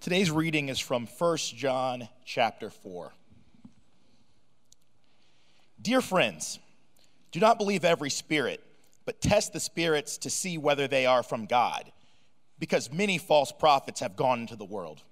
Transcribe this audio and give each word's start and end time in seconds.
Today's 0.00 0.30
reading 0.30 0.70
is 0.70 0.78
from 0.78 1.06
1 1.06 1.36
John 1.56 2.08
chapter 2.24 2.70
4. 2.70 3.12
Dear 5.82 6.00
friends, 6.00 6.58
do 7.32 7.38
not 7.38 7.58
believe 7.58 7.84
every 7.84 8.08
spirit, 8.08 8.64
but 9.04 9.20
test 9.20 9.52
the 9.52 9.60
spirits 9.60 10.16
to 10.16 10.30
see 10.30 10.56
whether 10.56 10.88
they 10.88 11.04
are 11.04 11.22
from 11.22 11.44
God, 11.44 11.92
because 12.58 12.90
many 12.90 13.18
false 13.18 13.52
prophets 13.52 14.00
have 14.00 14.16
gone 14.16 14.40
into 14.40 14.56
the 14.56 14.64
world. 14.64 15.02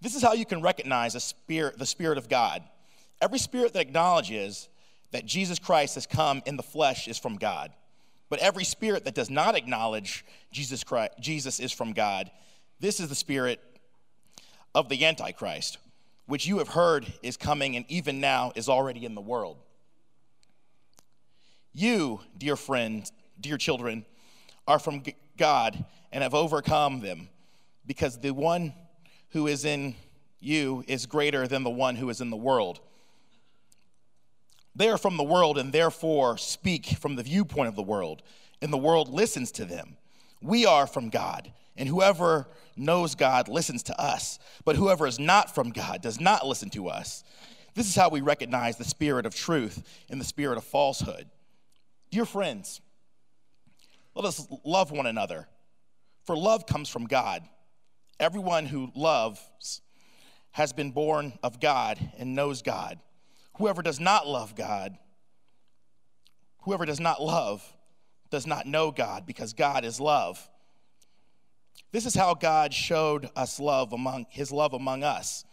This 0.00 0.14
is 0.14 0.22
how 0.22 0.34
you 0.34 0.46
can 0.46 0.62
recognize 0.62 1.16
a 1.16 1.20
spirit, 1.20 1.80
the 1.80 1.84
spirit 1.84 2.16
of 2.16 2.28
God. 2.28 2.62
Every 3.20 3.40
spirit 3.40 3.72
that 3.72 3.80
acknowledges 3.80 4.68
that 5.10 5.26
Jesus 5.26 5.58
Christ 5.58 5.96
has 5.96 6.06
come 6.06 6.42
in 6.46 6.56
the 6.56 6.62
flesh 6.62 7.08
is 7.08 7.18
from 7.18 7.34
God. 7.34 7.72
But 8.28 8.38
every 8.38 8.62
spirit 8.62 9.04
that 9.04 9.16
does 9.16 9.30
not 9.30 9.56
acknowledge 9.56 10.24
Jesus 10.52 10.84
Christ, 10.84 11.14
Jesus 11.18 11.58
is 11.58 11.72
from 11.72 11.92
God, 11.92 12.30
this 12.80 13.00
is 13.00 13.08
the 13.08 13.14
spirit 13.14 13.60
of 14.74 14.88
the 14.88 15.04
Antichrist, 15.04 15.78
which 16.26 16.46
you 16.46 16.58
have 16.58 16.68
heard 16.68 17.06
is 17.22 17.36
coming 17.36 17.76
and 17.76 17.84
even 17.88 18.20
now 18.20 18.52
is 18.54 18.68
already 18.68 19.04
in 19.04 19.14
the 19.14 19.20
world. 19.20 19.56
You, 21.72 22.20
dear 22.36 22.56
friends, 22.56 23.12
dear 23.40 23.56
children, 23.56 24.04
are 24.66 24.78
from 24.78 25.02
God 25.36 25.84
and 26.12 26.22
have 26.22 26.34
overcome 26.34 27.00
them, 27.00 27.28
because 27.86 28.18
the 28.18 28.32
one 28.32 28.72
who 29.30 29.46
is 29.46 29.64
in 29.64 29.94
you 30.40 30.84
is 30.86 31.06
greater 31.06 31.46
than 31.46 31.64
the 31.64 31.70
one 31.70 31.96
who 31.96 32.10
is 32.10 32.20
in 32.20 32.30
the 32.30 32.36
world. 32.36 32.80
They 34.74 34.88
are 34.88 34.98
from 34.98 35.16
the 35.16 35.24
world 35.24 35.58
and 35.58 35.72
therefore 35.72 36.38
speak 36.38 36.86
from 36.86 37.16
the 37.16 37.22
viewpoint 37.22 37.68
of 37.68 37.76
the 37.76 37.82
world, 37.82 38.22
and 38.62 38.72
the 38.72 38.78
world 38.78 39.08
listens 39.08 39.50
to 39.52 39.64
them. 39.64 39.96
We 40.40 40.66
are 40.66 40.86
from 40.86 41.10
God, 41.10 41.52
and 41.76 41.88
whoever 41.88 42.48
knows 42.78 43.14
God 43.14 43.48
listens 43.48 43.82
to 43.84 44.00
us, 44.00 44.38
but 44.64 44.76
whoever 44.76 45.06
is 45.06 45.18
not 45.18 45.54
from 45.54 45.70
God 45.70 46.02
does 46.02 46.20
not 46.20 46.46
listen 46.46 46.70
to 46.70 46.88
us. 46.88 47.24
This 47.74 47.88
is 47.88 47.94
how 47.94 48.08
we 48.08 48.20
recognize 48.20 48.76
the 48.76 48.84
spirit 48.84 49.26
of 49.26 49.34
truth 49.34 49.82
and 50.10 50.20
the 50.20 50.24
spirit 50.24 50.58
of 50.58 50.64
falsehood. 50.64 51.28
Dear 52.10 52.24
friends, 52.24 52.80
let 54.14 54.24
us 54.24 54.46
love 54.64 54.90
one 54.90 55.06
another, 55.06 55.46
for 56.24 56.36
love 56.36 56.66
comes 56.66 56.88
from 56.88 57.06
God. 57.06 57.42
Everyone 58.18 58.66
who 58.66 58.90
loves 58.94 59.80
has 60.52 60.72
been 60.72 60.90
born 60.90 61.38
of 61.42 61.60
God 61.60 61.98
and 62.18 62.34
knows 62.34 62.62
God. 62.62 62.98
Whoever 63.58 63.82
does 63.82 64.00
not 64.00 64.26
love 64.26 64.56
God, 64.56 64.96
whoever 66.62 66.84
does 66.84 67.00
not 67.00 67.22
love, 67.22 67.62
does 68.30 68.46
not 68.46 68.66
know 68.66 68.90
God 68.90 69.26
because 69.26 69.52
God 69.52 69.84
is 69.84 70.00
love. 70.00 70.48
This 71.90 72.06
is 72.06 72.14
how 72.14 72.34
God 72.34 72.74
showed 72.74 73.30
us 73.34 73.58
love 73.58 73.92
among 73.92 74.26
his 74.30 74.52
love 74.52 74.74
among 74.74 75.02
us. 75.02 75.44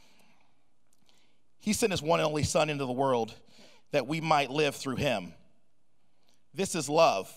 He 1.60 1.74
sent 1.74 1.92
his 1.92 2.02
one 2.02 2.20
and 2.20 2.28
only 2.28 2.44
son 2.44 2.70
into 2.70 2.86
the 2.86 2.92
world 2.92 3.34
that 3.92 4.08
we 4.08 4.22
might 4.22 4.52
live 4.52 4.76
through 4.76 4.98
him. 4.98 5.34
This 6.54 6.76
is 6.76 6.90
love. 6.90 7.34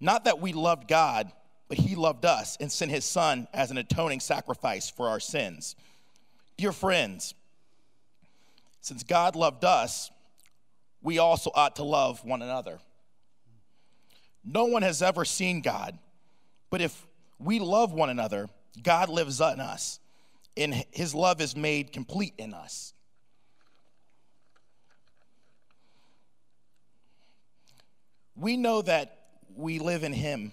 Not 0.00 0.24
that 0.24 0.40
we 0.40 0.52
loved 0.52 0.88
God, 0.88 1.30
but 1.68 1.78
he 1.78 1.94
loved 1.94 2.24
us 2.24 2.56
and 2.60 2.72
sent 2.72 2.90
his 2.90 3.04
son 3.04 3.46
as 3.52 3.70
an 3.70 3.78
atoning 3.78 4.20
sacrifice 4.20 4.88
for 4.88 5.08
our 5.08 5.20
sins. 5.20 5.76
Dear 6.56 6.72
friends, 6.72 7.34
since 8.80 9.02
God 9.02 9.36
loved 9.36 9.64
us, 9.64 10.10
we 11.02 11.18
also 11.18 11.50
ought 11.54 11.76
to 11.76 11.84
love 11.84 12.24
one 12.24 12.42
another. 12.42 12.78
No 14.44 14.64
one 14.64 14.82
has 14.82 15.02
ever 15.02 15.24
seen 15.24 15.60
God, 15.60 15.98
but 16.70 16.80
if 16.80 17.06
we 17.38 17.60
love 17.60 17.92
one 17.92 18.10
another, 18.10 18.48
God 18.82 19.08
lives 19.08 19.40
in 19.40 19.60
us, 19.60 20.00
and 20.56 20.84
his 20.90 21.14
love 21.14 21.40
is 21.40 21.56
made 21.56 21.92
complete 21.92 22.34
in 22.38 22.52
us. 22.52 22.92
We 28.36 28.56
know 28.56 28.82
that 28.82 29.16
we 29.56 29.78
live 29.78 30.04
in 30.04 30.12
him, 30.12 30.52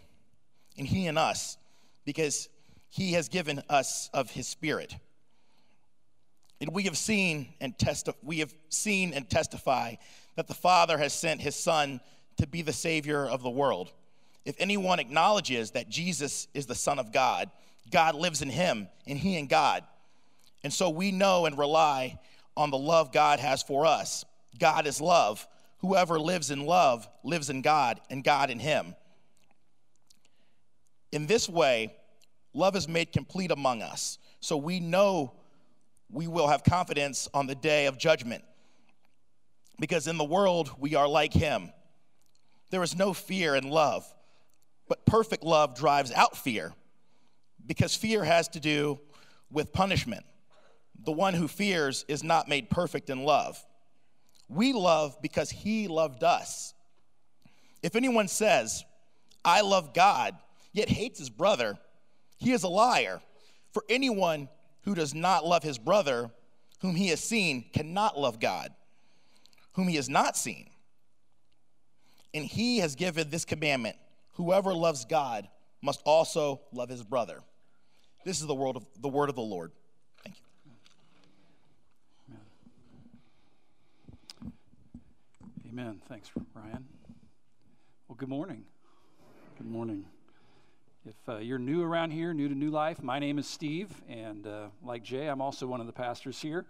and 0.78 0.88
he 0.88 1.08
in 1.08 1.18
us, 1.18 1.58
because 2.04 2.50
he 2.90 3.14
has 3.14 3.30
given 3.30 3.62
us 3.70 4.10
of 4.14 4.32
his 4.32 4.48
spirit. 4.48 4.96
And 6.62 6.74
we 6.74 6.84
have 6.84 6.98
seen 6.98 7.54
and 7.60 7.78
testi- 7.78 8.16
we 8.24 8.40
have 8.40 8.54
seen 8.70 9.14
and 9.14 9.30
testify 9.30 9.96
that 10.36 10.48
the 10.48 10.54
Father 10.54 10.98
has 10.98 11.14
sent 11.14 11.42
his 11.42 11.56
Son 11.56 12.00
to 12.38 12.48
be 12.48 12.62
the 12.62 12.74
Savior 12.74 13.26
of 13.26 13.44
the 13.44 13.50
world. 13.50 13.92
If 14.46 14.56
anyone 14.60 15.00
acknowledges 15.00 15.72
that 15.72 15.90
Jesus 15.90 16.48
is 16.54 16.68
the 16.68 16.76
Son 16.76 17.00
of 17.00 17.12
God, 17.12 17.50
God 17.92 18.16
lives 18.16 18.42
in 18.42 18.50
him, 18.50 18.88
and 19.08 19.18
he 19.18 19.38
in 19.38 19.48
God. 19.48 19.84
And 20.64 20.72
so 20.72 20.90
we 20.90 21.12
know 21.12 21.46
and 21.46 21.58
rely 21.58 22.20
on 22.56 22.72
the 22.72 22.78
love 22.78 23.12
God 23.12 23.40
has 23.40 23.64
for 23.64 23.86
us. 23.86 24.24
God 24.60 24.88
is 24.88 25.02
love. 25.02 25.48
Whoever 25.80 26.20
lives 26.20 26.52
in 26.52 26.66
love 26.66 27.08
lives 27.24 27.50
in 27.50 27.62
God, 27.62 28.00
and 28.10 28.24
God 28.24 28.50
in 28.50 28.60
him. 28.60 28.96
In 31.12 31.28
this 31.28 31.48
way, 31.48 31.96
love 32.54 32.76
is 32.76 32.88
made 32.88 33.12
complete 33.12 33.52
among 33.52 33.82
us. 33.82 34.18
So 34.40 34.58
we 34.58 34.80
know 34.80 35.34
we 36.12 36.28
will 36.28 36.48
have 36.48 36.64
confidence 36.64 37.28
on 37.34 37.48
the 37.48 37.56
day 37.56 37.88
of 37.88 37.98
judgment. 37.98 38.44
Because 39.80 40.08
in 40.08 40.18
the 40.18 40.24
world, 40.24 40.72
we 40.80 40.96
are 40.96 41.08
like 41.08 41.34
him. 41.34 41.72
There 42.70 42.84
is 42.84 42.96
no 42.96 43.14
fear 43.14 43.56
in 43.56 43.70
love, 43.70 44.12
but 44.88 45.06
perfect 45.06 45.44
love 45.44 45.76
drives 45.76 46.12
out 46.12 46.38
fear, 46.38 46.74
because 47.66 47.96
fear 47.96 48.24
has 48.24 48.48
to 48.50 48.60
do 48.60 49.00
with 49.52 49.74
punishment. 49.74 50.26
The 51.04 51.12
one 51.12 51.34
who 51.34 51.48
fears 51.48 52.06
is 52.08 52.24
not 52.24 52.48
made 52.48 52.70
perfect 52.70 53.10
in 53.10 53.24
love. 53.24 53.64
We 54.50 54.74
love 54.74 55.18
because 55.22 55.50
he 55.50 55.88
loved 55.88 56.24
us. 56.24 56.74
If 57.82 57.96
anyone 57.96 58.28
says, 58.28 58.84
I 59.44 59.62
love 59.62 59.94
God, 59.94 60.36
yet 60.72 60.90
hates 60.90 61.20
his 61.20 61.30
brother, 61.30 61.78
he 62.38 62.52
is 62.52 62.64
a 62.64 62.68
liar. 62.68 63.22
For 63.74 63.84
anyone 63.90 64.50
who 64.84 64.96
does 64.96 65.14
not 65.14 65.46
love 65.46 65.64
his 65.64 65.78
brother, 65.78 66.32
whom 66.82 66.96
he 66.96 67.08
has 67.08 67.20
seen, 67.20 67.66
cannot 67.74 68.20
love 68.20 68.40
God, 68.40 68.72
whom 69.74 69.88
he 69.88 69.96
has 69.96 70.10
not 70.10 70.38
seen. 70.38 70.70
And 72.34 72.46
he 72.46 72.80
has 72.80 72.96
given 72.96 73.30
this 73.30 73.46
commandment 73.46 73.96
whoever 74.36 74.74
loves 74.74 75.06
God 75.06 75.48
must 75.82 76.02
also 76.06 76.62
love 76.72 76.90
his 76.90 77.04
brother. 77.04 77.42
This 78.24 78.42
is 78.42 78.48
the 78.48 78.56
word 78.56 78.76
of 78.76 78.86
the, 79.00 79.08
word 79.08 79.30
of 79.30 79.36
the 79.36 79.42
Lord. 79.42 79.72
Thank 80.24 80.38
you. 84.42 84.52
Amen. 85.70 86.02
Thanks, 86.08 86.30
Ryan. 86.54 86.86
Well, 88.08 88.16
good 88.16 88.30
morning. 88.30 88.64
Good 89.58 89.68
morning. 89.68 90.06
If 91.08 91.16
uh, 91.30 91.38
you're 91.38 91.60
new 91.60 91.84
around 91.84 92.12
here, 92.12 92.34
new 92.34 92.50
to 92.50 92.56
New 92.56 92.72
Life, 92.72 93.04
my 93.04 93.20
name 93.20 93.38
is 93.38 93.46
Steve, 93.46 93.90
and 94.10 94.48
uh, 94.48 94.68
like 94.84 95.04
Jay, 95.04 95.28
I'm 95.28 95.40
also 95.40 95.68
one 95.68 95.80
of 95.80 95.86
the 95.86 95.94
pastors 95.94 96.42
here, 96.42 96.66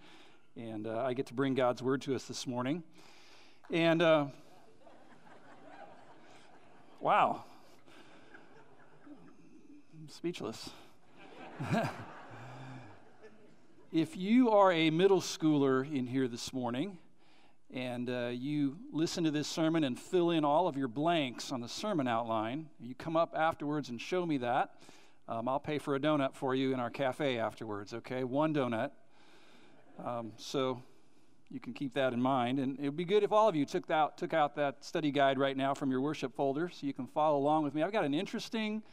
and 0.57 0.87
uh, 0.87 1.03
I 1.05 1.13
get 1.13 1.27
to 1.27 1.33
bring 1.33 1.55
God's 1.55 1.81
word 1.81 2.01
to 2.01 2.15
us 2.15 2.25
this 2.25 2.45
morning. 2.45 2.83
And 3.71 4.01
uh, 4.01 4.25
wow, 6.99 7.45
Speechless. 10.07 10.69
if 13.91 14.15
you 14.15 14.51
are 14.51 14.71
a 14.71 14.89
middle 14.91 15.21
schooler 15.21 15.89
in 15.91 16.05
here 16.05 16.27
this 16.27 16.53
morning, 16.53 16.97
and 17.73 18.09
uh, 18.09 18.29
you 18.31 18.77
listen 18.91 19.23
to 19.23 19.31
this 19.31 19.47
sermon 19.47 19.83
and 19.83 19.99
fill 19.99 20.29
in 20.29 20.45
all 20.45 20.67
of 20.67 20.77
your 20.77 20.87
blanks 20.87 21.51
on 21.51 21.59
the 21.59 21.67
sermon 21.67 22.07
outline. 22.07 22.67
You 22.79 22.93
come 22.93 23.17
up 23.17 23.33
afterwards 23.35 23.89
and 23.89 23.99
show 23.99 24.25
me 24.25 24.37
that. 24.37 24.75
Um, 25.27 25.47
I'll 25.47 25.59
pay 25.59 25.79
for 25.79 25.95
a 25.95 25.99
donut 25.99 26.35
for 26.35 26.53
you 26.53 26.73
in 26.73 26.79
our 26.79 26.91
cafe 26.91 27.39
afterwards, 27.39 27.93
okay? 27.93 28.23
One 28.23 28.53
donut. 28.53 28.91
Um, 30.03 30.33
so 30.37 30.83
you 31.49 31.59
can 31.59 31.73
keep 31.73 31.93
that 31.95 32.13
in 32.13 32.21
mind. 32.21 32.59
And 32.59 32.77
it 32.79 32.83
would 32.83 32.97
be 32.97 33.05
good 33.05 33.23
if 33.23 33.31
all 33.31 33.49
of 33.49 33.55
you 33.55 33.65
took 33.65 33.89
out, 33.89 34.17
took 34.17 34.33
out 34.33 34.55
that 34.57 34.83
study 34.83 35.09
guide 35.09 35.39
right 35.39 35.57
now 35.57 35.73
from 35.73 35.89
your 35.89 36.01
worship 36.01 36.35
folder 36.35 36.69
so 36.69 36.85
you 36.85 36.93
can 36.93 37.07
follow 37.07 37.37
along 37.37 37.63
with 37.63 37.73
me. 37.73 37.81
I've 37.81 37.91
got 37.91 38.05
an 38.05 38.13
interesting 38.13 38.83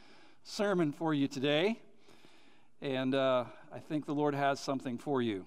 sermon 0.45 0.91
for 0.91 1.13
you 1.13 1.25
today, 1.25 1.79
and 2.81 3.15
uh, 3.15 3.45
I 3.73 3.79
think 3.79 4.05
the 4.05 4.13
Lord 4.13 4.35
has 4.35 4.59
something 4.59 4.97
for 4.97 5.21
you. 5.21 5.45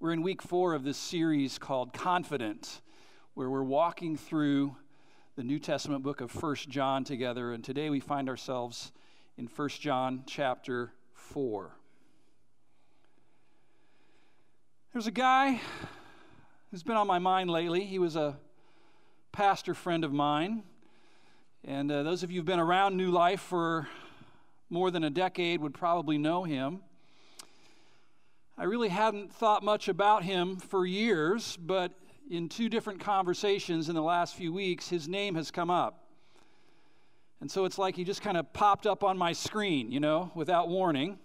We're 0.00 0.12
in 0.12 0.20
week 0.20 0.42
four 0.42 0.74
of 0.74 0.84
this 0.84 0.98
series 0.98 1.56
called 1.58 1.94
Confident, 1.94 2.82
where 3.32 3.48
we're 3.48 3.62
walking 3.62 4.18
through 4.18 4.76
the 5.34 5.42
New 5.42 5.58
Testament 5.58 6.02
book 6.02 6.20
of 6.20 6.30
First 6.30 6.68
John 6.68 7.04
together. 7.04 7.54
And 7.54 7.64
today 7.64 7.88
we 7.88 8.00
find 8.00 8.28
ourselves 8.28 8.92
in 9.38 9.48
First 9.48 9.80
John 9.80 10.22
chapter 10.26 10.92
4. 11.14 11.70
There's 14.92 15.06
a 15.06 15.10
guy 15.10 15.58
who's 16.70 16.82
been 16.82 16.96
on 16.96 17.06
my 17.06 17.18
mind 17.18 17.48
lately. 17.48 17.86
He 17.86 17.98
was 17.98 18.14
a 18.14 18.36
pastor 19.32 19.72
friend 19.72 20.04
of 20.04 20.12
mine. 20.12 20.64
And 21.68 21.90
uh, 21.90 22.04
those 22.04 22.22
of 22.22 22.30
you 22.30 22.36
who've 22.36 22.46
been 22.46 22.60
around 22.60 22.96
New 22.96 23.10
Life 23.10 23.40
for 23.40 23.88
more 24.70 24.92
than 24.92 25.02
a 25.02 25.10
decade 25.10 25.60
would 25.60 25.74
probably 25.74 26.16
know 26.16 26.44
him. 26.44 26.78
I 28.56 28.64
really 28.64 28.88
hadn't 28.88 29.32
thought 29.32 29.64
much 29.64 29.88
about 29.88 30.22
him 30.22 30.58
for 30.58 30.86
years, 30.86 31.56
but 31.56 31.90
in 32.30 32.48
two 32.48 32.68
different 32.68 33.00
conversations 33.00 33.88
in 33.88 33.96
the 33.96 34.02
last 34.02 34.36
few 34.36 34.52
weeks, 34.52 34.88
his 34.88 35.08
name 35.08 35.34
has 35.34 35.50
come 35.50 35.68
up. 35.68 36.04
And 37.40 37.50
so 37.50 37.64
it's 37.64 37.78
like 37.78 37.96
he 37.96 38.04
just 38.04 38.22
kind 38.22 38.36
of 38.36 38.52
popped 38.52 38.86
up 38.86 39.02
on 39.02 39.18
my 39.18 39.32
screen, 39.32 39.90
you 39.90 39.98
know, 39.98 40.30
without 40.36 40.68
warning. 40.68 41.18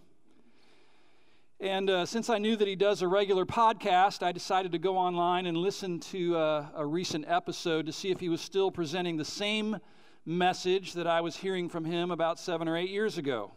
And 1.60 1.88
uh, 1.88 2.08
since 2.08 2.32
I 2.32 2.40
knew 2.40 2.56
that 2.56 2.68
he 2.68 2.76
does 2.76 3.04
a 3.04 3.08
regular 3.08 3.46
podcast, 3.46 4.24
I 4.24 4.32
decided 4.32 4.72
to 4.72 4.80
go 4.80 4.98
online 4.98 5.46
and 5.46 5.56
listen 5.56 6.00
to 6.00 6.36
uh, 6.36 6.66
a 6.76 6.84
recent 6.84 7.26
episode 7.28 7.86
to 7.86 7.92
see 7.92 8.10
if 8.10 8.20
he 8.20 8.28
was 8.28 8.42
still 8.42 8.72
presenting 8.72 9.18
the 9.18 9.26
same 9.26 9.78
message 10.25 10.94
that 10.94 11.07
I 11.07 11.21
was 11.21 11.35
hearing 11.35 11.69
from 11.69 11.85
him 11.85 12.12
about 12.12 12.39
seven 12.39 12.68
or 12.68 12.77
eight 12.77 12.89
years 12.89 13.18
ago. 13.18 13.51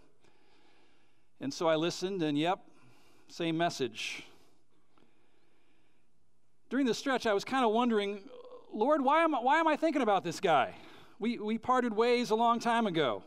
And 1.41 1.53
so 1.53 1.69
I 1.69 1.77
listened, 1.77 2.23
and 2.23 2.39
yep, 2.39 2.61
same 3.29 3.59
message. 3.59 4.23
During 6.71 6.87
the 6.87 6.95
stretch, 6.95 7.27
I 7.27 7.35
was 7.35 7.45
kind 7.45 7.65
of 7.65 7.73
wondering, 7.73 8.21
Lord, 8.73 9.03
why 9.03 9.23
am, 9.23 9.35
I, 9.35 9.39
why 9.41 9.61
am 9.61 9.69
I 9.69 9.77
thinking 9.77 10.03
about 10.03 10.25
this 10.25 10.41
guy? 10.41 10.75
We, 11.19 11.39
we 11.39 11.59
parted 11.59 11.95
ways 11.95 12.31
a 12.31 12.35
long 12.35 12.61
time 12.61 12.87
ago. 12.87 13.23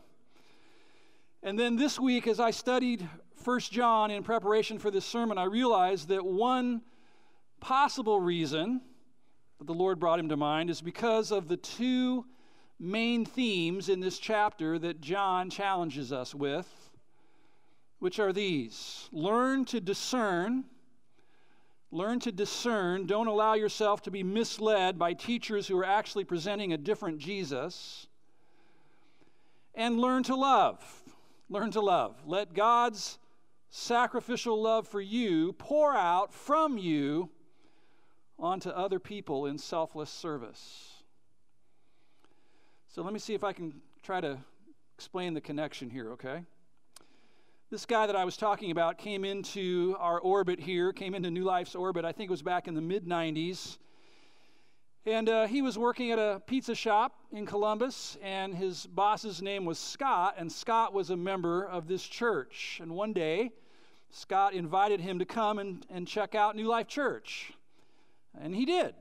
And 1.42 1.58
then 1.58 1.76
this 1.76 1.98
week, 2.00 2.26
as 2.26 2.40
I 2.40 2.50
studied 2.50 3.08
First 3.36 3.72
John 3.72 4.10
in 4.10 4.22
preparation 4.24 4.78
for 4.78 4.90
this 4.90 5.04
sermon, 5.04 5.38
I 5.38 5.44
realized 5.44 6.08
that 6.08 6.24
one 6.24 6.82
possible 7.60 8.20
reason 8.20 8.80
that 9.58 9.66
the 9.66 9.74
Lord 9.74 10.00
brought 10.00 10.18
him 10.18 10.28
to 10.28 10.36
mind 10.36 10.70
is 10.70 10.80
because 10.80 11.30
of 11.30 11.48
the 11.48 11.56
two 11.56 12.24
main 12.78 13.24
themes 13.24 13.88
in 13.88 14.00
this 14.00 14.18
chapter 14.18 14.78
that 14.78 15.00
John 15.00 15.50
challenges 15.50 16.12
us 16.12 16.34
with, 16.34 16.90
which 17.98 18.18
are 18.18 18.32
these 18.32 19.08
learn 19.12 19.64
to 19.66 19.80
discern. 19.80 20.64
Learn 21.90 22.20
to 22.20 22.32
discern. 22.32 23.06
Don't 23.06 23.28
allow 23.28 23.54
yourself 23.54 24.02
to 24.02 24.10
be 24.10 24.22
misled 24.22 24.98
by 24.98 25.14
teachers 25.14 25.66
who 25.66 25.78
are 25.78 25.86
actually 25.86 26.24
presenting 26.24 26.74
a 26.74 26.76
different 26.76 27.18
Jesus. 27.18 28.06
And 29.74 29.98
learn 29.98 30.22
to 30.24 30.34
love. 30.34 30.84
Learn 31.48 31.70
to 31.70 31.80
love. 31.80 32.20
Let 32.26 32.52
God's 32.52 33.18
sacrificial 33.70 34.60
love 34.60 34.86
for 34.86 35.00
you 35.00 35.54
pour 35.54 35.94
out 35.94 36.34
from 36.34 36.76
you 36.76 37.30
onto 38.38 38.68
other 38.68 38.98
people 38.98 39.46
in 39.46 39.56
selfless 39.56 40.10
service. 40.10 40.97
So 42.98 43.04
let 43.04 43.12
me 43.12 43.20
see 43.20 43.34
if 43.34 43.44
I 43.44 43.52
can 43.52 43.74
try 44.02 44.20
to 44.20 44.36
explain 44.96 45.32
the 45.32 45.40
connection 45.40 45.88
here, 45.88 46.10
okay? 46.14 46.42
This 47.70 47.86
guy 47.86 48.08
that 48.08 48.16
I 48.16 48.24
was 48.24 48.36
talking 48.36 48.72
about 48.72 48.98
came 48.98 49.24
into 49.24 49.94
our 50.00 50.18
orbit 50.18 50.58
here, 50.58 50.92
came 50.92 51.14
into 51.14 51.30
New 51.30 51.44
Life's 51.44 51.76
orbit, 51.76 52.04
I 52.04 52.10
think 52.10 52.28
it 52.28 52.32
was 52.32 52.42
back 52.42 52.66
in 52.66 52.74
the 52.74 52.80
mid 52.80 53.06
90s. 53.06 53.78
And 55.06 55.28
uh, 55.28 55.46
he 55.46 55.62
was 55.62 55.78
working 55.78 56.10
at 56.10 56.18
a 56.18 56.42
pizza 56.44 56.74
shop 56.74 57.14
in 57.30 57.46
Columbus, 57.46 58.18
and 58.20 58.52
his 58.52 58.84
boss's 58.88 59.40
name 59.40 59.64
was 59.64 59.78
Scott, 59.78 60.34
and 60.36 60.50
Scott 60.50 60.92
was 60.92 61.10
a 61.10 61.16
member 61.16 61.66
of 61.66 61.86
this 61.86 62.02
church. 62.02 62.80
And 62.82 62.90
one 62.90 63.12
day, 63.12 63.52
Scott 64.10 64.54
invited 64.54 65.00
him 65.00 65.20
to 65.20 65.24
come 65.24 65.60
and, 65.60 65.86
and 65.88 66.08
check 66.08 66.34
out 66.34 66.56
New 66.56 66.66
Life 66.66 66.88
Church. 66.88 67.52
And 68.42 68.56
he 68.56 68.64
did. 68.64 68.96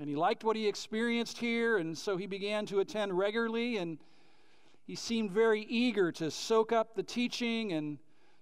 And 0.00 0.08
he 0.08 0.16
liked 0.16 0.44
what 0.44 0.56
he 0.56 0.68
experienced 0.68 1.38
here, 1.38 1.78
and 1.78 1.96
so 1.96 2.16
he 2.16 2.26
began 2.26 2.66
to 2.66 2.80
attend 2.80 3.16
regularly, 3.16 3.78
and 3.78 3.98
he 4.86 4.94
seemed 4.94 5.30
very 5.30 5.62
eager 5.62 6.12
to 6.12 6.30
soak 6.30 6.72
up 6.72 6.94
the 6.94 7.02
teaching 7.02 7.72
and 7.72 7.98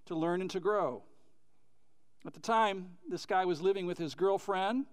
to 0.07 0.15
learn 0.15 0.41
and 0.41 0.51
to 0.51 0.61
grow. 0.61 1.03
At 2.27 2.35
the 2.35 2.41
time, 2.41 2.89
this 3.09 3.27
guy 3.27 3.45
was 3.45 3.61
living 3.61 3.87
with 3.87 3.99
his 3.99 4.15
girlfriend. 4.15 4.87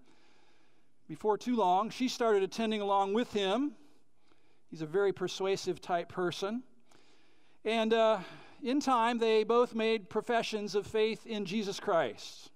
Before 1.08 1.36
too 1.36 1.56
long, 1.56 1.90
she 1.90 2.08
started 2.08 2.42
attending 2.42 2.80
along 2.80 3.12
with 3.12 3.32
him. 3.32 3.72
He's 4.70 4.82
a 4.82 4.86
very 4.86 5.12
persuasive 5.12 5.80
type 5.80 6.08
person. 6.08 6.62
And 7.64 7.92
uh, 7.92 8.20
in 8.62 8.80
time, 8.80 9.18
they 9.18 9.44
both 9.44 9.74
made 9.74 10.08
professions 10.08 10.74
of 10.74 10.86
faith 10.86 11.26
in 11.26 11.44
Jesus 11.44 11.78
Christ. 11.78 12.50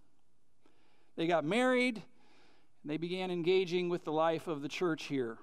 They 1.16 1.26
got 1.26 1.44
married, 1.44 2.02
they 2.84 2.96
began 2.96 3.30
engaging 3.30 3.88
with 3.88 4.04
the 4.04 4.12
life 4.12 4.48
of 4.48 4.62
the 4.62 4.68
church 4.68 5.04
here. 5.04 5.38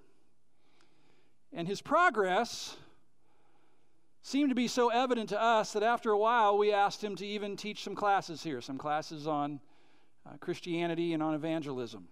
And 1.54 1.68
his 1.68 1.82
progress 1.82 2.76
seemed 4.22 4.50
to 4.50 4.56
be 4.56 4.68
so 4.68 4.90
evident 4.90 5.30
to 5.30 5.42
us 5.42 5.74
that 5.74 5.84
after 5.84 6.12
a 6.12 6.18
while 6.18 6.58
we 6.58 6.74
asked 6.74 7.04
him 7.04 7.16
to 7.16 7.26
even 7.26 7.56
teach 7.56 7.84
some 7.84 7.96
classes 7.96 8.42
here, 8.42 8.60
some 8.60 8.78
classes 8.78 9.28
on 9.28 9.60
uh, 10.26 10.38
Christianity 10.40 11.14
and 11.14 11.22
on 11.22 11.36
evangelism. 11.36 12.08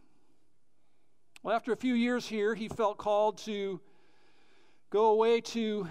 Well, 1.42 1.56
after 1.56 1.74
a 1.74 1.76
few 1.76 1.96
years 1.96 2.28
here, 2.28 2.54
he 2.56 2.68
felt 2.68 2.98
called 2.98 3.40
to 3.40 3.82
go 4.92 5.10
away 5.10 5.42
to, 5.42 5.88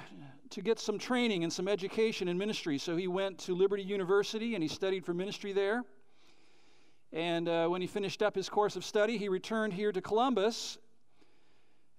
to 0.50 0.60
get 0.62 0.78
some 0.78 0.98
training 0.98 1.42
and 1.42 1.52
some 1.52 1.66
education 1.66 2.28
in 2.28 2.38
ministry. 2.38 2.78
So 2.78 2.96
he 2.96 3.08
went 3.08 3.38
to 3.40 3.54
Liberty 3.54 3.82
University 3.82 4.54
and 4.54 4.62
he 4.62 4.68
studied 4.68 5.04
for 5.04 5.12
ministry 5.12 5.52
there. 5.52 5.82
And 7.12 7.46
uh, 7.46 7.68
when 7.68 7.82
he 7.82 7.86
finished 7.86 8.22
up 8.22 8.34
his 8.34 8.48
course 8.48 8.74
of 8.74 8.84
study, 8.84 9.18
he 9.18 9.28
returned 9.28 9.74
here 9.74 9.92
to 9.92 10.00
Columbus. 10.00 10.78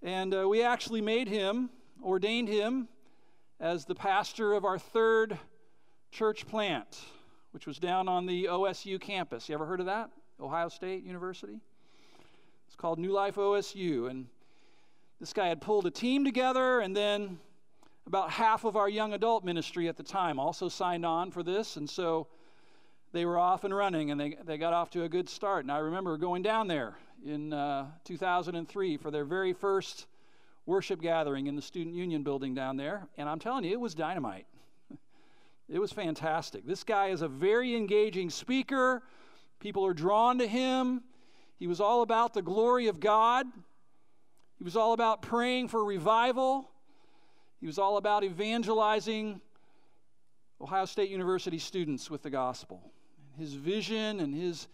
And 0.01 0.33
uh, 0.33 0.49
we 0.49 0.63
actually 0.63 1.01
made 1.01 1.27
him, 1.27 1.69
ordained 2.03 2.49
him 2.49 2.87
as 3.59 3.85
the 3.85 3.93
pastor 3.93 4.53
of 4.53 4.65
our 4.65 4.79
third 4.79 5.37
church 6.11 6.47
plant, 6.47 6.99
which 7.51 7.67
was 7.67 7.77
down 7.77 8.07
on 8.07 8.25
the 8.25 8.45
OSU 8.45 8.99
campus. 8.99 9.47
You 9.47 9.53
ever 9.53 9.67
heard 9.67 9.79
of 9.79 9.85
that? 9.85 10.09
Ohio 10.41 10.67
State 10.67 11.03
University? 11.03 11.59
It's 12.65 12.75
called 12.75 12.97
New 12.97 13.11
Life 13.11 13.35
OSU. 13.35 14.09
And 14.09 14.25
this 15.19 15.31
guy 15.31 15.47
had 15.47 15.61
pulled 15.61 15.85
a 15.85 15.91
team 15.91 16.25
together, 16.25 16.79
and 16.79 16.97
then 16.97 17.37
about 18.07 18.31
half 18.31 18.63
of 18.63 18.75
our 18.75 18.89
young 18.89 19.13
adult 19.13 19.45
ministry 19.45 19.87
at 19.87 19.95
the 19.95 20.03
time 20.03 20.39
also 20.39 20.67
signed 20.69 21.05
on 21.05 21.29
for 21.29 21.43
this. 21.43 21.77
And 21.77 21.87
so 21.87 22.27
they 23.13 23.25
were 23.25 23.37
off 23.37 23.63
and 23.63 23.73
running, 23.73 24.09
and 24.09 24.19
they, 24.19 24.35
they 24.43 24.57
got 24.57 24.73
off 24.73 24.89
to 24.89 25.03
a 25.03 25.09
good 25.09 25.29
start. 25.29 25.63
And 25.63 25.71
I 25.71 25.77
remember 25.77 26.17
going 26.17 26.41
down 26.41 26.67
there 26.67 26.97
in 27.23 27.53
uh, 27.53 27.85
2003 28.05 28.97
for 28.97 29.11
their 29.11 29.23
very 29.23 29.53
first 29.53 30.07
worship 30.65 30.99
gathering 30.99 31.45
in 31.45 31.55
the 31.55 31.61
Student 31.61 31.95
Union 31.95 32.23
building 32.23 32.55
down 32.55 32.75
there, 32.75 33.07
and 33.15 33.29
I'm 33.29 33.39
telling 33.39 33.65
you, 33.65 33.71
it 33.71 33.79
was 33.79 33.93
dynamite. 33.93 34.47
it 35.69 35.77
was 35.77 35.91
fantastic. 35.91 36.65
This 36.65 36.83
guy 36.83 37.09
is 37.09 37.21
a 37.21 37.27
very 37.27 37.75
engaging 37.75 38.31
speaker. 38.31 39.03
People 39.59 39.85
are 39.85 39.93
drawn 39.93 40.39
to 40.39 40.47
him. 40.47 41.03
He 41.59 41.67
was 41.67 41.79
all 41.79 42.01
about 42.01 42.33
the 42.33 42.41
glory 42.41 42.87
of 42.87 42.99
God. 42.99 43.45
He 44.57 44.63
was 44.63 44.75
all 44.75 44.93
about 44.93 45.21
praying 45.21 45.67
for 45.67 45.85
revival. 45.85 46.67
He 47.59 47.67
was 47.67 47.77
all 47.77 47.97
about 47.97 48.23
evangelizing 48.23 49.39
Ohio 50.59 50.85
State 50.85 51.11
University 51.11 51.59
students 51.59 52.09
with 52.09 52.23
the 52.23 52.29
gospel. 52.31 52.91
His 53.37 53.53
vision 53.53 54.19
and 54.19 54.33
his 54.33 54.67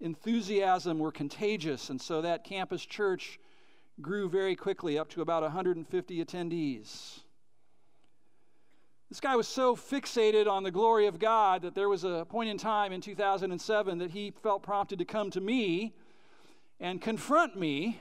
enthusiasm 0.00 0.98
were 0.98 1.12
contagious, 1.12 1.90
and 1.90 2.00
so 2.00 2.22
that 2.22 2.44
campus 2.44 2.84
church 2.84 3.38
grew 4.00 4.28
very 4.28 4.56
quickly 4.56 4.98
up 4.98 5.08
to 5.10 5.22
about 5.22 5.42
150 5.42 6.24
attendees. 6.24 7.20
This 9.08 9.20
guy 9.20 9.36
was 9.36 9.46
so 9.46 9.76
fixated 9.76 10.48
on 10.48 10.62
the 10.62 10.70
glory 10.70 11.06
of 11.06 11.18
God 11.18 11.62
that 11.62 11.74
there 11.74 11.88
was 11.88 12.02
a 12.02 12.26
point 12.28 12.48
in 12.48 12.56
time 12.56 12.92
in 12.92 13.02
2007 13.02 13.98
that 13.98 14.10
he 14.10 14.30
felt 14.30 14.62
prompted 14.62 14.98
to 15.00 15.04
come 15.04 15.30
to 15.32 15.40
me 15.40 15.94
and 16.80 17.00
confront 17.00 17.54
me 17.54 18.00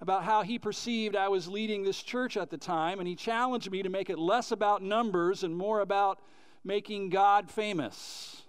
about 0.00 0.22
how 0.22 0.42
he 0.42 0.58
perceived 0.58 1.16
I 1.16 1.28
was 1.28 1.48
leading 1.48 1.82
this 1.82 2.02
church 2.02 2.36
at 2.36 2.48
the 2.48 2.56
time. 2.56 3.00
And 3.00 3.08
he 3.08 3.16
challenged 3.16 3.70
me 3.70 3.82
to 3.82 3.88
make 3.88 4.08
it 4.08 4.18
less 4.18 4.52
about 4.52 4.82
numbers 4.82 5.42
and 5.42 5.54
more 5.54 5.80
about 5.80 6.20
making 6.64 7.10
God 7.10 7.50
famous. 7.50 8.42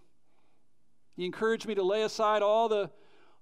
He 1.22 1.26
encouraged 1.28 1.68
me 1.68 1.76
to 1.76 1.84
lay 1.84 2.02
aside 2.02 2.42
all 2.42 2.68
the 2.68 2.90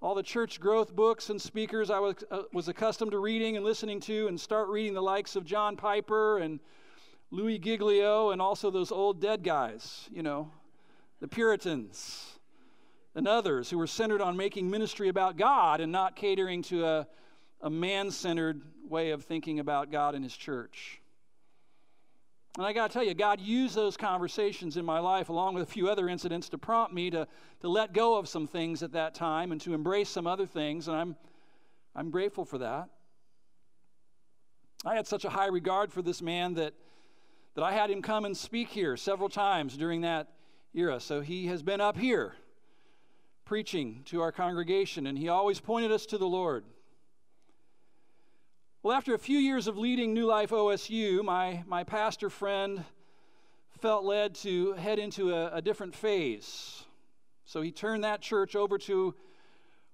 all 0.01 0.13
the 0.13 0.21
church 0.21 0.59
growth 0.59 0.93
books 0.93 1.29
and 1.29 1.41
speakers 1.41 1.89
I 1.89 1.99
was, 1.99 2.15
uh, 2.29 2.41
was 2.51 2.67
accustomed 2.67 3.11
to 3.11 3.19
reading 3.19 3.55
and 3.55 3.63
listening 3.63 4.01
to, 4.01 4.27
and 4.27 4.37
start 4.37 4.67
reading 4.67 4.93
the 4.93 5.01
likes 5.01 5.37
of 5.37 5.45
John 5.45 5.77
Piper 5.77 6.39
and 6.39 6.59
Louis 7.31 7.57
Giglio 7.57 8.31
and 8.31 8.41
also 8.41 8.69
those 8.69 8.91
old 8.91 9.21
dead 9.21 9.43
guys, 9.45 10.09
you 10.11 10.21
know, 10.21 10.51
the 11.21 11.29
Puritans 11.29 12.39
and 13.15 13.29
others 13.29 13.69
who 13.69 13.77
were 13.77 13.87
centered 13.87 14.21
on 14.21 14.35
making 14.35 14.69
ministry 14.69 15.07
about 15.07 15.37
God 15.37 15.79
and 15.79 15.89
not 15.89 16.17
catering 16.17 16.61
to 16.63 16.85
a, 16.85 17.07
a 17.61 17.69
man 17.69 18.11
centered 18.11 18.61
way 18.89 19.11
of 19.11 19.23
thinking 19.23 19.59
about 19.59 19.89
God 19.89 20.15
and 20.15 20.23
His 20.25 20.35
church. 20.35 20.99
And 22.59 22.67
I 22.67 22.73
got 22.73 22.91
to 22.91 22.93
tell 22.93 23.05
you, 23.05 23.13
God 23.13 23.39
used 23.39 23.73
those 23.73 23.95
conversations 23.95 24.75
in 24.75 24.83
my 24.83 24.99
life, 24.99 25.29
along 25.29 25.53
with 25.53 25.63
a 25.63 25.65
few 25.65 25.87
other 25.87 26.09
incidents, 26.09 26.49
to 26.49 26.57
prompt 26.57 26.93
me 26.93 27.09
to, 27.09 27.25
to 27.61 27.69
let 27.69 27.93
go 27.93 28.17
of 28.17 28.27
some 28.27 28.47
things 28.47 28.83
at 28.83 28.91
that 28.91 29.15
time 29.15 29.53
and 29.53 29.61
to 29.61 29.73
embrace 29.73 30.09
some 30.09 30.27
other 30.27 30.45
things. 30.45 30.89
And 30.89 30.97
I'm, 30.97 31.15
I'm 31.95 32.11
grateful 32.11 32.43
for 32.43 32.57
that. 32.57 32.89
I 34.85 34.93
had 34.93 35.07
such 35.07 35.23
a 35.23 35.29
high 35.29 35.47
regard 35.47 35.93
for 35.93 36.01
this 36.01 36.21
man 36.21 36.55
that 36.55 36.73
that 37.55 37.63
I 37.63 37.71
had 37.71 37.89
him 37.89 38.01
come 38.01 38.25
and 38.25 38.35
speak 38.35 38.67
here 38.67 38.97
several 38.97 39.29
times 39.29 39.77
during 39.77 40.01
that 40.01 40.27
era. 40.73 40.99
So 40.99 41.21
he 41.21 41.47
has 41.47 41.63
been 41.63 41.79
up 41.79 41.95
here 41.95 42.33
preaching 43.45 44.01
to 44.07 44.21
our 44.21 44.33
congregation, 44.33 45.07
and 45.07 45.17
he 45.17 45.29
always 45.29 45.61
pointed 45.61 45.93
us 45.93 46.05
to 46.07 46.17
the 46.17 46.27
Lord. 46.27 46.65
Well, 48.81 48.95
after 48.95 49.13
a 49.13 49.19
few 49.19 49.39
years 49.39 49.67
of 49.67 49.77
leading 49.77 50.13
New 50.13 50.25
Life 50.25 50.51
OSU, 50.51 51.21
my, 51.21 51.65
my 51.67 51.83
pastor 51.83 52.29
friend 52.29 52.85
felt 53.77 54.05
led 54.05 54.35
to 54.35 54.71
head 54.71 54.99
into 54.99 55.33
a, 55.33 55.55
a 55.55 55.61
different 55.61 55.93
phase. 55.93 56.85
So 57.43 57.61
he 57.61 57.73
turned 57.73 58.05
that 58.05 58.21
church 58.21 58.55
over 58.55 58.77
to 58.77 59.15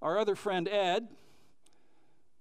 our 0.04 0.20
other 0.20 0.36
friend 0.36 0.68
Ed 0.68 1.08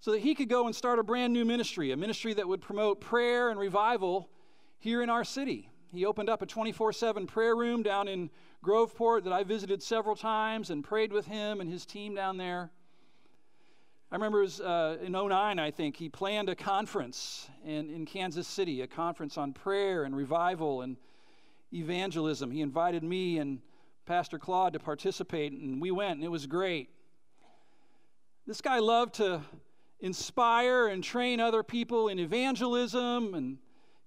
so 0.01 0.13
that 0.13 0.21
he 0.21 0.35
could 0.35 0.51
go 0.51 0.67
and 0.67 0.77
start 0.77 0.99
a 0.99 1.03
brand 1.03 1.33
new 1.33 1.47
ministry, 1.47 1.93
a 1.93 1.97
ministry 1.97 2.35
that 2.35 2.47
would 2.47 2.61
promote 2.61 3.01
prayer 3.01 3.49
and 3.49 3.59
revival 3.59 4.29
here 4.79 5.01
in 5.01 5.09
our 5.09 5.25
city. 5.25 5.71
He 5.95 6.05
opened 6.05 6.29
up 6.29 6.43
a 6.43 6.47
24 6.47 6.93
7 6.93 7.27
prayer 7.27 7.57
room 7.57 7.83
down 7.83 8.07
in 8.07 8.29
Groveport 8.63 9.25
that 9.25 9.33
I 9.33 9.45
visited 9.45 9.83
several 9.83 10.15
times 10.15 10.69
and 10.69 10.85
prayed 10.85 11.11
with 11.11 11.27
him 11.27 11.63
and 11.63 11.73
his 11.73 11.87
team 11.87 12.15
down 12.15 12.37
there. 12.37 12.71
I 14.15 14.17
remember 14.17 14.43
was, 14.43 14.61
uh, 14.61 14.99
in 15.03 15.11
09, 15.11 15.59
I 15.59 15.73
think, 15.73 15.97
he 15.97 16.09
planned 16.09 16.49
a 16.49 16.55
conference 16.55 17.51
in, 17.65 17.91
in 17.91 18.07
Kansas 18.07 18.47
City, 18.47 18.83
a 18.83 18.87
conference 18.87 19.37
on 19.37 19.53
prayer 19.53 20.05
and 20.05 20.15
revival 20.15 20.83
and 20.83 20.97
evangelism. 21.73 22.53
He 22.53 22.61
invited 22.61 23.03
me 23.03 23.39
and 23.39 23.59
Pastor 24.07 24.39
Claude 24.39 24.75
to 24.75 24.79
participate, 24.79 25.51
and 25.51 25.83
we 25.83 25.91
went, 25.91 26.13
and 26.13 26.23
it 26.23 26.31
was 26.31 26.47
great. 26.47 26.91
This 28.47 28.61
guy 28.61 28.79
loved 28.79 29.15
to 29.15 29.41
inspire 29.99 30.87
and 30.87 31.03
train 31.03 31.41
other 31.41 31.65
people 31.65 32.07
in 32.07 32.21
evangelism 32.21 33.35
and 33.35 33.59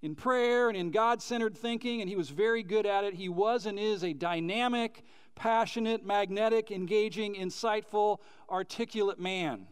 in 0.02 0.16
prayer 0.16 0.70
and 0.70 0.78
in 0.78 0.90
God 0.90 1.22
centered 1.22 1.58
thinking, 1.58 2.00
and 2.00 2.10
he 2.10 2.16
was 2.16 2.30
very 2.30 2.64
good 2.64 2.86
at 2.86 3.04
it. 3.04 3.14
He 3.14 3.28
was 3.28 3.66
and 3.66 3.78
is 3.78 4.06
a 4.06 4.14
dynamic, 4.14 5.04
passionate, 5.36 6.06
magnetic, 6.06 6.72
engaging, 6.72 7.36
insightful, 7.36 8.20
articulate 8.50 9.20
man 9.20 9.68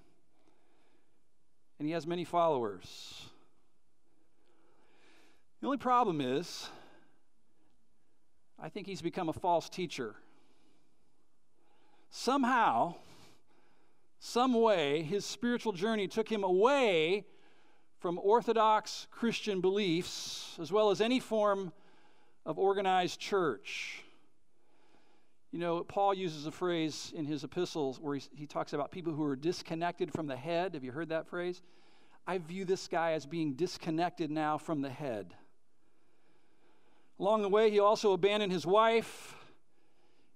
and 1.79 1.87
he 1.87 1.93
has 1.93 2.07
many 2.07 2.23
followers. 2.23 3.29
The 5.61 5.67
only 5.67 5.77
problem 5.77 6.21
is, 6.21 6.69
I 8.59 8.69
think 8.69 8.87
he's 8.87 9.01
become 9.01 9.29
a 9.29 9.33
false 9.33 9.67
teacher. 9.67 10.15
Somehow, 12.09 12.95
some 14.19 14.53
way, 14.53 15.01
his 15.03 15.25
spiritual 15.25 15.73
journey 15.73 16.07
took 16.07 16.31
him 16.31 16.43
away 16.43 17.25
from 17.99 18.19
orthodox 18.19 19.07
Christian 19.11 19.59
beliefs 19.59 20.57
as 20.61 20.71
well 20.71 20.91
as 20.91 21.01
any 21.01 21.19
form 21.19 21.73
of 22.45 22.57
organized 22.57 23.19
church. 23.19 24.04
You 25.51 25.59
know, 25.59 25.83
Paul 25.83 26.13
uses 26.13 26.45
a 26.47 26.51
phrase 26.51 27.13
in 27.15 27.25
his 27.25 27.43
epistles 27.43 27.99
where 27.99 28.15
he, 28.15 28.23
he 28.35 28.45
talks 28.45 28.73
about 28.73 28.91
people 28.91 29.13
who 29.13 29.23
are 29.23 29.35
disconnected 29.35 30.11
from 30.11 30.27
the 30.27 30.35
head. 30.35 30.73
Have 30.73 30.83
you 30.83 30.91
heard 30.91 31.09
that 31.09 31.27
phrase? 31.27 31.61
I 32.27 32.39
view 32.39 32.65
this 32.65 32.87
guy 32.87 33.11
as 33.13 33.25
being 33.25 33.53
disconnected 33.53 34.31
now 34.31 34.57
from 34.57 34.81
the 34.81 34.89
head. 34.89 35.33
Along 37.19 37.41
the 37.41 37.49
way, 37.49 37.69
he 37.69 37.79
also 37.79 38.11
abandoned 38.13 38.51
his 38.51 38.65
wife 38.65 39.35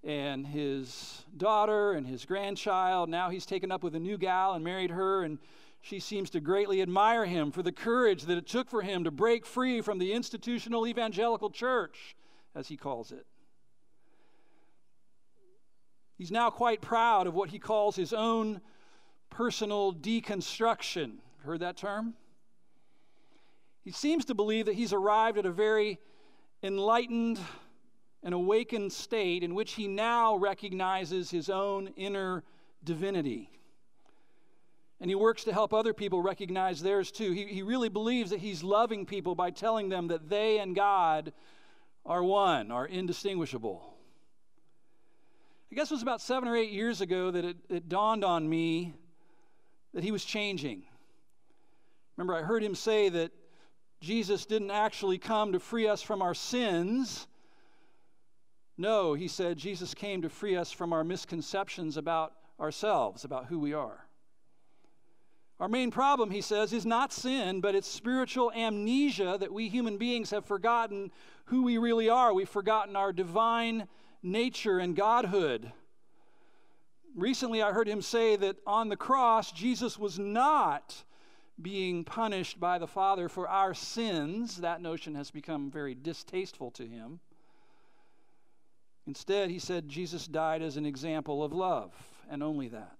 and 0.03 0.47
his 0.47 1.25
daughter 1.35 1.91
and 1.93 2.07
his 2.07 2.25
grandchild. 2.25 3.09
Now 3.09 3.29
he's 3.29 3.45
taken 3.45 3.71
up 3.71 3.83
with 3.83 3.95
a 3.95 3.99
new 3.99 4.17
gal 4.17 4.53
and 4.53 4.63
married 4.63 4.91
her, 4.91 5.23
and 5.23 5.39
she 5.81 5.99
seems 5.99 6.29
to 6.29 6.39
greatly 6.39 6.81
admire 6.81 7.25
him 7.25 7.51
for 7.51 7.63
the 7.63 7.71
courage 7.71 8.23
that 8.23 8.37
it 8.37 8.47
took 8.47 8.69
for 8.69 8.81
him 8.81 9.03
to 9.03 9.11
break 9.11 9.45
free 9.45 9.81
from 9.81 9.97
the 9.97 10.13
institutional 10.13 10.87
evangelical 10.87 11.49
church, 11.49 12.15
as 12.55 12.67
he 12.67 12.77
calls 12.77 13.11
it. 13.11 13.25
He's 16.19 16.31
now 16.31 16.49
quite 16.49 16.81
proud 16.81 17.27
of 17.27 17.33
what 17.33 17.49
he 17.49 17.59
calls 17.59 17.95
his 17.95 18.11
own 18.11 18.59
personal 19.29 19.93
deconstruction. 19.93 21.13
Heard 21.45 21.61
that 21.61 21.77
term? 21.77 22.13
He 23.85 23.91
seems 23.91 24.25
to 24.25 24.35
believe 24.35 24.65
that 24.65 24.75
he's 24.75 24.91
arrived 24.91 25.37
at 25.37 25.45
a 25.45 25.51
very 25.51 25.97
enlightened 26.61 27.39
and 28.21 28.33
awakened 28.33 28.91
state 28.91 29.43
in 29.43 29.55
which 29.55 29.75
he 29.75 29.87
now 29.87 30.35
recognizes 30.35 31.31
his 31.31 31.49
own 31.49 31.87
inner 31.95 32.43
divinity. 32.83 33.49
And 34.99 35.09
he 35.09 35.15
works 35.15 35.45
to 35.45 35.53
help 35.53 35.73
other 35.73 35.93
people 35.93 36.21
recognize 36.21 36.81
theirs 36.81 37.13
too. 37.13 37.31
He, 37.31 37.45
he 37.45 37.61
really 37.63 37.87
believes 37.87 38.31
that 38.31 38.41
he's 38.41 38.61
loving 38.61 39.05
people 39.05 39.35
by 39.35 39.51
telling 39.51 39.87
them 39.87 40.09
that 40.09 40.27
they 40.27 40.59
and 40.59 40.75
God 40.75 41.31
are 42.05 42.21
one, 42.21 42.71
are 42.71 42.85
indistinguishable. 42.85 43.95
I 45.71 45.75
guess 45.75 45.91
it 45.91 45.93
was 45.93 46.01
about 46.01 46.21
seven 46.21 46.49
or 46.49 46.55
eight 46.55 46.71
years 46.71 46.99
ago 46.99 47.29
that 47.29 47.45
it, 47.45 47.57
it 47.69 47.89
dawned 47.89 48.23
on 48.23 48.49
me 48.49 48.95
that 49.93 50.03
he 50.03 50.11
was 50.11 50.25
changing. 50.25 50.83
Remember, 52.17 52.35
I 52.35 52.41
heard 52.41 52.63
him 52.63 52.73
say 52.73 53.09
that 53.09 53.31
Jesus 54.01 54.45
didn't 54.45 54.71
actually 54.71 55.19
come 55.19 55.51
to 55.51 55.59
free 55.59 55.87
us 55.87 56.01
from 56.01 56.21
our 56.23 56.33
sins. 56.33 57.27
No, 58.77 59.13
he 59.13 59.27
said 59.27 59.57
Jesus 59.57 59.93
came 59.93 60.23
to 60.23 60.29
free 60.29 60.55
us 60.55 60.71
from 60.71 60.91
our 60.91 61.03
misconceptions 61.03 61.97
about 61.97 62.33
ourselves, 62.59 63.23
about 63.23 63.45
who 63.45 63.59
we 63.59 63.73
are. 63.73 64.05
Our 65.59 65.67
main 65.67 65.91
problem, 65.91 66.31
he 66.31 66.41
says, 66.41 66.73
is 66.73 66.85
not 66.85 67.11
sin, 67.11 67.59
but 67.61 67.75
it's 67.75 67.87
spiritual 67.87 68.51
amnesia 68.53 69.37
that 69.39 69.53
we 69.53 69.69
human 69.69 69.97
beings 69.97 70.31
have 70.31 70.45
forgotten 70.45 71.11
who 71.45 71.63
we 71.63 71.77
really 71.77 72.09
are. 72.09 72.33
We've 72.33 72.49
forgotten 72.49 72.95
our 72.95 73.11
divine 73.11 73.87
nature 74.21 74.79
and 74.79 74.95
godhood. 74.95 75.71
Recently, 77.15 77.61
I 77.61 77.71
heard 77.71 77.87
him 77.87 78.01
say 78.01 78.35
that 78.35 78.57
on 78.65 78.89
the 78.89 78.95
cross, 78.95 79.51
Jesus 79.51 79.97
was 79.97 80.19
not 80.19 81.03
being 81.61 82.03
punished 82.03 82.59
by 82.59 82.77
the 82.77 82.87
Father 82.87 83.27
for 83.27 83.47
our 83.47 83.73
sins. 83.73 84.57
That 84.57 84.81
notion 84.81 85.15
has 85.15 85.31
become 85.31 85.69
very 85.71 85.95
distasteful 85.95 86.71
to 86.71 86.85
him. 86.85 87.19
Instead, 89.07 89.49
he 89.49 89.59
said 89.59 89.89
Jesus 89.89 90.27
died 90.27 90.61
as 90.61 90.77
an 90.77 90.85
example 90.85 91.43
of 91.43 91.51
love, 91.51 91.91
and 92.29 92.43
only 92.43 92.67
that. 92.67 92.95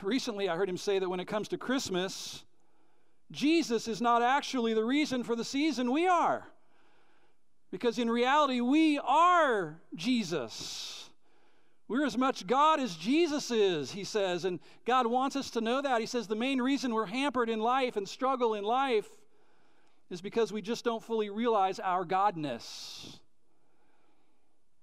Recently, 0.00 0.48
I 0.48 0.56
heard 0.56 0.68
him 0.68 0.78
say 0.78 0.98
that 0.98 1.08
when 1.08 1.20
it 1.20 1.26
comes 1.26 1.48
to 1.48 1.58
Christmas, 1.58 2.44
Jesus 3.30 3.88
is 3.88 4.00
not 4.00 4.22
actually 4.22 4.74
the 4.74 4.84
reason 4.84 5.22
for 5.22 5.36
the 5.36 5.44
season, 5.44 5.92
we 5.92 6.06
are. 6.08 6.46
Because 7.72 7.98
in 7.98 8.10
reality, 8.10 8.60
we 8.60 8.98
are 8.98 9.80
Jesus. 9.96 11.08
We're 11.88 12.06
as 12.06 12.16
much 12.16 12.46
God 12.46 12.78
as 12.78 12.94
Jesus 12.94 13.50
is, 13.50 13.90
he 13.90 14.04
says, 14.04 14.44
and 14.44 14.60
God 14.86 15.06
wants 15.06 15.36
us 15.36 15.50
to 15.50 15.60
know 15.60 15.82
that. 15.82 16.00
He 16.00 16.06
says 16.06 16.28
the 16.28 16.36
main 16.36 16.60
reason 16.60 16.94
we're 16.94 17.06
hampered 17.06 17.48
in 17.48 17.58
life 17.58 17.96
and 17.96 18.08
struggle 18.08 18.54
in 18.54 18.62
life 18.62 19.08
is 20.10 20.20
because 20.20 20.52
we 20.52 20.62
just 20.62 20.84
don't 20.84 21.02
fully 21.02 21.30
realize 21.30 21.80
our 21.80 22.04
Godness. 22.04 23.18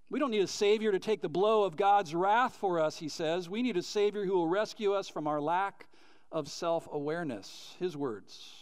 We 0.09 0.19
don't 0.19 0.31
need 0.31 0.43
a 0.43 0.47
Savior 0.47 0.91
to 0.91 0.99
take 0.99 1.21
the 1.21 1.29
blow 1.29 1.63
of 1.63 1.77
God's 1.77 2.15
wrath 2.15 2.55
for 2.55 2.79
us, 2.79 2.97
he 2.97 3.09
says. 3.09 3.47
We 3.47 3.61
need 3.61 3.77
a 3.77 3.83
Savior 3.83 4.25
who 4.25 4.33
will 4.33 4.47
rescue 4.47 4.93
us 4.93 5.07
from 5.07 5.27
our 5.27 5.39
lack 5.39 5.85
of 6.31 6.47
self 6.47 6.87
awareness. 6.91 7.75
His 7.79 7.95
words. 7.95 8.58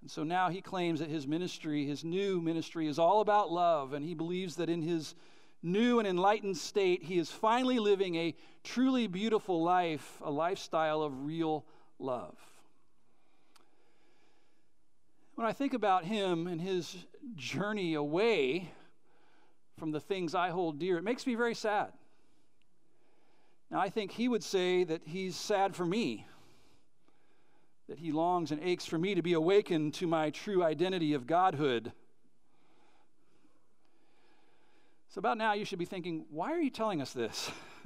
And 0.00 0.10
so 0.10 0.22
now 0.24 0.48
he 0.48 0.60
claims 0.60 1.00
that 1.00 1.10
his 1.10 1.26
ministry, 1.26 1.84
his 1.84 2.04
new 2.04 2.40
ministry, 2.40 2.86
is 2.86 2.98
all 2.98 3.20
about 3.20 3.52
love, 3.52 3.92
and 3.92 4.04
he 4.04 4.14
believes 4.14 4.56
that 4.56 4.70
in 4.70 4.82
his 4.82 5.14
new 5.62 5.98
and 5.98 6.08
enlightened 6.08 6.56
state, 6.56 7.02
he 7.02 7.18
is 7.18 7.30
finally 7.30 7.78
living 7.78 8.14
a 8.14 8.34
truly 8.64 9.06
beautiful 9.06 9.62
life, 9.62 10.18
a 10.22 10.30
lifestyle 10.30 11.02
of 11.02 11.26
real 11.26 11.66
love. 11.98 12.36
When 15.34 15.46
I 15.46 15.52
think 15.52 15.74
about 15.74 16.04
him 16.04 16.46
and 16.46 16.60
his 16.60 17.06
journey 17.34 17.94
away 17.94 18.72
from 19.78 19.90
the 19.90 20.00
things 20.00 20.34
I 20.34 20.50
hold 20.50 20.78
dear, 20.78 20.98
it 20.98 21.04
makes 21.04 21.26
me 21.26 21.34
very 21.34 21.54
sad. 21.54 21.92
Now, 23.70 23.80
I 23.80 23.88
think 23.88 24.12
he 24.12 24.28
would 24.28 24.42
say 24.42 24.84
that 24.84 25.02
he's 25.06 25.36
sad 25.36 25.76
for 25.76 25.86
me 25.86 26.26
that 27.90 27.98
he 27.98 28.12
longs 28.12 28.52
and 28.52 28.62
aches 28.62 28.86
for 28.86 28.96
me 28.98 29.16
to 29.16 29.20
be 29.20 29.32
awakened 29.32 29.92
to 29.92 30.06
my 30.06 30.30
true 30.30 30.62
identity 30.62 31.12
of 31.12 31.26
Godhood. 31.26 31.90
So, 35.08 35.18
about 35.18 35.36
now, 35.36 35.54
you 35.54 35.64
should 35.64 35.80
be 35.80 35.86
thinking, 35.86 36.24
why 36.30 36.52
are 36.52 36.60
you 36.60 36.70
telling 36.70 37.02
us 37.02 37.12
this? 37.12 37.50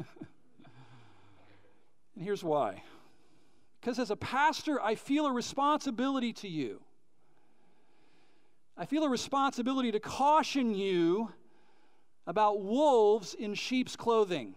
and 2.14 2.23
here's 2.23 2.44
why. 2.44 2.82
Because 3.80 3.99
as 3.99 4.11
a 4.11 4.16
pastor, 4.16 4.78
I 4.78 4.94
feel 4.94 5.25
a 5.25 5.32
responsibility 5.32 6.34
to 6.34 6.49
you. 6.49 6.82
I 8.76 8.84
feel 8.84 9.04
a 9.04 9.08
responsibility 9.08 9.90
to 9.90 10.00
caution 10.00 10.75
you 10.75 11.32
about 12.26 12.61
wolves 12.61 13.32
in 13.32 13.54
sheep's 13.54 13.96
clothing. 13.96 14.54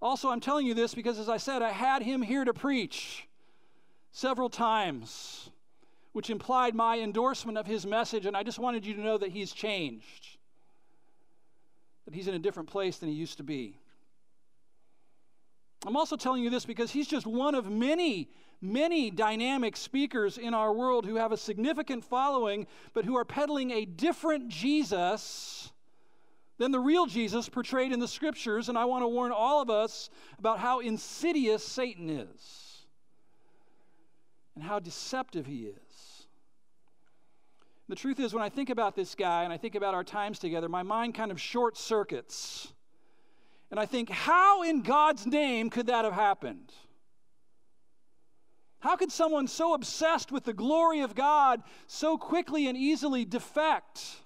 Also, 0.00 0.30
I'm 0.30 0.40
telling 0.40 0.66
you 0.66 0.74
this 0.74 0.94
because, 0.94 1.18
as 1.18 1.28
I 1.28 1.38
said, 1.38 1.62
I 1.62 1.70
had 1.70 2.02
him 2.02 2.22
here 2.22 2.44
to 2.44 2.54
preach 2.54 3.28
several 4.12 4.48
times 4.48 5.50
which 6.12 6.30
implied 6.30 6.74
my 6.74 6.98
endorsement 6.98 7.58
of 7.58 7.66
his 7.66 7.86
message, 7.86 8.26
and 8.26 8.36
I 8.36 8.42
just 8.42 8.58
wanted 8.58 8.84
you 8.84 8.94
to 8.94 9.00
know 9.00 9.18
that 9.18 9.30
he's 9.30 9.52
changed, 9.52 10.36
that 12.04 12.14
he's 12.14 12.28
in 12.28 12.34
a 12.34 12.38
different 12.38 12.68
place 12.68 12.98
than 12.98 13.08
he 13.08 13.14
used 13.14 13.36
to 13.36 13.44
be. 13.44 13.76
I'm 15.86 15.96
also 15.96 16.16
telling 16.16 16.42
you 16.42 16.50
this 16.50 16.64
because 16.64 16.90
he's 16.90 17.06
just 17.06 17.26
one 17.26 17.54
of 17.54 17.70
many, 17.70 18.30
many 18.60 19.10
dynamic 19.10 19.76
speakers 19.76 20.38
in 20.38 20.54
our 20.54 20.72
world 20.72 21.06
who 21.06 21.16
have 21.16 21.30
a 21.30 21.36
significant 21.36 22.04
following, 22.04 22.66
but 22.94 23.04
who 23.04 23.16
are 23.16 23.24
peddling 23.24 23.70
a 23.70 23.84
different 23.84 24.48
Jesus 24.48 25.70
than 26.58 26.72
the 26.72 26.80
real 26.80 27.06
Jesus 27.06 27.48
portrayed 27.48 27.92
in 27.92 28.00
the 28.00 28.08
scriptures. 28.08 28.68
And 28.68 28.76
I 28.76 28.84
want 28.84 29.02
to 29.04 29.08
warn 29.08 29.32
all 29.32 29.62
of 29.62 29.70
us 29.70 30.10
about 30.38 30.58
how 30.58 30.80
insidious 30.80 31.64
Satan 31.64 32.10
is 32.10 32.86
and 34.54 34.64
how 34.64 34.78
deceptive 34.80 35.46
he 35.46 35.66
is. 35.66 36.26
The 37.88 37.94
truth 37.94 38.20
is, 38.20 38.34
when 38.34 38.42
I 38.42 38.50
think 38.50 38.68
about 38.68 38.96
this 38.96 39.14
guy 39.14 39.44
and 39.44 39.52
I 39.52 39.56
think 39.56 39.74
about 39.74 39.94
our 39.94 40.04
times 40.04 40.38
together, 40.38 40.68
my 40.68 40.82
mind 40.82 41.14
kind 41.14 41.30
of 41.30 41.40
short 41.40 41.78
circuits. 41.78 42.72
And 43.70 43.80
I 43.80 43.86
think, 43.86 44.10
how 44.10 44.62
in 44.62 44.82
God's 44.82 45.26
name 45.26 45.70
could 45.70 45.86
that 45.86 46.04
have 46.04 46.12
happened? 46.12 46.72
How 48.80 48.96
could 48.96 49.10
someone 49.10 49.46
so 49.46 49.74
obsessed 49.74 50.30
with 50.30 50.44
the 50.44 50.52
glory 50.52 51.00
of 51.00 51.14
God 51.14 51.62
so 51.86 52.18
quickly 52.18 52.68
and 52.68 52.76
easily 52.76 53.24
defect 53.24 54.22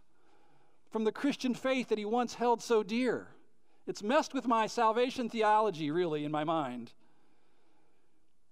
from 0.92 1.04
the 1.04 1.12
Christian 1.12 1.54
faith 1.54 1.88
that 1.88 1.98
he 1.98 2.04
once 2.04 2.34
held 2.34 2.62
so 2.62 2.82
dear? 2.82 3.28
It's 3.86 4.02
messed 4.02 4.34
with 4.34 4.46
my 4.46 4.66
salvation 4.66 5.28
theology, 5.28 5.90
really, 5.90 6.24
in 6.24 6.30
my 6.30 6.44
mind. 6.44 6.92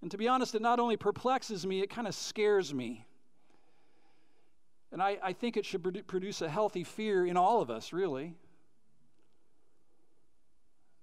And 0.01 0.09
to 0.11 0.17
be 0.17 0.27
honest, 0.27 0.55
it 0.55 0.61
not 0.61 0.79
only 0.79 0.97
perplexes 0.97 1.65
me, 1.65 1.81
it 1.81 1.89
kind 1.89 2.07
of 2.07 2.15
scares 2.15 2.73
me. 2.73 3.05
And 4.91 5.01
I, 5.01 5.17
I 5.23 5.33
think 5.33 5.55
it 5.55 5.65
should 5.65 6.05
produce 6.07 6.41
a 6.41 6.49
healthy 6.49 6.83
fear 6.83 7.25
in 7.25 7.37
all 7.37 7.61
of 7.61 7.69
us, 7.69 7.93
really. 7.93 8.33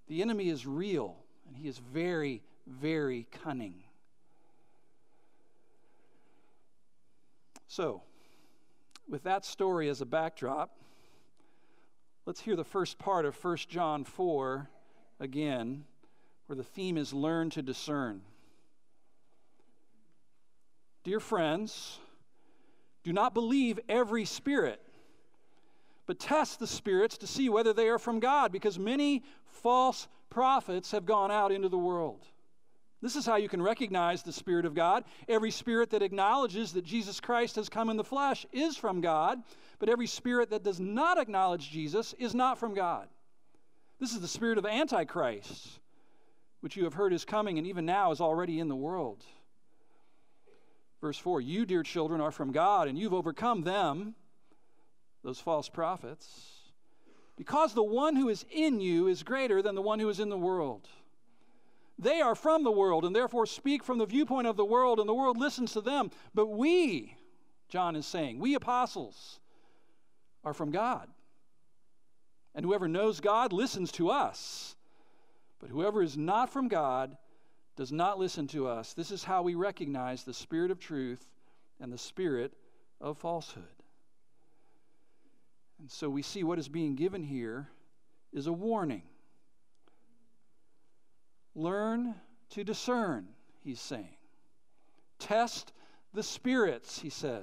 The 0.09 0.21
enemy 0.21 0.49
is 0.49 0.67
real, 0.67 1.17
and 1.47 1.57
he 1.57 1.69
is 1.69 1.79
very, 1.79 2.43
very 2.67 3.27
cunning. 3.45 3.85
So, 7.69 8.03
with 9.09 9.23
that 9.23 9.45
story 9.45 9.89
as 9.89 10.01
a 10.01 10.07
backdrop, 10.07 10.71
let's 12.29 12.43
hear 12.43 12.57
the 12.57 12.63
first 12.63 12.99
part 12.99 13.25
of 13.25 13.43
1 13.43 13.57
John 13.71 14.05
4 14.05 14.69
again, 15.19 15.85
where 16.45 16.57
the 16.57 16.63
theme 16.63 16.99
is 16.99 17.15
learn 17.15 17.49
to 17.49 17.63
discern. 17.63 18.21
Dear 21.05 21.21
friends, 21.21 21.99
do 23.03 23.15
not 23.15 23.33
believe 23.33 23.81
every 23.89 24.27
spirit 24.27 24.79
but 26.05 26.19
test 26.19 26.59
the 26.59 26.67
spirits 26.67 27.17
to 27.17 27.27
see 27.27 27.49
whether 27.49 27.73
they 27.73 27.89
are 27.89 27.99
from 27.99 28.21
God, 28.21 28.53
because 28.53 28.79
many 28.79 29.23
false 29.47 30.07
prophets 30.29 30.91
have 30.91 31.07
gone 31.07 31.31
out 31.31 31.51
into 31.51 31.71
the 31.71 31.79
world. 31.79 32.27
This 33.01 33.15
is 33.15 33.25
how 33.25 33.37
you 33.37 33.49
can 33.49 33.63
recognize 33.63 34.23
the 34.23 34.33
Spirit 34.33 34.65
of 34.65 34.75
God. 34.75 35.05
Every 35.29 35.53
spirit 35.53 35.91
that 35.91 36.03
acknowledges 36.03 36.73
that 36.73 36.85
Jesus 36.85 37.21
Christ 37.21 37.55
has 37.57 37.69
come 37.69 37.91
in 37.91 37.97
the 37.97 38.05
flesh 38.05 38.45
is 38.53 38.77
from 38.77 39.01
God, 39.01 39.39
but 39.79 39.89
every 39.89 40.09
spirit 40.09 40.51
that 40.51 40.65
does 40.65 40.81
not 40.81 41.19
acknowledge 41.19 41.71
Jesus 41.71 42.13
is 42.19 42.35
not 42.35 42.59
from 42.59 42.75
God. 42.75 43.09
This 44.01 44.13
is 44.13 44.21
the 44.21 44.29
spirit 44.29 44.59
of 44.59 44.67
Antichrist, 44.67 45.79
which 46.61 46.77
you 46.77 46.85
have 46.85 46.95
heard 46.95 47.13
is 47.13 47.25
coming 47.25 47.59
and 47.59 47.67
even 47.67 47.87
now 47.87 48.11
is 48.11 48.21
already 48.21 48.59
in 48.59 48.69
the 48.69 48.77
world. 48.77 49.25
Verse 51.01 51.19
4 51.19 51.41
You, 51.41 51.67
dear 51.67 51.85
children, 51.85 52.21
are 52.21 52.33
from 52.33 52.51
God, 52.51 52.89
and 52.89 52.99
you've 52.99 53.15
overcome 53.15 53.63
them 53.63 54.15
those 55.23 55.41
false 55.41 55.69
prophets, 55.69 56.27
because 57.37 57.75
the 57.75 57.83
one 57.83 58.17
who 58.17 58.29
is 58.29 58.45
in 58.51 58.81
you 58.81 59.07
is 59.07 59.23
greater 59.23 59.63
than 59.63 59.75
the 59.75 59.83
one 59.83 60.01
who 60.01 60.09
is 60.09 60.21
in 60.21 60.29
the 60.29 60.39
world. 60.39 60.89
They 61.99 62.21
are 62.21 62.35
from 62.35 62.63
the 62.63 62.71
world 62.71 63.05
and 63.05 63.15
therefore 63.15 63.47
speak 63.47 63.83
from 63.83 63.99
the 63.99 64.07
viewpoint 64.07 64.47
of 64.47 64.57
the 64.57 64.65
world, 64.65 65.01
and 65.01 65.09
the 65.09 65.15
world 65.15 65.37
listens 65.37 65.73
to 65.73 65.81
them. 65.81 66.11
But 66.35 66.47
we, 66.47 67.17
John 67.69 67.97
is 67.97 68.07
saying, 68.07 68.39
we 68.39 68.55
apostles 68.55 69.41
are 70.45 70.55
from 70.55 70.71
God. 70.71 71.09
And 72.55 72.65
whoever 72.65 72.89
knows 72.89 73.21
God 73.21 73.53
listens 73.53 73.93
to 73.93 74.11
us. 74.11 74.77
But 75.61 75.71
whoever 75.71 76.03
is 76.03 76.17
not 76.17 76.51
from 76.51 76.69
God 76.69 77.17
does 77.77 77.93
not 77.93 78.19
listen 78.19 78.47
to 78.49 78.69
us. 78.69 78.95
This 78.95 79.11
is 79.11 79.25
how 79.25 79.43
we 79.43 79.55
recognize 79.55 80.23
the 80.23 80.35
spirit 80.35 80.71
of 80.71 80.79
truth 80.79 81.27
and 81.81 81.93
the 81.93 81.99
spirit 81.99 82.53
of 83.01 83.19
falsehood. 83.19 83.65
And 85.81 85.91
so 85.91 86.09
we 86.09 86.23
see 86.23 86.43
what 86.43 86.59
is 86.59 86.69
being 86.69 86.97
given 86.97 87.23
here 87.23 87.69
is 88.33 88.47
a 88.47 88.53
warning. 88.53 89.03
Learn 91.59 92.15
to 92.51 92.63
discern, 92.63 93.27
he's 93.65 93.81
saying. 93.81 94.15
Test 95.19 95.73
the 96.15 96.23
spirits, 96.23 97.01
he 97.01 97.11
says. 97.11 97.43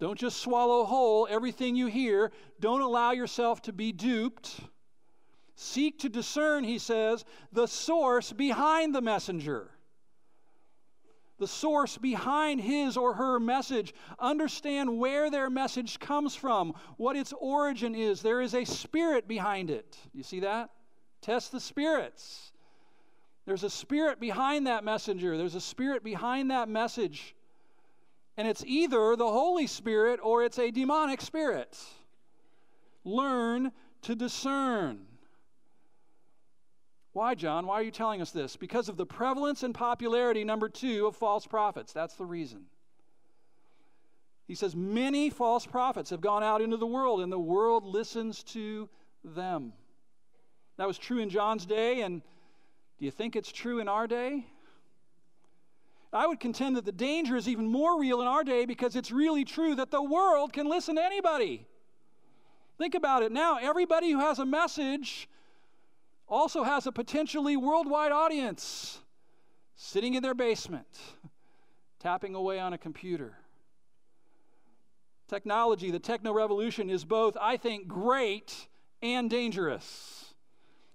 Don't 0.00 0.18
just 0.18 0.38
swallow 0.38 0.84
whole 0.84 1.28
everything 1.28 1.76
you 1.76 1.88
hear. 1.88 2.32
Don't 2.60 2.80
allow 2.80 3.10
yourself 3.10 3.60
to 3.62 3.74
be 3.74 3.92
duped. 3.92 4.60
Seek 5.54 5.98
to 5.98 6.08
discern, 6.08 6.64
he 6.64 6.78
says, 6.78 7.26
the 7.52 7.66
source 7.66 8.32
behind 8.32 8.94
the 8.94 9.02
messenger 9.02 9.68
the 11.38 11.46
source 11.46 11.96
behind 11.96 12.60
his 12.60 12.96
or 12.96 13.14
her 13.14 13.38
message. 13.38 13.94
Understand 14.18 14.98
where 14.98 15.30
their 15.30 15.48
message 15.48 16.00
comes 16.00 16.34
from, 16.34 16.74
what 16.96 17.16
its 17.16 17.32
origin 17.38 17.94
is. 17.94 18.22
There 18.22 18.40
is 18.40 18.54
a 18.54 18.64
spirit 18.64 19.28
behind 19.28 19.70
it. 19.70 19.96
You 20.12 20.24
see 20.24 20.40
that? 20.40 20.70
Test 21.20 21.52
the 21.52 21.60
spirits. 21.60 22.50
There's 23.48 23.64
a 23.64 23.70
spirit 23.70 24.20
behind 24.20 24.66
that 24.66 24.84
messenger, 24.84 25.38
there's 25.38 25.54
a 25.54 25.60
spirit 25.62 26.04
behind 26.04 26.50
that 26.50 26.68
message. 26.68 27.34
And 28.36 28.46
it's 28.46 28.62
either 28.66 29.16
the 29.16 29.26
Holy 29.26 29.66
Spirit 29.66 30.20
or 30.22 30.44
it's 30.44 30.58
a 30.58 30.70
demonic 30.70 31.22
spirit. 31.22 31.74
Learn 33.04 33.72
to 34.02 34.14
discern. 34.14 35.06
Why, 37.14 37.34
John? 37.34 37.66
Why 37.66 37.76
are 37.76 37.82
you 37.82 37.90
telling 37.90 38.20
us 38.20 38.32
this? 38.32 38.54
Because 38.54 38.90
of 38.90 38.98
the 38.98 39.06
prevalence 39.06 39.62
and 39.62 39.74
popularity, 39.74 40.44
number 40.44 40.68
two, 40.68 41.06
of 41.06 41.16
false 41.16 41.46
prophets. 41.46 41.94
That's 41.94 42.16
the 42.16 42.26
reason. 42.26 42.66
He 44.46 44.56
says, 44.56 44.76
Many 44.76 45.30
false 45.30 45.64
prophets 45.64 46.10
have 46.10 46.20
gone 46.20 46.42
out 46.42 46.60
into 46.60 46.76
the 46.76 46.86
world, 46.86 47.22
and 47.22 47.32
the 47.32 47.38
world 47.38 47.86
listens 47.86 48.42
to 48.42 48.90
them. 49.24 49.72
That 50.76 50.86
was 50.86 50.98
true 50.98 51.20
in 51.20 51.30
John's 51.30 51.64
day, 51.64 52.02
and 52.02 52.20
do 52.98 53.04
you 53.04 53.10
think 53.10 53.36
it's 53.36 53.52
true 53.52 53.78
in 53.78 53.88
our 53.88 54.06
day? 54.06 54.46
I 56.12 56.26
would 56.26 56.40
contend 56.40 56.76
that 56.76 56.84
the 56.84 56.92
danger 56.92 57.36
is 57.36 57.48
even 57.48 57.66
more 57.66 58.00
real 58.00 58.22
in 58.22 58.26
our 58.26 58.42
day 58.42 58.64
because 58.64 58.96
it's 58.96 59.10
really 59.10 59.44
true 59.44 59.74
that 59.74 59.90
the 59.90 60.02
world 60.02 60.52
can 60.52 60.68
listen 60.68 60.96
to 60.96 61.04
anybody. 61.04 61.66
Think 62.78 62.94
about 62.94 63.22
it 63.22 63.30
now. 63.30 63.58
Everybody 63.60 64.10
who 64.12 64.20
has 64.20 64.38
a 64.38 64.46
message 64.46 65.28
also 66.26 66.62
has 66.62 66.86
a 66.86 66.92
potentially 66.92 67.56
worldwide 67.56 68.12
audience 68.12 69.00
sitting 69.76 70.14
in 70.14 70.22
their 70.22 70.34
basement, 70.34 70.86
tapping 72.00 72.34
away 72.34 72.58
on 72.58 72.72
a 72.72 72.78
computer. 72.78 73.34
Technology, 75.28 75.90
the 75.90 75.98
techno 75.98 76.32
revolution, 76.32 76.88
is 76.88 77.04
both, 77.04 77.36
I 77.40 77.58
think, 77.58 77.86
great 77.86 78.66
and 79.02 79.28
dangerous. 79.28 80.17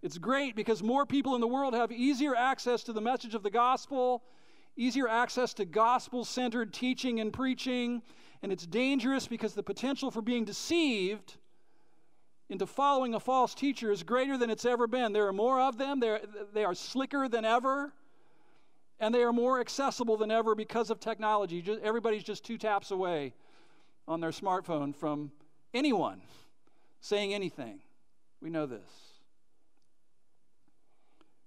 It's 0.03 0.17
great 0.17 0.57
because 0.57 0.83
more 0.83 1.05
people 1.05 1.33
in 1.33 1.39
the 1.39 1.47
world 1.47 1.73
have 1.73 1.89
easier 1.89 2.35
access 2.35 2.83
to 2.83 2.93
the 2.93 2.99
message 2.99 3.35
of 3.35 3.41
the 3.41 3.49
gospel, 3.49 4.21
easier 4.75 5.07
access 5.07 5.53
to 5.53 5.65
gospel 5.65 6.25
centered 6.25 6.73
teaching 6.73 7.21
and 7.21 7.31
preaching, 7.31 8.01
and 8.41 8.51
it's 8.51 8.67
dangerous 8.67 9.27
because 9.27 9.53
the 9.53 9.63
potential 9.63 10.11
for 10.11 10.21
being 10.21 10.43
deceived 10.43 11.37
into 12.49 12.65
following 12.65 13.15
a 13.15 13.19
false 13.19 13.55
teacher 13.55 13.93
is 13.93 14.03
greater 14.03 14.37
than 14.37 14.49
it's 14.49 14.65
ever 14.65 14.87
been. 14.87 15.13
There 15.13 15.25
are 15.25 15.33
more 15.33 15.61
of 15.61 15.77
them, 15.77 16.01
They're, 16.01 16.19
they 16.53 16.65
are 16.65 16.75
slicker 16.75 17.29
than 17.29 17.45
ever, 17.45 17.93
and 18.99 19.15
they 19.15 19.23
are 19.23 19.31
more 19.31 19.61
accessible 19.61 20.17
than 20.17 20.31
ever 20.31 20.53
because 20.53 20.89
of 20.89 20.99
technology. 20.99 21.61
Just, 21.61 21.79
everybody's 21.79 22.25
just 22.25 22.43
two 22.43 22.57
taps 22.57 22.91
away 22.91 23.33
on 24.05 24.19
their 24.19 24.31
smartphone 24.31 24.93
from 24.93 25.31
anyone 25.73 26.19
saying 26.99 27.33
anything. 27.33 27.79
We 28.41 28.49
know 28.49 28.65
this. 28.65 29.12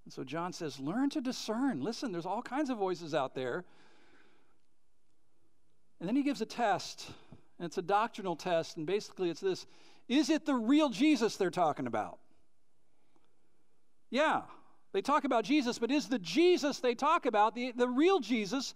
And 0.07 0.13
so 0.13 0.23
John 0.23 0.53
says, 0.53 0.79
learn 0.79 1.11
to 1.11 1.21
discern. 1.21 1.83
Listen, 1.83 2.13
there's 2.13 2.27
all 2.27 2.41
kinds 2.41 2.71
of 2.71 2.79
voices 2.79 3.13
out 3.13 3.35
there. 3.35 3.65
And 5.99 6.09
then 6.09 6.15
he 6.15 6.23
gives 6.23 6.41
a 6.41 6.47
test, 6.47 7.11
and 7.59 7.67
it's 7.67 7.77
a 7.77 7.83
doctrinal 7.83 8.37
test, 8.37 8.77
and 8.77 8.87
basically 8.87 9.31
it's 9.31 9.41
this 9.41 9.67
is 10.09 10.31
it 10.31 10.47
the 10.47 10.55
real 10.55 10.91
Jesus 10.91 11.37
they're 11.37 11.51
talking 11.51 11.89
about? 11.89 12.21
Yeah, 14.11 14.43
they 14.93 15.03
talk 15.03 15.25
about 15.25 15.45
Jesus, 15.45 15.81
but 15.81 15.91
is 15.91 16.07
the 16.07 16.21
Jesus 16.21 16.79
they 16.79 16.95
talk 16.95 17.27
about 17.27 17.57
the, 17.57 17.73
the 17.73 17.89
real 17.89 18.21
Jesus 18.21 18.75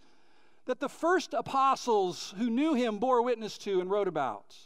that 0.66 0.80
the 0.80 0.88
first 0.88 1.32
apostles 1.32 2.34
who 2.38 2.50
knew 2.50 2.74
him 2.74 2.98
bore 2.98 3.22
witness 3.22 3.56
to 3.58 3.80
and 3.80 3.88
wrote 3.88 4.08
about. 4.08 4.56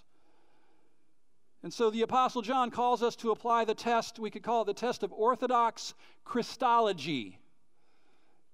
And 1.65 1.73
so 1.73 1.89
the 1.89 2.03
Apostle 2.03 2.43
John 2.43 2.71
calls 2.71 3.03
us 3.03 3.17
to 3.17 3.31
apply 3.31 3.65
the 3.65 3.75
test, 3.75 4.19
we 4.19 4.31
could 4.31 4.43
call 4.43 4.63
it 4.63 4.67
the 4.67 4.75
test 4.75 5.03
of 5.03 5.15
orthodox 5.15 5.95
Christology. 6.23 7.39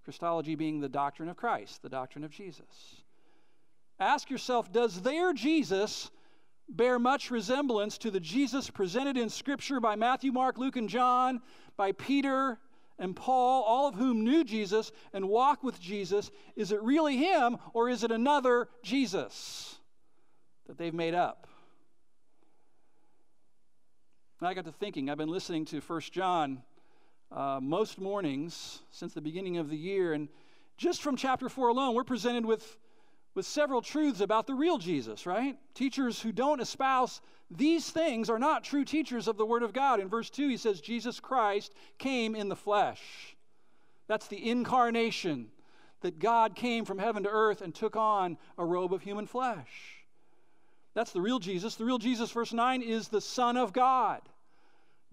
Christology 0.05 0.55
being 0.55 0.79
the 0.79 0.88
doctrine 0.88 1.29
of 1.29 1.37
Christ, 1.37 1.83
the 1.83 1.88
doctrine 1.88 2.23
of 2.23 2.31
Jesus. 2.31 3.03
Ask 3.99 4.31
yourself 4.31 4.70
Does 4.70 5.03
their 5.03 5.33
Jesus 5.33 6.09
bear 6.68 7.01
much 7.01 7.33
resemblance 7.33 7.99
to 7.99 8.12
the 8.12 8.20
Jesus 8.20 8.70
presented 8.70 9.16
in 9.16 9.29
Scripture 9.29 9.81
by 9.81 9.96
Matthew, 9.96 10.31
Mark, 10.31 10.57
Luke, 10.57 10.77
and 10.77 10.88
John, 10.88 11.42
by 11.77 11.90
Peter 11.90 12.61
and 12.96 13.16
Paul, 13.16 13.64
all 13.64 13.88
of 13.88 13.96
whom 13.96 14.23
knew 14.23 14.44
Jesus 14.44 14.92
and 15.12 15.29
walk 15.29 15.64
with 15.64 15.81
Jesus? 15.81 16.31
Is 16.55 16.70
it 16.70 16.81
really 16.81 17.16
him 17.16 17.59
or 17.75 17.88
is 17.88 18.05
it 18.05 18.12
another 18.12 18.68
Jesus 18.85 19.81
that 20.68 20.79
they've 20.79 20.94
made 20.94 21.16
up? 21.16 21.49
I 24.42 24.55
got 24.55 24.64
to 24.64 24.72
thinking, 24.72 25.11
I've 25.11 25.18
been 25.18 25.29
listening 25.29 25.66
to 25.66 25.83
First 25.83 26.14
John 26.14 26.62
uh, 27.31 27.59
most 27.61 28.00
mornings 28.00 28.81
since 28.90 29.12
the 29.12 29.20
beginning 29.20 29.59
of 29.59 29.68
the 29.68 29.76
year, 29.76 30.14
and 30.14 30.29
just 30.79 31.03
from 31.03 31.14
chapter 31.14 31.50
4 31.50 31.68
alone, 31.68 31.94
we're 31.94 32.05
presented 32.05 32.46
with, 32.46 32.79
with 33.35 33.44
several 33.44 33.83
truths 33.83 34.22
about 34.22 34.46
the 34.46 34.55
real 34.55 34.79
Jesus, 34.79 35.26
right? 35.26 35.59
Teachers 35.74 36.22
who 36.22 36.33
don't 36.33 36.59
espouse 36.59 37.20
these 37.50 37.90
things 37.90 38.31
are 38.31 38.38
not 38.38 38.64
true 38.64 38.83
teachers 38.83 39.29
of 39.29 39.37
the 39.37 39.44
Word 39.44 39.62
of 39.62 39.74
God. 39.74 40.00
In 40.00 40.09
verse 40.09 40.31
2, 40.31 40.48
he 40.48 40.57
says, 40.57 40.81
Jesus 40.81 41.20
Christ 41.20 41.74
came 41.98 42.35
in 42.35 42.48
the 42.48 42.57
flesh. 42.57 43.37
That's 44.07 44.26
the 44.26 44.48
incarnation, 44.48 45.48
that 46.00 46.18
God 46.18 46.57
came 46.57 46.87
from 46.87 46.98
heaven 46.98 47.24
to 47.24 47.29
earth 47.29 47.61
and 47.61 47.74
took 47.74 47.94
on 47.94 48.38
a 48.57 48.64
robe 48.64 48.94
of 48.94 49.03
human 49.03 49.26
flesh. 49.26 50.00
That's 50.94 51.12
the 51.12 51.20
real 51.20 51.38
Jesus. 51.38 51.76
The 51.76 51.85
real 51.85 51.98
Jesus, 51.98 52.31
verse 52.31 52.53
9, 52.53 52.83
is 52.83 53.09
the 53.09 53.20
Son 53.20 53.57
of 53.57 53.72
God. 53.72 54.22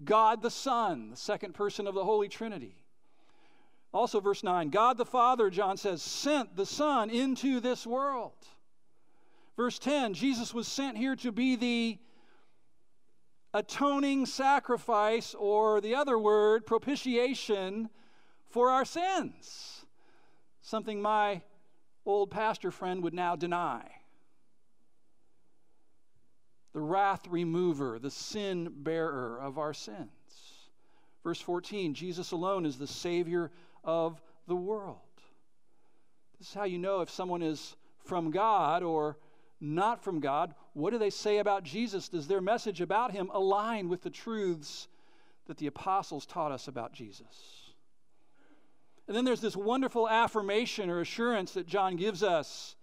God 0.03 0.41
the 0.41 0.51
Son, 0.51 1.11
the 1.11 1.17
second 1.17 1.53
person 1.53 1.87
of 1.87 1.95
the 1.95 2.03
Holy 2.03 2.27
Trinity. 2.27 2.75
Also, 3.93 4.19
verse 4.19 4.43
9 4.43 4.69
God 4.69 4.97
the 4.97 5.05
Father, 5.05 5.49
John 5.49 5.77
says, 5.77 6.01
sent 6.01 6.55
the 6.55 6.65
Son 6.65 7.09
into 7.09 7.59
this 7.59 7.85
world. 7.85 8.33
Verse 9.55 9.79
10 9.79 10.13
Jesus 10.13 10.53
was 10.53 10.67
sent 10.67 10.97
here 10.97 11.15
to 11.17 11.31
be 11.31 11.55
the 11.55 11.97
atoning 13.53 14.25
sacrifice, 14.25 15.33
or 15.33 15.81
the 15.81 15.95
other 15.95 16.19
word, 16.19 16.65
propitiation 16.65 17.89
for 18.49 18.69
our 18.69 18.85
sins. 18.85 19.85
Something 20.61 21.01
my 21.01 21.41
old 22.05 22.29
pastor 22.29 22.71
friend 22.71 23.01
would 23.03 23.13
now 23.13 23.35
deny 23.35 23.96
the 26.77 26.83
wrath 26.83 27.27
remover, 27.27 27.97
the 27.97 28.11
sin 28.11 28.71
bearer 28.71 29.39
of 29.41 29.57
our 29.57 29.73
sins. 29.73 30.11
Verse 31.23 31.41
14 31.41 31.95
Jesus 31.95 32.29
alone 32.29 32.67
is 32.67 32.77
the 32.77 32.85
Savior 32.85 33.49
of 33.83 34.21
the 34.45 34.55
world. 34.55 34.99
This 36.37 36.49
is 36.49 36.53
how 36.53 36.65
you 36.65 36.77
know 36.77 37.01
if 37.01 37.09
someone 37.09 37.41
is 37.41 37.75
from 38.05 38.29
God 38.29 38.83
or 38.83 39.17
not 39.59 40.03
from 40.03 40.19
God. 40.19 40.53
What 40.73 40.91
do 40.91 40.99
they 40.99 41.09
say 41.09 41.39
about 41.39 41.63
Jesus? 41.63 42.09
Does 42.09 42.27
their 42.27 42.41
message 42.41 42.79
about 42.79 43.11
him 43.11 43.31
align 43.33 43.89
with 43.89 44.03
the 44.03 44.11
truths 44.11 44.87
that 45.47 45.57
the 45.57 45.65
apostles 45.65 46.27
taught 46.27 46.51
us 46.51 46.67
about 46.67 46.93
Jesus? 46.93 47.73
And 49.07 49.17
then 49.17 49.25
there's 49.25 49.41
this 49.41 49.57
wonderful 49.57 50.07
affirmation 50.07 50.91
or 50.91 51.01
assurance 51.01 51.53
that 51.53 51.65
John 51.65 51.95
gives 51.95 52.21
us 52.21 52.75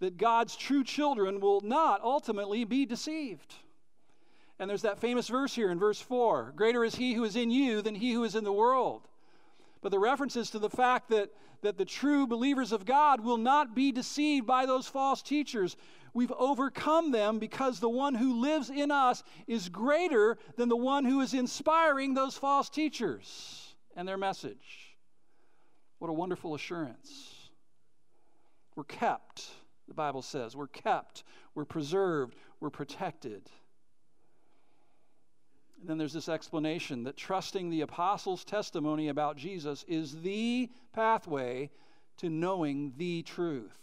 that 0.00 0.16
God's 0.16 0.56
true 0.56 0.82
children 0.82 1.40
will 1.40 1.60
not 1.60 2.02
ultimately 2.02 2.64
be 2.64 2.86
deceived. 2.86 3.54
And 4.58 4.68
there's 4.68 4.82
that 4.82 4.98
famous 4.98 5.28
verse 5.28 5.54
here 5.54 5.70
in 5.70 5.78
verse 5.78 6.00
4 6.00 6.52
Greater 6.56 6.84
is 6.84 6.96
he 6.96 7.14
who 7.14 7.24
is 7.24 7.36
in 7.36 7.50
you 7.50 7.80
than 7.80 7.94
he 7.94 8.12
who 8.12 8.24
is 8.24 8.34
in 8.34 8.44
the 8.44 8.52
world. 8.52 9.08
But 9.82 9.90
the 9.90 9.98
references 9.98 10.50
to 10.50 10.58
the 10.58 10.68
fact 10.68 11.08
that, 11.08 11.30
that 11.62 11.78
the 11.78 11.86
true 11.86 12.26
believers 12.26 12.72
of 12.72 12.84
God 12.84 13.22
will 13.22 13.38
not 13.38 13.74
be 13.74 13.92
deceived 13.92 14.46
by 14.46 14.66
those 14.66 14.86
false 14.86 15.22
teachers. 15.22 15.76
We've 16.12 16.32
overcome 16.32 17.12
them 17.12 17.38
because 17.38 17.80
the 17.80 17.88
one 17.88 18.14
who 18.14 18.40
lives 18.40 18.68
in 18.68 18.90
us 18.90 19.22
is 19.46 19.70
greater 19.70 20.36
than 20.56 20.68
the 20.68 20.76
one 20.76 21.06
who 21.06 21.22
is 21.22 21.32
inspiring 21.32 22.12
those 22.12 22.36
false 22.36 22.68
teachers 22.68 23.74
and 23.96 24.06
their 24.06 24.18
message. 24.18 24.96
What 25.98 26.10
a 26.10 26.14
wonderful 26.14 26.54
assurance. 26.54 27.34
We're 28.76 28.84
kept 28.84 29.48
the 29.90 29.94
Bible 29.94 30.22
says. 30.22 30.56
We're 30.56 30.68
kept, 30.68 31.24
we're 31.54 31.64
preserved, 31.64 32.36
we're 32.60 32.70
protected. 32.70 33.42
And 35.80 35.88
then 35.88 35.98
there's 35.98 36.12
this 36.12 36.28
explanation 36.28 37.04
that 37.04 37.16
trusting 37.16 37.70
the 37.70 37.80
apostles' 37.80 38.44
testimony 38.44 39.08
about 39.08 39.36
Jesus 39.36 39.84
is 39.88 40.22
the 40.22 40.70
pathway 40.92 41.70
to 42.18 42.30
knowing 42.30 42.92
the 42.98 43.22
truth. 43.22 43.76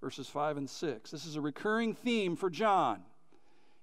Verses 0.00 0.26
5 0.26 0.56
and 0.56 0.70
6. 0.70 1.10
This 1.10 1.26
is 1.26 1.36
a 1.36 1.40
recurring 1.40 1.94
theme 1.94 2.34
for 2.34 2.48
John. 2.48 3.02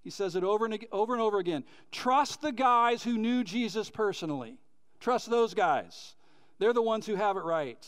He 0.03 0.09
says 0.09 0.35
it 0.35 0.43
over 0.43 0.65
and 0.65 0.85
over 0.91 1.13
and 1.13 1.21
over 1.21 1.37
again. 1.37 1.63
Trust 1.91 2.41
the 2.41 2.51
guys 2.51 3.03
who 3.03 3.17
knew 3.17 3.43
Jesus 3.43 3.91
personally. 3.91 4.57
Trust 4.99 5.29
those 5.29 5.53
guys. 5.53 6.15
They're 6.57 6.73
the 6.73 6.81
ones 6.81 7.05
who 7.05 7.15
have 7.15 7.37
it 7.37 7.43
right. 7.43 7.85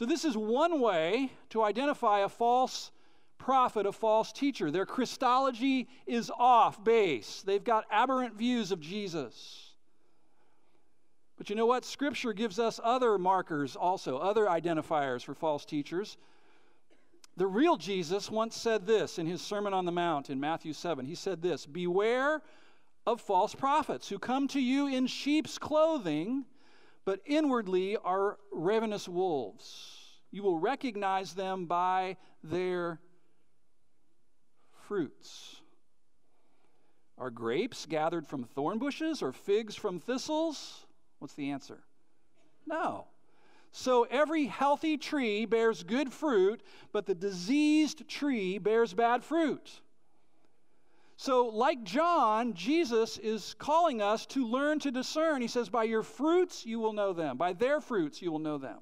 So, 0.00 0.06
this 0.06 0.24
is 0.24 0.34
one 0.34 0.80
way 0.80 1.30
to 1.50 1.62
identify 1.62 2.20
a 2.20 2.28
false 2.30 2.90
prophet, 3.36 3.84
a 3.84 3.92
false 3.92 4.32
teacher. 4.32 4.70
Their 4.70 4.86
Christology 4.86 5.90
is 6.06 6.32
off 6.38 6.82
base, 6.82 7.42
they've 7.44 7.62
got 7.62 7.84
aberrant 7.90 8.34
views 8.34 8.72
of 8.72 8.80
Jesus. 8.80 9.74
But 11.36 11.50
you 11.50 11.54
know 11.54 11.66
what? 11.66 11.84
Scripture 11.84 12.32
gives 12.32 12.58
us 12.58 12.80
other 12.82 13.18
markers 13.18 13.76
also, 13.76 14.16
other 14.16 14.46
identifiers 14.46 15.22
for 15.22 15.34
false 15.34 15.66
teachers. 15.66 16.16
The 17.36 17.46
real 17.46 17.76
Jesus 17.76 18.30
once 18.30 18.56
said 18.56 18.86
this 18.86 19.18
in 19.18 19.26
his 19.26 19.42
Sermon 19.42 19.74
on 19.74 19.84
the 19.84 19.92
Mount 19.92 20.30
in 20.30 20.40
Matthew 20.40 20.72
7. 20.72 21.04
He 21.04 21.14
said 21.14 21.42
this 21.42 21.66
Beware 21.66 22.40
of 23.06 23.20
false 23.20 23.54
prophets 23.54 24.08
who 24.08 24.18
come 24.18 24.48
to 24.48 24.60
you 24.60 24.86
in 24.86 25.06
sheep's 25.06 25.58
clothing 25.58 26.46
but 27.10 27.18
inwardly 27.26 27.96
are 27.96 28.38
ravenous 28.52 29.08
wolves. 29.08 30.20
You 30.30 30.44
will 30.44 30.60
recognize 30.60 31.34
them 31.34 31.66
by 31.66 32.16
their 32.44 33.00
fruits. 34.86 35.56
Are 37.18 37.30
grapes 37.30 37.84
gathered 37.84 38.28
from 38.28 38.44
thorn 38.44 38.78
bushes 38.78 39.22
or 39.22 39.32
figs 39.32 39.74
from 39.74 39.98
thistles? 39.98 40.86
What's 41.18 41.34
the 41.34 41.50
answer? 41.50 41.80
No. 42.64 43.08
So 43.72 44.04
every 44.04 44.46
healthy 44.46 44.96
tree 44.96 45.46
bears 45.46 45.82
good 45.82 46.12
fruit, 46.12 46.62
but 46.92 47.06
the 47.06 47.14
diseased 47.16 48.08
tree 48.08 48.58
bears 48.58 48.94
bad 48.94 49.24
fruit. 49.24 49.80
So, 51.20 51.48
like 51.48 51.84
John, 51.84 52.54
Jesus 52.54 53.18
is 53.18 53.54
calling 53.58 54.00
us 54.00 54.24
to 54.28 54.46
learn 54.46 54.78
to 54.78 54.90
discern. 54.90 55.42
He 55.42 55.48
says, 55.48 55.68
By 55.68 55.84
your 55.84 56.02
fruits 56.02 56.64
you 56.64 56.80
will 56.80 56.94
know 56.94 57.12
them, 57.12 57.36
by 57.36 57.52
their 57.52 57.82
fruits 57.82 58.22
you 58.22 58.32
will 58.32 58.38
know 58.38 58.56
them. 58.56 58.78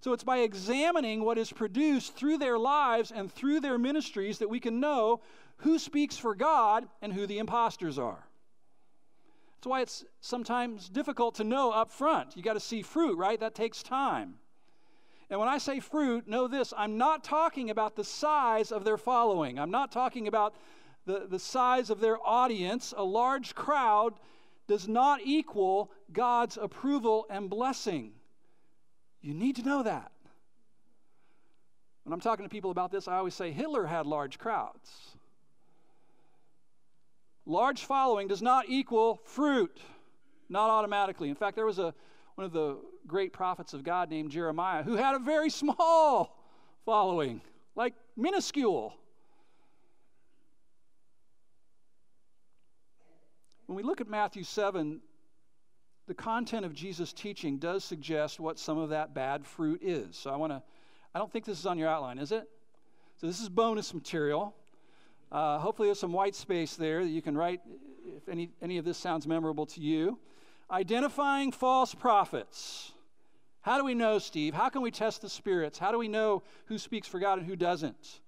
So, 0.00 0.14
it's 0.14 0.24
by 0.24 0.38
examining 0.38 1.22
what 1.22 1.36
is 1.36 1.52
produced 1.52 2.16
through 2.16 2.38
their 2.38 2.58
lives 2.58 3.12
and 3.14 3.30
through 3.30 3.60
their 3.60 3.76
ministries 3.76 4.38
that 4.38 4.48
we 4.48 4.60
can 4.60 4.80
know 4.80 5.20
who 5.58 5.78
speaks 5.78 6.16
for 6.16 6.34
God 6.34 6.88
and 7.02 7.12
who 7.12 7.26
the 7.26 7.38
imposters 7.38 7.98
are. 7.98 8.26
That's 9.56 9.66
why 9.66 9.82
it's 9.82 10.06
sometimes 10.22 10.88
difficult 10.88 11.34
to 11.34 11.44
know 11.44 11.70
up 11.70 11.90
front. 11.90 12.34
You 12.34 12.42
got 12.42 12.54
to 12.54 12.60
see 12.60 12.80
fruit, 12.80 13.18
right? 13.18 13.38
That 13.38 13.54
takes 13.54 13.82
time. 13.82 14.36
And 15.28 15.38
when 15.38 15.50
I 15.50 15.58
say 15.58 15.80
fruit, 15.80 16.26
know 16.26 16.48
this 16.48 16.72
I'm 16.74 16.96
not 16.96 17.24
talking 17.24 17.68
about 17.68 17.94
the 17.94 18.04
size 18.04 18.72
of 18.72 18.84
their 18.84 18.96
following. 18.96 19.58
I'm 19.58 19.70
not 19.70 19.92
talking 19.92 20.28
about 20.28 20.54
the, 21.06 21.26
the 21.28 21.38
size 21.38 21.88
of 21.88 22.00
their 22.00 22.18
audience, 22.26 22.92
a 22.96 23.04
large 23.04 23.54
crowd 23.54 24.14
does 24.66 24.88
not 24.88 25.20
equal 25.24 25.90
God's 26.12 26.56
approval 26.56 27.26
and 27.30 27.48
blessing. 27.48 28.12
You 29.22 29.32
need 29.32 29.56
to 29.56 29.62
know 29.62 29.82
that. 29.84 30.10
When 32.02 32.12
I'm 32.12 32.20
talking 32.20 32.44
to 32.44 32.48
people 32.48 32.70
about 32.70 32.90
this, 32.90 33.08
I 33.08 33.16
always 33.16 33.34
say 33.34 33.52
Hitler 33.52 33.86
had 33.86 34.06
large 34.06 34.38
crowds. 34.38 35.16
Large 37.46 37.84
following 37.84 38.26
does 38.26 38.42
not 38.42 38.66
equal 38.68 39.20
fruit, 39.24 39.80
not 40.48 40.68
automatically. 40.68 41.28
In 41.28 41.36
fact, 41.36 41.54
there 41.54 41.66
was 41.66 41.78
a, 41.78 41.94
one 42.34 42.44
of 42.44 42.52
the 42.52 42.78
great 43.06 43.32
prophets 43.32 43.72
of 43.72 43.84
God 43.84 44.10
named 44.10 44.30
Jeremiah 44.32 44.82
who 44.82 44.96
had 44.96 45.14
a 45.14 45.20
very 45.20 45.50
small 45.62 46.36
following, 46.84 47.40
like 47.76 47.94
minuscule. 48.16 48.94
When 53.66 53.76
we 53.76 53.82
look 53.82 54.00
at 54.00 54.08
Matthew 54.08 54.44
7, 54.44 55.00
the 56.06 56.14
content 56.14 56.64
of 56.64 56.72
Jesus' 56.72 57.12
teaching 57.12 57.58
does 57.58 57.84
suggest 57.84 58.38
what 58.38 58.58
some 58.58 58.78
of 58.78 58.90
that 58.90 59.12
bad 59.12 59.44
fruit 59.44 59.80
is. 59.82 60.16
So 60.16 60.30
I 60.30 60.36
want 60.36 60.52
to, 60.52 60.62
I 61.14 61.18
don't 61.18 61.32
think 61.32 61.44
this 61.44 61.58
is 61.58 61.66
on 61.66 61.76
your 61.76 61.88
outline, 61.88 62.18
is 62.18 62.30
it? 62.30 62.48
So 63.20 63.26
this 63.26 63.40
is 63.40 63.48
bonus 63.48 63.92
material. 63.92 64.54
Uh, 65.32 65.58
hopefully, 65.58 65.88
there's 65.88 65.98
some 65.98 66.12
white 66.12 66.36
space 66.36 66.76
there 66.76 67.02
that 67.02 67.10
you 67.10 67.22
can 67.22 67.36
write 67.36 67.60
if 68.16 68.28
any, 68.28 68.50
any 68.62 68.78
of 68.78 68.84
this 68.84 68.96
sounds 68.96 69.26
memorable 69.26 69.66
to 69.66 69.80
you. 69.80 70.18
Identifying 70.70 71.50
false 71.50 71.92
prophets. 71.92 72.92
How 73.62 73.78
do 73.78 73.84
we 73.84 73.94
know, 73.94 74.20
Steve? 74.20 74.54
How 74.54 74.68
can 74.68 74.82
we 74.82 74.92
test 74.92 75.22
the 75.22 75.28
spirits? 75.28 75.76
How 75.76 75.90
do 75.90 75.98
we 75.98 76.06
know 76.06 76.44
who 76.66 76.78
speaks 76.78 77.08
for 77.08 77.18
God 77.18 77.38
and 77.38 77.46
who 77.46 77.56
doesn't? 77.56 78.20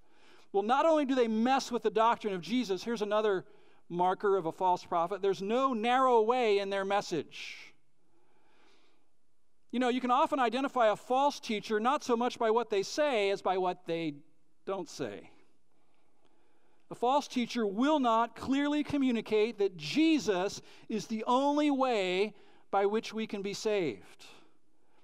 Well, 0.52 0.64
not 0.64 0.84
only 0.84 1.04
do 1.04 1.14
they 1.14 1.28
mess 1.28 1.70
with 1.70 1.84
the 1.84 1.90
doctrine 1.90 2.34
of 2.34 2.40
Jesus, 2.40 2.82
here's 2.82 3.02
another 3.02 3.44
marker 3.88 4.36
of 4.36 4.46
a 4.46 4.52
false 4.52 4.84
prophet 4.84 5.22
there's 5.22 5.40
no 5.40 5.72
narrow 5.72 6.20
way 6.22 6.58
in 6.58 6.70
their 6.70 6.84
message. 6.84 7.56
You 9.70 9.80
know, 9.80 9.88
you 9.88 10.00
can 10.00 10.10
often 10.10 10.40
identify 10.40 10.88
a 10.88 10.96
false 10.96 11.40
teacher 11.40 11.78
not 11.78 12.02
so 12.02 12.16
much 12.16 12.38
by 12.38 12.50
what 12.50 12.70
they 12.70 12.82
say 12.82 13.30
as 13.30 13.42
by 13.42 13.58
what 13.58 13.86
they 13.86 14.14
don't 14.64 14.88
say. 14.88 15.30
A 16.90 16.94
false 16.94 17.28
teacher 17.28 17.66
will 17.66 18.00
not 18.00 18.34
clearly 18.34 18.82
communicate 18.82 19.58
that 19.58 19.76
Jesus 19.76 20.62
is 20.88 21.06
the 21.06 21.22
only 21.26 21.70
way 21.70 22.34
by 22.70 22.86
which 22.86 23.12
we 23.12 23.26
can 23.26 23.42
be 23.42 23.52
saved. 23.52 24.24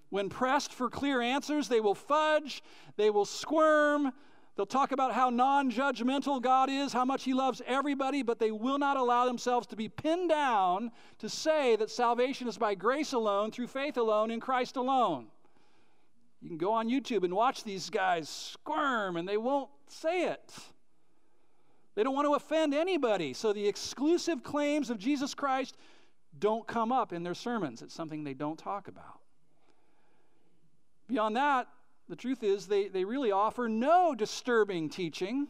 When 0.08 0.30
pressed 0.30 0.72
for 0.72 0.88
clear 0.88 1.20
answers, 1.20 1.68
they 1.68 1.80
will 1.80 1.94
fudge, 1.94 2.62
they 2.96 3.10
will 3.10 3.26
squirm, 3.26 4.12
they'll 4.56 4.66
talk 4.66 4.92
about 4.92 5.12
how 5.12 5.30
non 5.30 5.70
judgmental 5.70 6.40
God 6.40 6.70
is, 6.70 6.92
how 6.92 7.04
much 7.04 7.24
He 7.24 7.34
loves 7.34 7.62
everybody, 7.66 8.22
but 8.22 8.38
they 8.38 8.50
will 8.50 8.78
not 8.78 8.96
allow 8.96 9.24
themselves 9.24 9.66
to 9.68 9.76
be 9.76 9.88
pinned 9.88 10.28
down 10.28 10.90
to 11.18 11.28
say 11.28 11.76
that 11.76 11.90
salvation 11.90 12.48
is 12.48 12.58
by 12.58 12.74
grace 12.74 13.12
alone, 13.12 13.50
through 13.50 13.68
faith 13.68 13.96
alone, 13.96 14.30
in 14.30 14.40
Christ 14.40 14.76
alone. 14.76 15.26
You 16.40 16.48
can 16.48 16.58
go 16.58 16.72
on 16.72 16.88
YouTube 16.88 17.24
and 17.24 17.32
watch 17.32 17.64
these 17.64 17.88
guys 17.88 18.28
squirm, 18.28 19.16
and 19.16 19.26
they 19.26 19.38
won't 19.38 19.70
say 19.88 20.24
it. 20.24 20.52
They 21.94 22.02
don't 22.02 22.14
want 22.14 22.26
to 22.26 22.34
offend 22.34 22.74
anybody. 22.74 23.32
So 23.32 23.52
the 23.52 23.66
exclusive 23.66 24.42
claims 24.42 24.90
of 24.90 24.98
Jesus 24.98 25.34
Christ 25.34 25.76
don't 26.38 26.66
come 26.66 26.92
up 26.92 27.12
in 27.12 27.22
their 27.22 27.34
sermons. 27.34 27.82
It's 27.82 27.94
something 27.94 28.24
they 28.24 28.34
don't 28.34 28.58
talk 28.58 28.88
about. 28.88 29.20
Beyond 31.06 31.36
that, 31.36 31.68
the 32.08 32.16
truth 32.16 32.42
is 32.42 32.66
they, 32.66 32.88
they 32.88 33.04
really 33.04 33.32
offer 33.32 33.68
no 33.68 34.14
disturbing 34.14 34.88
teaching. 34.88 35.48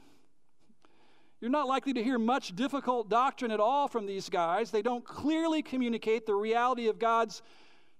You're 1.40 1.50
not 1.50 1.66
likely 1.66 1.92
to 1.94 2.02
hear 2.02 2.18
much 2.18 2.54
difficult 2.56 3.08
doctrine 3.08 3.50
at 3.50 3.60
all 3.60 3.88
from 3.88 4.06
these 4.06 4.28
guys. 4.28 4.70
They 4.70 4.82
don't 4.82 5.04
clearly 5.04 5.62
communicate 5.62 6.26
the 6.26 6.34
reality 6.34 6.88
of 6.88 6.98
God's 6.98 7.42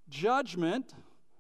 judgment 0.08 0.94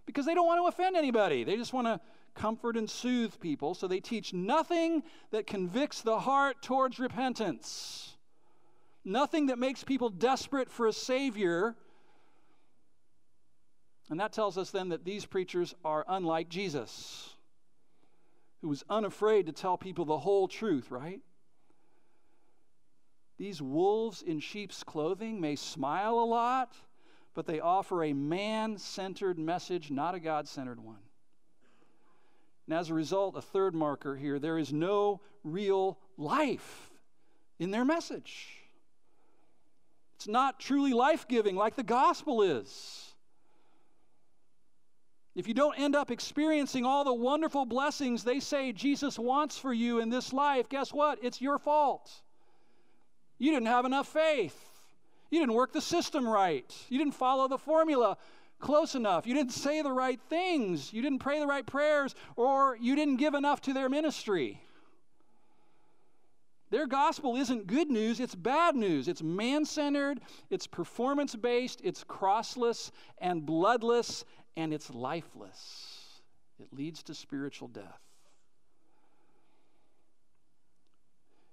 because 0.06 0.26
they 0.26 0.34
don't 0.34 0.46
want 0.46 0.60
to 0.60 0.66
offend 0.66 0.96
anybody. 0.96 1.44
They 1.44 1.56
just 1.56 1.72
want 1.72 1.86
to 1.86 2.00
comfort 2.34 2.76
and 2.76 2.90
soothe 2.90 3.38
people, 3.40 3.74
so 3.74 3.86
they 3.86 4.00
teach 4.00 4.34
nothing 4.34 5.02
that 5.30 5.46
convicts 5.46 6.02
the 6.02 6.18
heart 6.18 6.60
towards 6.62 6.98
repentance, 6.98 8.16
nothing 9.04 9.46
that 9.46 9.58
makes 9.58 9.84
people 9.84 10.10
desperate 10.10 10.70
for 10.70 10.86
a 10.86 10.92
Savior. 10.92 11.76
And 14.10 14.20
that 14.20 14.32
tells 14.32 14.58
us 14.58 14.70
then 14.70 14.90
that 14.90 15.04
these 15.04 15.24
preachers 15.24 15.74
are 15.84 16.04
unlike 16.06 16.48
Jesus, 16.48 17.30
who 18.60 18.68
was 18.68 18.84
unafraid 18.88 19.46
to 19.46 19.52
tell 19.52 19.78
people 19.78 20.04
the 20.04 20.18
whole 20.18 20.46
truth, 20.46 20.90
right? 20.90 21.20
These 23.38 23.60
wolves 23.60 24.22
in 24.22 24.40
sheep's 24.40 24.84
clothing 24.84 25.40
may 25.40 25.56
smile 25.56 26.18
a 26.18 26.24
lot, 26.24 26.76
but 27.34 27.46
they 27.46 27.60
offer 27.60 28.04
a 28.04 28.12
man 28.12 28.78
centered 28.78 29.38
message, 29.38 29.90
not 29.90 30.14
a 30.14 30.20
God 30.20 30.46
centered 30.46 30.78
one. 30.78 30.98
And 32.66 32.78
as 32.78 32.90
a 32.90 32.94
result, 32.94 33.36
a 33.36 33.42
third 33.42 33.74
marker 33.74 34.16
here 34.16 34.38
there 34.38 34.58
is 34.58 34.72
no 34.72 35.20
real 35.42 35.98
life 36.16 36.90
in 37.58 37.70
their 37.70 37.84
message. 37.84 38.48
It's 40.16 40.28
not 40.28 40.60
truly 40.60 40.92
life 40.92 41.26
giving 41.26 41.56
like 41.56 41.76
the 41.76 41.82
gospel 41.82 42.42
is. 42.42 43.13
If 45.34 45.48
you 45.48 45.54
don't 45.54 45.78
end 45.78 45.96
up 45.96 46.10
experiencing 46.10 46.84
all 46.84 47.04
the 47.04 47.12
wonderful 47.12 47.66
blessings 47.66 48.22
they 48.22 48.38
say 48.38 48.72
Jesus 48.72 49.18
wants 49.18 49.58
for 49.58 49.72
you 49.72 49.98
in 49.98 50.08
this 50.08 50.32
life, 50.32 50.68
guess 50.68 50.92
what? 50.92 51.18
It's 51.22 51.40
your 51.40 51.58
fault. 51.58 52.10
You 53.38 53.50
didn't 53.50 53.66
have 53.66 53.84
enough 53.84 54.06
faith. 54.06 54.56
You 55.30 55.40
didn't 55.40 55.54
work 55.54 55.72
the 55.72 55.80
system 55.80 56.28
right. 56.28 56.72
You 56.88 56.98
didn't 56.98 57.14
follow 57.14 57.48
the 57.48 57.58
formula 57.58 58.16
close 58.60 58.94
enough. 58.94 59.26
You 59.26 59.34
didn't 59.34 59.52
say 59.52 59.82
the 59.82 59.92
right 59.92 60.20
things. 60.30 60.92
You 60.92 61.02
didn't 61.02 61.18
pray 61.18 61.40
the 61.40 61.46
right 61.46 61.66
prayers, 61.66 62.14
or 62.36 62.78
you 62.80 62.94
didn't 62.94 63.16
give 63.16 63.34
enough 63.34 63.60
to 63.62 63.72
their 63.72 63.88
ministry. 63.88 64.60
Their 66.70 66.86
gospel 66.86 67.36
isn't 67.36 67.66
good 67.66 67.88
news, 67.88 68.18
it's 68.18 68.34
bad 68.34 68.74
news. 68.74 69.06
It's 69.06 69.22
man 69.22 69.64
centered, 69.64 70.20
it's 70.50 70.66
performance 70.66 71.36
based, 71.36 71.80
it's 71.84 72.02
crossless 72.02 72.90
and 73.18 73.44
bloodless, 73.46 74.24
and 74.56 74.72
it's 74.72 74.90
lifeless. 74.90 76.20
It 76.60 76.68
leads 76.72 77.02
to 77.04 77.14
spiritual 77.14 77.68
death. 77.68 78.00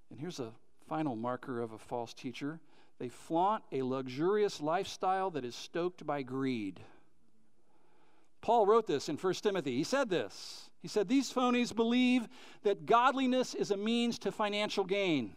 And 0.09 0.19
here's 0.19 0.39
a 0.39 0.51
final 0.87 1.15
marker 1.15 1.61
of 1.61 1.71
a 1.71 1.77
false 1.77 2.13
teacher 2.13 2.59
they 2.99 3.09
flaunt 3.09 3.63
a 3.71 3.81
luxurious 3.81 4.61
lifestyle 4.61 5.31
that 5.31 5.43
is 5.43 5.55
stoked 5.55 6.05
by 6.05 6.21
greed. 6.21 6.79
Paul 8.41 8.67
wrote 8.67 8.85
this 8.85 9.09
in 9.09 9.17
1 9.17 9.33
Timothy. 9.35 9.75
He 9.75 9.83
said 9.83 10.07
this. 10.07 10.69
He 10.81 10.87
said, 10.87 11.07
These 11.07 11.33
phonies 11.33 11.75
believe 11.75 12.27
that 12.61 12.85
godliness 12.85 13.55
is 13.55 13.71
a 13.71 13.77
means 13.77 14.19
to 14.19 14.31
financial 14.31 14.83
gain. 14.83 15.35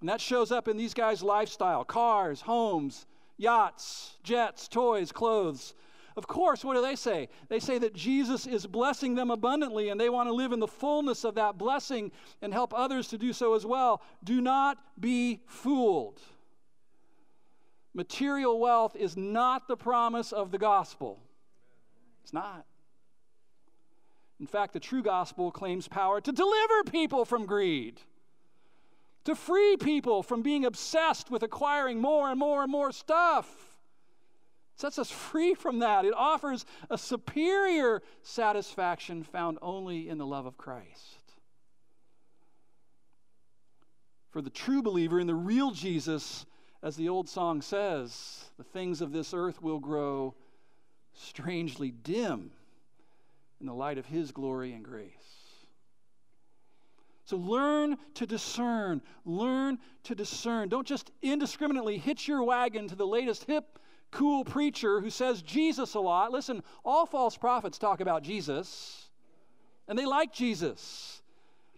And 0.00 0.08
that 0.08 0.20
shows 0.20 0.52
up 0.52 0.68
in 0.68 0.76
these 0.76 0.94
guys' 0.94 1.24
lifestyle 1.24 1.84
cars, 1.84 2.40
homes, 2.40 3.06
yachts, 3.36 4.16
jets, 4.22 4.68
toys, 4.68 5.10
clothes. 5.10 5.74
Of 6.18 6.26
course, 6.26 6.64
what 6.64 6.74
do 6.74 6.82
they 6.82 6.96
say? 6.96 7.28
They 7.48 7.60
say 7.60 7.78
that 7.78 7.94
Jesus 7.94 8.44
is 8.44 8.66
blessing 8.66 9.14
them 9.14 9.30
abundantly 9.30 9.88
and 9.88 10.00
they 10.00 10.08
want 10.08 10.28
to 10.28 10.32
live 10.32 10.50
in 10.50 10.58
the 10.58 10.66
fullness 10.66 11.22
of 11.22 11.36
that 11.36 11.56
blessing 11.56 12.10
and 12.42 12.52
help 12.52 12.74
others 12.74 13.06
to 13.08 13.18
do 13.18 13.32
so 13.32 13.54
as 13.54 13.64
well. 13.64 14.02
Do 14.24 14.40
not 14.40 14.78
be 14.98 15.42
fooled. 15.46 16.20
Material 17.94 18.58
wealth 18.58 18.96
is 18.96 19.16
not 19.16 19.68
the 19.68 19.76
promise 19.76 20.32
of 20.32 20.50
the 20.50 20.58
gospel. 20.58 21.20
It's 22.24 22.32
not. 22.32 22.66
In 24.40 24.48
fact, 24.48 24.72
the 24.72 24.80
true 24.80 25.04
gospel 25.04 25.52
claims 25.52 25.86
power 25.86 26.20
to 26.20 26.32
deliver 26.32 26.82
people 26.90 27.26
from 27.26 27.46
greed, 27.46 28.00
to 29.22 29.36
free 29.36 29.76
people 29.76 30.24
from 30.24 30.42
being 30.42 30.64
obsessed 30.64 31.30
with 31.30 31.44
acquiring 31.44 32.00
more 32.00 32.28
and 32.28 32.40
more 32.40 32.64
and 32.64 32.72
more 32.72 32.90
stuff 32.90 33.68
sets 34.78 34.98
us 34.98 35.10
free 35.10 35.54
from 35.54 35.80
that. 35.80 36.04
It 36.04 36.14
offers 36.16 36.64
a 36.88 36.96
superior 36.96 38.00
satisfaction 38.22 39.24
found 39.24 39.58
only 39.60 40.08
in 40.08 40.18
the 40.18 40.26
love 40.26 40.46
of 40.46 40.56
Christ. 40.56 41.34
For 44.30 44.40
the 44.40 44.50
true 44.50 44.82
believer 44.82 45.18
in 45.18 45.26
the 45.26 45.34
real 45.34 45.72
Jesus, 45.72 46.46
as 46.82 46.94
the 46.94 47.08
old 47.08 47.28
song 47.28 47.60
says, 47.60 48.44
the 48.56 48.64
things 48.64 49.00
of 49.00 49.10
this 49.10 49.34
earth 49.34 49.60
will 49.60 49.80
grow 49.80 50.34
strangely 51.12 51.90
dim 51.90 52.52
in 53.60 53.66
the 53.66 53.74
light 53.74 53.98
of 53.98 54.06
His 54.06 54.30
glory 54.30 54.72
and 54.74 54.84
grace. 54.84 55.10
So 57.24 57.36
learn 57.36 57.98
to 58.14 58.26
discern. 58.26 59.02
Learn 59.24 59.78
to 60.04 60.14
discern. 60.14 60.68
Don't 60.68 60.86
just 60.86 61.10
indiscriminately 61.20 61.98
hitch 61.98 62.28
your 62.28 62.44
wagon 62.44 62.86
to 62.88 62.94
the 62.94 63.06
latest 63.06 63.44
hip 63.44 63.78
cool 64.10 64.44
preacher 64.44 65.00
who 65.00 65.10
says 65.10 65.42
Jesus 65.42 65.94
a 65.94 66.00
lot. 66.00 66.32
Listen, 66.32 66.62
all 66.84 67.06
false 67.06 67.36
prophets 67.36 67.78
talk 67.78 68.00
about 68.00 68.22
Jesus, 68.22 69.08
and 69.86 69.98
they 69.98 70.06
like 70.06 70.32
Jesus. 70.32 71.22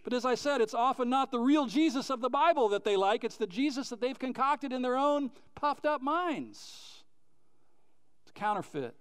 But 0.02 0.12
as 0.12 0.24
I 0.24 0.34
said, 0.34 0.60
it's 0.60 0.74
often 0.74 1.10
not 1.10 1.30
the 1.30 1.38
real 1.38 1.66
Jesus 1.66 2.10
of 2.10 2.20
the 2.20 2.30
Bible 2.30 2.70
that 2.70 2.84
they 2.84 2.96
like, 2.96 3.22
it's 3.24 3.36
the 3.36 3.46
Jesus 3.46 3.90
that 3.90 4.00
they've 4.00 4.18
concocted 4.18 4.72
in 4.72 4.82
their 4.82 4.96
own 4.96 5.30
puffed 5.54 5.86
up 5.86 6.00
minds. 6.00 7.04
It's 8.22 8.32
counterfeit. 8.34 8.94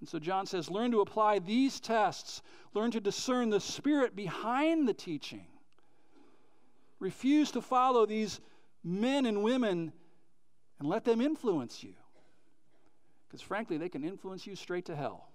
And 0.00 0.08
so 0.08 0.18
John 0.18 0.46
says, 0.46 0.70
learn 0.70 0.90
to 0.92 1.02
apply 1.02 1.38
these 1.38 1.78
tests, 1.78 2.42
learn 2.74 2.90
to 2.92 3.00
discern 3.00 3.50
the 3.50 3.60
spirit 3.60 4.16
behind 4.16 4.88
the 4.88 4.94
teaching. 4.94 5.46
Refuse 6.98 7.50
to 7.52 7.60
follow 7.60 8.06
these 8.06 8.40
men 8.82 9.26
and 9.26 9.42
women 9.42 9.92
and 10.80 10.88
let 10.88 11.04
them 11.04 11.20
influence 11.20 11.84
you. 11.84 11.92
Because 13.28 13.42
frankly, 13.42 13.76
they 13.76 13.88
can 13.88 14.02
influence 14.02 14.46
you 14.46 14.56
straight 14.56 14.86
to 14.86 14.96
hell. 14.96 15.28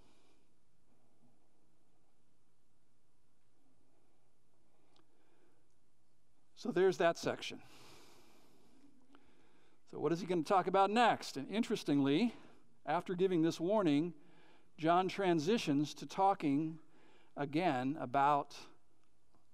So 6.55 6.71
there's 6.71 6.97
that 6.97 7.17
section. 7.17 7.59
So, 9.91 9.99
what 9.99 10.11
is 10.11 10.19
he 10.19 10.25
going 10.25 10.43
to 10.43 10.47
talk 10.47 10.67
about 10.67 10.89
next? 10.89 11.37
And 11.37 11.49
interestingly, 11.49 12.33
after 12.85 13.13
giving 13.13 13.43
this 13.43 13.59
warning, 13.59 14.13
John 14.77 15.07
transitions 15.07 15.93
to 15.95 16.07
talking 16.07 16.79
again 17.37 17.97
about 17.99 18.55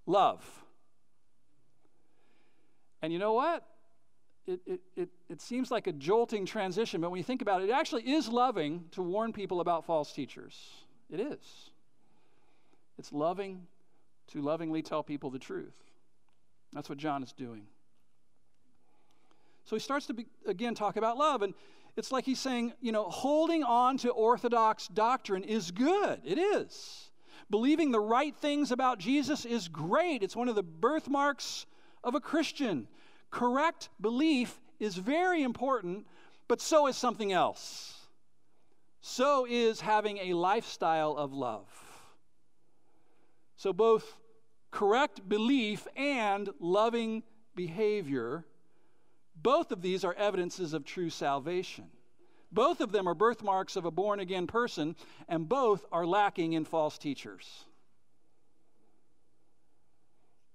love. 0.06 0.64
And 3.02 3.12
you 3.12 3.18
know 3.18 3.34
what? 3.34 3.64
It, 4.46 4.60
it, 4.66 4.80
it, 4.96 5.08
it 5.28 5.40
seems 5.40 5.70
like 5.70 5.86
a 5.86 5.92
jolting 5.92 6.44
transition, 6.46 7.00
but 7.00 7.10
when 7.10 7.18
you 7.18 7.24
think 7.24 7.42
about 7.42 7.62
it, 7.62 7.68
it 7.68 7.72
actually 7.72 8.02
is 8.10 8.28
loving 8.28 8.84
to 8.92 9.02
warn 9.02 9.32
people 9.32 9.60
about 9.60 9.84
false 9.84 10.12
teachers. 10.12 10.70
It 11.10 11.20
is. 11.20 11.70
It's 12.98 13.12
loving 13.12 13.66
to 14.28 14.42
lovingly 14.42 14.82
tell 14.82 15.02
people 15.02 15.30
the 15.30 15.38
truth. 15.38 15.74
That's 16.72 16.88
what 16.88 16.98
John 16.98 17.22
is 17.22 17.32
doing. 17.32 17.64
So 19.64 19.76
he 19.76 19.80
starts 19.80 20.06
to 20.06 20.14
be, 20.14 20.26
again 20.46 20.74
talk 20.74 20.96
about 20.96 21.16
love, 21.16 21.42
and 21.42 21.54
it's 21.96 22.10
like 22.10 22.24
he's 22.24 22.40
saying, 22.40 22.72
you 22.80 22.90
know, 22.90 23.04
holding 23.04 23.62
on 23.62 23.98
to 23.98 24.10
orthodox 24.10 24.88
doctrine 24.88 25.44
is 25.44 25.70
good. 25.70 26.20
It 26.24 26.38
is. 26.38 27.10
Believing 27.50 27.90
the 27.90 28.00
right 28.00 28.34
things 28.34 28.72
about 28.72 28.98
Jesus 28.98 29.44
is 29.44 29.68
great. 29.68 30.22
It's 30.22 30.34
one 30.34 30.48
of 30.48 30.54
the 30.54 30.62
birthmarks 30.62 31.66
of 32.02 32.14
a 32.14 32.20
Christian. 32.20 32.88
Correct 33.32 33.88
belief 34.00 34.60
is 34.78 34.94
very 34.94 35.42
important, 35.42 36.06
but 36.46 36.60
so 36.60 36.86
is 36.86 36.96
something 36.96 37.32
else. 37.32 38.06
So 39.00 39.46
is 39.48 39.80
having 39.80 40.18
a 40.18 40.34
lifestyle 40.34 41.16
of 41.16 41.32
love. 41.32 41.66
So 43.56 43.72
both 43.72 44.16
correct 44.70 45.28
belief 45.28 45.88
and 45.96 46.50
loving 46.60 47.22
behavior, 47.56 48.44
both 49.34 49.72
of 49.72 49.82
these 49.82 50.04
are 50.04 50.14
evidences 50.14 50.74
of 50.74 50.84
true 50.84 51.10
salvation. 51.10 51.86
Both 52.52 52.82
of 52.82 52.92
them 52.92 53.08
are 53.08 53.14
birthmarks 53.14 53.76
of 53.76 53.86
a 53.86 53.90
born 53.90 54.20
again 54.20 54.46
person, 54.46 54.94
and 55.26 55.48
both 55.48 55.86
are 55.90 56.06
lacking 56.06 56.52
in 56.52 56.66
false 56.66 56.98
teachers. 56.98 57.64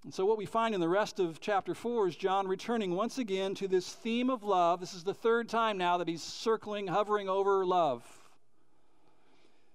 And 0.08 0.14
so, 0.14 0.26
what 0.26 0.38
we 0.38 0.46
find 0.46 0.74
in 0.74 0.80
the 0.80 0.88
rest 0.88 1.20
of 1.20 1.42
chapter 1.42 1.76
4 1.76 2.08
is 2.08 2.16
John 2.16 2.48
returning 2.48 2.96
once 2.96 3.18
again 3.18 3.54
to 3.56 3.68
this 3.68 3.92
theme 3.92 4.30
of 4.30 4.42
love. 4.42 4.80
This 4.80 4.94
is 4.94 5.04
the 5.04 5.14
third 5.14 5.50
time 5.50 5.78
now 5.78 5.98
that 5.98 6.08
he's 6.08 6.24
circling, 6.24 6.88
hovering 6.88 7.28
over 7.28 7.66
love. 7.66 8.06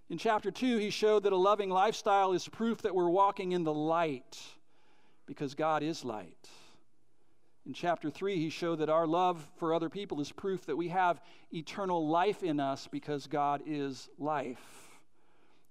In 0.09 0.16
chapter 0.16 0.51
2, 0.51 0.79
he 0.79 0.88
showed 0.88 1.25
that 1.25 1.35
a 1.35 1.37
loving 1.37 1.68
lifestyle 1.68 2.33
is 2.33 2.49
proof 2.49 2.81
that 2.81 2.95
we're 2.95 3.11
walking 3.11 3.53
in 3.53 3.62
the 3.62 3.75
light 3.75 4.40
because 5.27 5.55
God 5.55 5.83
is 5.83 6.03
light. 6.03 6.49
In 7.66 7.75
chapter 7.75 8.09
3, 8.09 8.37
he 8.37 8.49
showed 8.49 8.79
that 8.79 8.88
our 8.88 9.07
love 9.07 9.47
for 9.59 9.75
other 9.75 9.90
people 9.90 10.18
is 10.18 10.33
proof 10.33 10.64
that 10.64 10.79
we 10.79 10.88
have 10.88 11.21
eternal 11.53 12.09
life 12.09 12.42
in 12.42 12.59
us 12.59 12.88
because 12.90 13.27
God 13.27 13.61
is 13.66 14.09
life. 14.18 14.88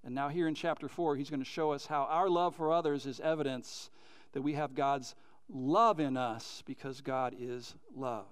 And 0.04 0.14
now, 0.14 0.30
here 0.30 0.48
in 0.48 0.54
chapter 0.54 0.88
4, 0.88 1.16
he's 1.16 1.32
going 1.32 1.40
to 1.40 1.46
show 1.46 1.72
us 1.72 1.88
how 1.88 2.04
our 2.04 2.30
love 2.30 2.56
for 2.56 2.72
others 2.72 3.08
is 3.08 3.20
evidence 3.20 3.90
that 4.34 4.42
we 4.42 4.54
have 4.54 4.76
God's 4.76 5.16
love 5.50 6.00
in 6.00 6.18
us 6.18 6.64
because 6.66 7.02
God 7.02 7.36
is 7.38 7.76
love. 7.96 8.26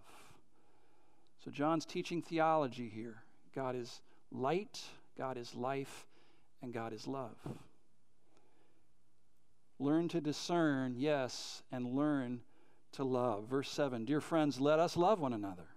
So, 1.43 1.51
John's 1.51 1.85
teaching 1.85 2.21
theology 2.21 2.89
here 2.93 3.23
God 3.55 3.75
is 3.75 4.01
light, 4.31 4.81
God 5.17 5.37
is 5.37 5.55
life, 5.55 6.05
and 6.61 6.73
God 6.73 6.93
is 6.93 7.07
love. 7.07 7.37
Learn 9.79 10.09
to 10.09 10.19
discern, 10.19 10.95
yes, 10.97 11.63
and 11.71 11.95
learn 11.95 12.41
to 12.93 13.03
love. 13.03 13.47
Verse 13.47 13.69
7 13.69 14.05
Dear 14.05 14.21
friends, 14.21 14.59
let 14.59 14.79
us 14.79 14.97
love 14.97 15.19
one 15.19 15.33
another. 15.33 15.67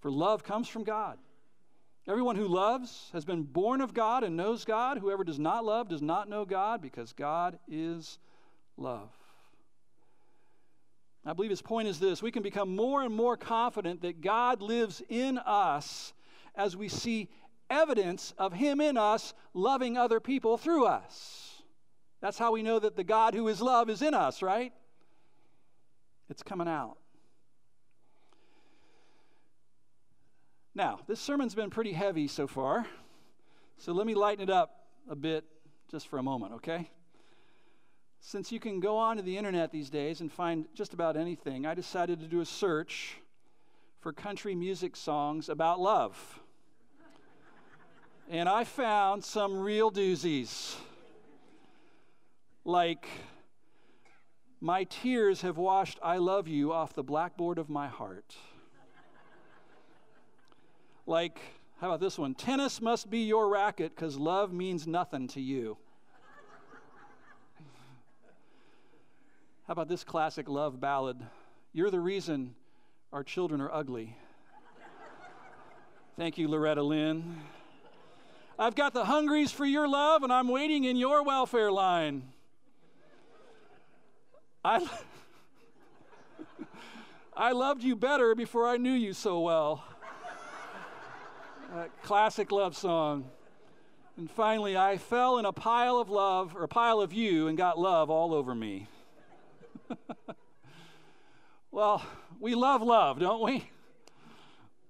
For 0.00 0.10
love 0.10 0.42
comes 0.42 0.68
from 0.68 0.84
God. 0.84 1.18
Everyone 2.06 2.36
who 2.36 2.46
loves 2.46 3.08
has 3.14 3.24
been 3.24 3.42
born 3.42 3.80
of 3.80 3.94
God 3.94 4.24
and 4.24 4.36
knows 4.36 4.64
God. 4.66 4.98
Whoever 4.98 5.24
does 5.24 5.38
not 5.38 5.64
love 5.64 5.88
does 5.88 6.02
not 6.02 6.28
know 6.28 6.44
God 6.44 6.82
because 6.82 7.14
God 7.14 7.58
is 7.66 8.18
love. 8.76 9.10
I 11.26 11.32
believe 11.32 11.50
his 11.50 11.62
point 11.62 11.88
is 11.88 11.98
this 11.98 12.22
we 12.22 12.30
can 12.30 12.42
become 12.42 12.74
more 12.76 13.02
and 13.02 13.14
more 13.14 13.36
confident 13.36 14.02
that 14.02 14.20
God 14.20 14.60
lives 14.60 15.02
in 15.08 15.38
us 15.38 16.12
as 16.54 16.76
we 16.76 16.88
see 16.88 17.28
evidence 17.70 18.34
of 18.38 18.52
Him 18.52 18.80
in 18.80 18.96
us 18.96 19.34
loving 19.52 19.96
other 19.96 20.20
people 20.20 20.56
through 20.56 20.86
us. 20.86 21.62
That's 22.20 22.38
how 22.38 22.52
we 22.52 22.62
know 22.62 22.78
that 22.78 22.96
the 22.96 23.04
God 23.04 23.34
who 23.34 23.48
is 23.48 23.60
love 23.60 23.90
is 23.90 24.02
in 24.02 24.14
us, 24.14 24.42
right? 24.42 24.72
It's 26.30 26.42
coming 26.42 26.68
out. 26.68 26.96
Now, 30.74 31.00
this 31.06 31.20
sermon's 31.20 31.54
been 31.54 31.70
pretty 31.70 31.92
heavy 31.92 32.26
so 32.26 32.46
far, 32.46 32.86
so 33.76 33.92
let 33.92 34.06
me 34.06 34.14
lighten 34.14 34.42
it 34.42 34.50
up 34.50 34.86
a 35.08 35.14
bit 35.14 35.44
just 35.90 36.08
for 36.08 36.18
a 36.18 36.22
moment, 36.22 36.54
okay? 36.54 36.90
Since 38.26 38.50
you 38.50 38.58
can 38.58 38.80
go 38.80 38.96
onto 38.96 39.22
the 39.22 39.36
internet 39.36 39.70
these 39.70 39.90
days 39.90 40.22
and 40.22 40.32
find 40.32 40.64
just 40.74 40.94
about 40.94 41.14
anything, 41.14 41.66
I 41.66 41.74
decided 41.74 42.20
to 42.20 42.26
do 42.26 42.40
a 42.40 42.46
search 42.46 43.18
for 44.00 44.14
country 44.14 44.54
music 44.54 44.96
songs 44.96 45.50
about 45.50 45.78
love 45.78 46.40
and 48.30 48.48
I 48.48 48.64
found 48.64 49.22
some 49.22 49.58
real 49.58 49.90
doozies. 49.90 50.74
Like, 52.64 53.06
my 54.58 54.84
tears 54.84 55.42
have 55.42 55.58
washed 55.58 55.98
I 56.02 56.16
love 56.16 56.48
you 56.48 56.72
off 56.72 56.94
the 56.94 57.02
blackboard 57.02 57.58
of 57.58 57.68
my 57.68 57.88
heart. 57.88 58.36
like, 61.06 61.38
how 61.78 61.88
about 61.88 62.00
this 62.00 62.18
one? 62.18 62.34
Tennis 62.34 62.80
must 62.80 63.10
be 63.10 63.18
your 63.18 63.50
racket 63.50 63.94
because 63.94 64.16
love 64.16 64.50
means 64.50 64.86
nothing 64.86 65.28
to 65.28 65.42
you. 65.42 65.76
How 69.66 69.72
about 69.72 69.88
this 69.88 70.04
classic 70.04 70.46
love 70.46 70.78
ballad? 70.78 71.16
You're 71.72 71.90
the 71.90 72.00
reason 72.00 72.54
our 73.14 73.24
children 73.24 73.62
are 73.62 73.72
ugly. 73.72 74.14
Thank 76.18 76.36
you, 76.36 76.48
Loretta 76.48 76.82
Lynn. 76.82 77.40
I've 78.58 78.74
got 78.74 78.92
the 78.92 79.06
hungries 79.06 79.50
for 79.50 79.64
your 79.64 79.88
love, 79.88 80.22
and 80.22 80.30
I'm 80.30 80.48
waiting 80.48 80.84
in 80.84 80.96
your 80.96 81.24
welfare 81.24 81.72
line. 81.72 82.24
I, 84.62 84.86
I 87.34 87.52
loved 87.52 87.82
you 87.82 87.96
better 87.96 88.34
before 88.34 88.68
I 88.68 88.76
knew 88.76 88.92
you 88.92 89.14
so 89.14 89.40
well. 89.40 89.82
classic 92.02 92.52
love 92.52 92.76
song. 92.76 93.30
And 94.18 94.30
finally, 94.30 94.76
I 94.76 94.98
fell 94.98 95.38
in 95.38 95.46
a 95.46 95.52
pile 95.52 95.96
of 95.96 96.10
love, 96.10 96.54
or 96.54 96.64
a 96.64 96.68
pile 96.68 97.00
of 97.00 97.14
you, 97.14 97.48
and 97.48 97.56
got 97.56 97.78
love 97.78 98.10
all 98.10 98.34
over 98.34 98.54
me. 98.54 98.88
well, 101.70 102.04
we 102.40 102.54
love 102.54 102.82
love, 102.82 103.20
don't 103.20 103.42
we? 103.42 103.70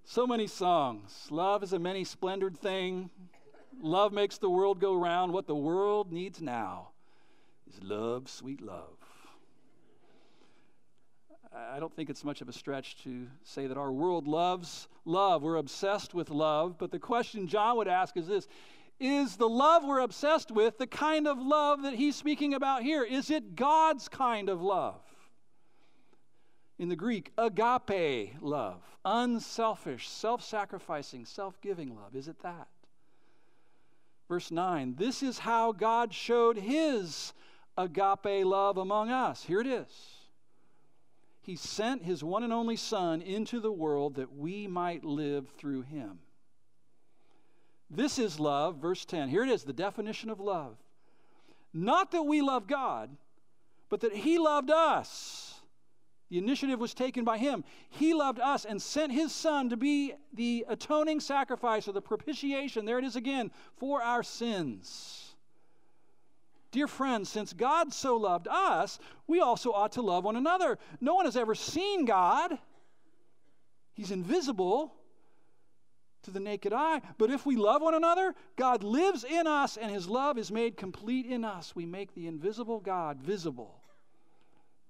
So 0.04 0.26
many 0.26 0.46
songs. 0.46 1.26
Love 1.30 1.62
is 1.62 1.72
a 1.72 1.78
many 1.78 2.04
splendored 2.04 2.59
thing. 2.59 3.11
Love 3.80 4.12
makes 4.12 4.38
the 4.38 4.50
world 4.50 4.80
go 4.80 4.94
round. 4.94 5.33
What 5.33 5.46
the 5.46 5.54
world 5.54 6.12
needs 6.12 6.40
now 6.40 6.88
is 7.66 7.83
love, 7.83 8.28
sweet 8.28 8.61
love. 8.61 8.96
I 11.54 11.78
don't 11.78 11.94
think 11.94 12.11
it's 12.11 12.24
much 12.24 12.40
of 12.40 12.48
a 12.48 12.52
stretch 12.52 13.02
to 13.04 13.28
say 13.44 13.66
that 13.68 13.76
our 13.76 13.92
world 13.92 14.26
loves 14.26 14.88
love. 15.04 15.42
We're 15.42 15.57
obsessed 15.57 16.12
with 16.12 16.30
love. 16.30 16.76
But 16.78 16.90
the 16.90 16.98
question 16.98 17.46
John 17.46 17.76
would 17.76 17.88
ask 17.88 18.16
is 18.16 18.26
this 18.26 18.48
Is 19.00 19.37
the 19.37 19.48
love 19.48 19.85
we're 19.85 20.00
obsessed 20.00 20.50
with 20.50 20.78
the 20.78 20.87
kind 20.87 21.26
of 21.26 21.38
love 21.38 21.83
that 21.83 21.94
he's 21.94 22.16
speaking 22.16 22.54
about 22.54 22.83
here? 22.83 23.02
Is 23.02 23.30
it 23.30 23.57
God's 23.57 24.09
kind 24.09 24.48
of 24.48 24.62
love? 24.62 25.00
In 26.78 26.88
the 26.88 26.96
Greek, 26.96 27.33
agape 27.38 28.35
love, 28.40 28.83
unselfish, 29.04 30.09
self 30.09 30.42
sacrificing, 30.42 31.24
self 31.24 31.61
giving 31.61 31.95
love. 31.95 32.14
Is 32.14 32.28
it 32.28 32.40
that? 32.40 32.68
Verse 34.28 34.51
9 34.51 34.95
This 34.97 35.22
is 35.22 35.38
how 35.38 35.72
God 35.72 36.12
showed 36.12 36.57
his 36.57 37.32
agape 37.76 38.45
love 38.45 38.76
among 38.76 39.11
us. 39.11 39.45
Here 39.45 39.61
it 39.61 39.66
is. 39.66 39.86
He 41.42 41.57
sent 41.57 42.03
his 42.03 42.24
one 42.24 42.42
and 42.42 42.53
only 42.53 42.76
Son 42.76 43.20
into 43.20 43.61
the 43.61 43.72
world 43.72 44.14
that 44.14 44.34
we 44.34 44.66
might 44.66 45.05
live 45.05 45.49
through 45.59 45.82
him. 45.82 46.20
This 47.91 48.18
is 48.18 48.41
love, 48.41 48.76
verse 48.76 49.05
10. 49.05 49.28
Here 49.28 49.45
it 49.45 49.51
is, 49.51 49.64
the 49.64 49.72
definition 49.72 50.30
of 50.30 50.41
love. 50.41 50.76
Not 51.72 52.11
that 52.12 52.22
we 52.22 52.41
love 52.41 52.66
God, 52.66 53.11
but 53.89 54.01
that 54.01 54.14
he 54.14 54.39
loved 54.39 54.70
us 54.70 55.55
the 56.35 56.39
initiative 56.39 56.80
was 56.80 56.95
taken 56.95 57.24
by 57.24 57.39
him. 57.39 57.62
He 57.91 58.14
loved 58.14 58.41
us 58.41 58.64
and 58.64 58.82
sent 58.82 59.12
his 59.12 59.32
son 59.32 59.68
to 59.68 59.76
be 59.76 60.14
the 60.32 60.64
atoning 60.68 61.20
sacrifice 61.20 61.87
or 61.87 61.93
the 61.93 62.03
propitiation, 62.03 62.85
there 62.85 62.99
it 62.99 63.05
is 63.05 63.14
again, 63.14 63.53
for 63.76 64.03
our 64.03 64.24
sins. 64.24 65.35
Dear 66.72 66.89
friends, 66.89 67.28
since 67.28 67.53
God 67.53 67.93
so 67.93 68.16
loved 68.16 68.49
us, 68.49 68.99
we 69.28 69.39
also 69.39 69.70
ought 69.70 69.93
to 69.93 70.03
love 70.03 70.24
one 70.24 70.35
another. 70.35 70.78
No 71.01 71.14
one 71.14 71.26
has 71.26 71.37
ever 71.37 71.55
seen 71.55 72.05
God. 72.05 72.59
He's 73.93 74.11
invisible 74.11 74.93
to 76.25 76.31
the 76.31 76.41
naked 76.41 76.72
eye. 76.72 77.01
But 77.18 77.31
if 77.31 77.47
we 77.47 77.57
love 77.57 77.83
one 77.83 77.95
another, 77.95 78.35
God 78.57 78.83
lives 78.83 79.25
in 79.25 79.47
us 79.47 79.77
and 79.77 79.91
his 79.91 80.09
love 80.09 80.39
is 80.39 80.51
made 80.51 80.77
complete 80.77 81.27
in 81.27 81.45
us. 81.45 81.75
We 81.75 81.87
make 81.87 82.14
the 82.14 82.27
invisible 82.27 82.81
God 82.81 83.20
visible 83.20 83.81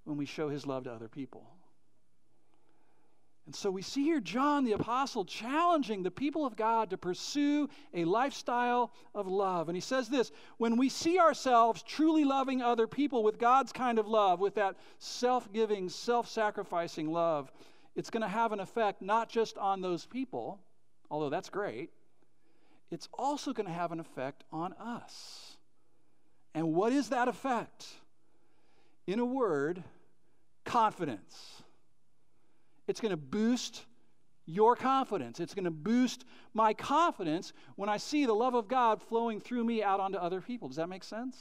when 0.05 0.16
we 0.16 0.26
show 0.26 0.49
his 0.49 0.66
love 0.66 0.85
to 0.85 0.93
other 0.93 1.09
people. 1.09 1.47
And 3.47 3.55
so 3.55 3.70
we 3.70 3.82
see 3.82 4.05
here 4.05 4.20
John 4.20 4.64
the 4.64 4.72
Apostle 4.72 5.26
challenging 5.26 6.03
the 6.03 6.11
people 6.11 6.47
of 6.47 6.57
God 6.57 6.91
to 6.91 6.97
pursue 6.97 7.68
a 7.93 8.07
lifestyle 8.07 8.91
of 9.14 9.26
love. 9.26 9.68
And 9.68 9.76
he 9.76 9.82
says 9.82 10.09
this 10.09 10.32
when 10.57 10.78
we 10.78 10.89
see 10.89 11.18
ourselves 11.18 11.82
truly 11.82 12.24
loving 12.24 12.62
other 12.62 12.87
people 12.87 13.22
with 13.22 13.39
God's 13.39 13.70
kind 13.70 13.99
of 13.99 14.07
love, 14.07 14.41
with 14.41 14.55
that 14.55 14.76
self 14.99 15.53
giving, 15.53 15.91
self 15.91 16.26
sacrificing 16.26 17.12
love, 17.12 17.53
it's 17.95 18.09
going 18.09 18.22
to 18.22 18.28
have 18.28 18.53
an 18.53 18.61
effect 18.61 19.03
not 19.03 19.28
just 19.28 19.59
on 19.59 19.82
those 19.82 20.07
people, 20.07 20.59
although 21.14 21.30
that's 21.30 21.48
great, 21.48 21.90
it's 22.90 23.08
also 23.16 23.52
going 23.52 23.68
to 23.68 23.72
have 23.72 23.92
an 23.92 24.00
effect 24.00 24.42
on 24.50 24.72
us. 24.72 25.56
And 26.56 26.74
what 26.74 26.92
is 26.92 27.10
that 27.10 27.28
effect? 27.28 27.86
In 29.06 29.20
a 29.20 29.24
word, 29.24 29.84
confidence. 30.64 31.62
It's 32.88 33.00
going 33.00 33.10
to 33.10 33.16
boost 33.16 33.84
your 34.44 34.74
confidence. 34.74 35.38
It's 35.38 35.54
going 35.54 35.66
to 35.66 35.70
boost 35.70 36.24
my 36.52 36.74
confidence 36.74 37.52
when 37.76 37.88
I 37.88 37.98
see 37.98 38.26
the 38.26 38.34
love 38.34 38.54
of 38.54 38.66
God 38.66 39.00
flowing 39.00 39.40
through 39.40 39.62
me 39.62 39.84
out 39.84 40.00
onto 40.00 40.18
other 40.18 40.40
people. 40.40 40.66
Does 40.66 40.78
that 40.78 40.88
make 40.88 41.04
sense? 41.04 41.36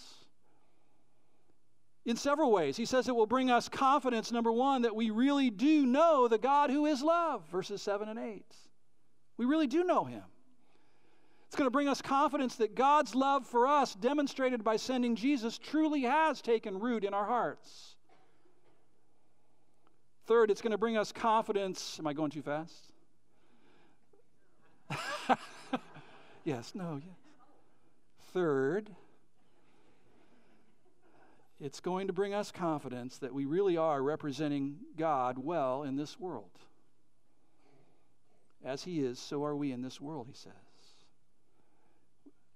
In 2.05 2.15
several 2.15 2.51
ways. 2.51 2.78
He 2.78 2.86
says 2.86 3.07
it 3.07 3.15
will 3.15 3.26
bring 3.26 3.49
us 3.49 3.69
confidence, 3.69 4.32
number 4.32 4.51
one, 4.51 4.84
that 4.84 4.95
we 4.95 5.09
really 5.09 5.49
do 5.49 5.88
know 5.88 6.28
the 6.28 6.38
God 6.38 6.69
who 6.69 6.86
is 6.86 7.01
love, 7.01 7.43
verses 7.49 7.82
7 7.82 8.07
and 8.07 8.19
8. 8.19 8.45
We 9.38 9.45
really 9.45 9.67
do 9.67 9.84
know 9.84 10.03
him. 10.03 10.23
It's 11.47 11.55
going 11.55 11.67
to 11.67 11.71
bring 11.71 11.88
us 11.88 12.01
confidence 12.01 12.55
that 12.55 12.73
God's 12.73 13.13
love 13.13 13.45
for 13.45 13.67
us, 13.67 13.93
demonstrated 13.93 14.63
by 14.63 14.75
sending 14.75 15.15
Jesus, 15.15 15.59
truly 15.59 16.01
has 16.01 16.41
taken 16.41 16.79
root 16.79 17.03
in 17.03 17.13
our 17.13 17.25
hearts. 17.25 17.95
Third, 20.25 20.49
it's 20.49 20.61
going 20.61 20.71
to 20.71 20.77
bring 20.77 20.97
us 20.97 21.11
confidence. 21.11 21.97
Am 21.99 22.07
I 22.07 22.13
going 22.13 22.31
too 22.31 22.41
fast? 22.41 22.93
yes, 26.43 26.73
no, 26.73 27.01
yes. 27.05 27.15
Third, 28.34 28.89
it's 31.59 31.79
going 31.79 32.07
to 32.07 32.13
bring 32.13 32.34
us 32.34 32.51
confidence 32.51 33.19
that 33.19 33.34
we 33.34 33.45
really 33.45 33.77
are 33.77 34.01
representing 34.01 34.77
God 34.97 35.38
well 35.38 35.84
in 35.84 35.95
this 35.95 36.19
world. 36.19 36.49
As 38.64 38.84
He 38.84 38.99
is, 38.99 39.20
so 39.20 39.43
are 39.43 39.55
we 39.55 39.72
in 39.72 39.82
this 39.82 39.99
world, 39.99 40.28
He 40.28 40.36
says. 40.36 40.51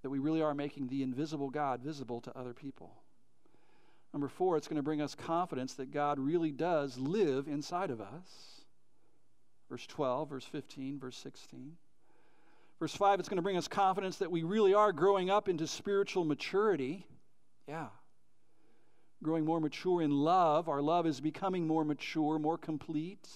That 0.02 0.10
we 0.10 0.18
really 0.18 0.42
are 0.42 0.54
making 0.54 0.88
the 0.88 1.02
invisible 1.02 1.50
God 1.50 1.80
visible 1.80 2.20
to 2.22 2.38
other 2.38 2.54
people. 2.54 2.92
Number 4.12 4.28
four, 4.28 4.56
it's 4.56 4.68
going 4.68 4.76
to 4.76 4.82
bring 4.82 5.02
us 5.02 5.14
confidence 5.14 5.74
that 5.74 5.92
God 5.92 6.18
really 6.18 6.50
does 6.50 6.96
live 6.96 7.46
inside 7.46 7.90
of 7.90 8.00
us. 8.00 8.62
Verse 9.68 9.86
12, 9.86 10.30
verse 10.30 10.44
15, 10.44 10.98
verse 10.98 11.16
16. 11.18 11.76
Verse 12.78 12.94
5, 12.94 13.20
it's 13.20 13.28
going 13.28 13.36
to 13.36 13.42
bring 13.42 13.56
us 13.56 13.68
confidence 13.68 14.18
that 14.18 14.30
we 14.30 14.44
really 14.44 14.72
are 14.72 14.92
growing 14.92 15.30
up 15.30 15.48
into 15.48 15.66
spiritual 15.66 16.24
maturity. 16.24 17.04
Yeah. 17.66 17.88
Growing 19.22 19.44
more 19.44 19.60
mature 19.60 20.00
in 20.00 20.12
love. 20.12 20.68
Our 20.68 20.80
love 20.80 21.06
is 21.06 21.20
becoming 21.20 21.66
more 21.66 21.84
mature, 21.84 22.38
more 22.38 22.56
complete. 22.56 23.28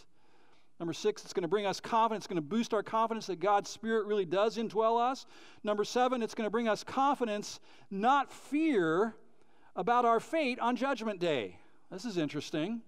Number 0.83 0.93
six, 0.93 1.23
it's 1.23 1.33
going 1.33 1.43
to 1.43 1.49
bring 1.49 1.65
us 1.65 1.79
confidence. 1.79 2.25
It's 2.25 2.27
going 2.27 2.43
to 2.43 2.43
boost 2.43 2.75
our 2.75 2.83
confidence 2.83 3.29
that 3.29 3.39
God's 3.39 3.71
Spirit 3.71 4.05
really 4.05 4.25
does 4.25 4.57
indwell 4.57 5.01
us. 5.01 5.27
Number 5.63 5.85
seven, 5.85 6.25
it's 6.25 6.35
going 6.35 6.49
to 6.49 6.51
bring 6.51 6.67
us 6.67 6.83
confidence, 6.83 7.61
not 7.89 8.33
fear, 8.33 9.15
about 9.77 10.05
our 10.05 10.19
fate 10.19 10.59
on 10.59 10.75
Judgment 10.75 11.21
Day. 11.21 11.57
This 11.93 12.05
is 12.05 12.19
interesting. 12.19 12.83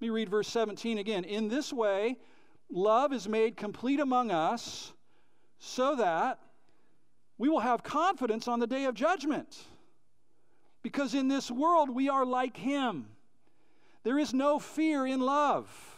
me 0.00 0.10
read 0.10 0.28
verse 0.28 0.48
17 0.48 0.98
again. 0.98 1.22
In 1.22 1.46
this 1.46 1.72
way, 1.72 2.16
love 2.68 3.12
is 3.12 3.28
made 3.28 3.56
complete 3.56 4.00
among 4.00 4.32
us 4.32 4.92
so 5.60 5.94
that 5.94 6.40
we 7.38 7.48
will 7.48 7.60
have 7.60 7.84
confidence 7.84 8.48
on 8.48 8.58
the 8.58 8.66
day 8.66 8.86
of 8.86 8.96
judgment. 8.96 9.62
Because 10.82 11.14
in 11.14 11.28
this 11.28 11.52
world, 11.52 11.88
we 11.88 12.08
are 12.08 12.26
like 12.26 12.56
Him. 12.56 13.06
There 14.02 14.18
is 14.18 14.34
no 14.34 14.58
fear 14.58 15.06
in 15.06 15.20
love. 15.20 15.93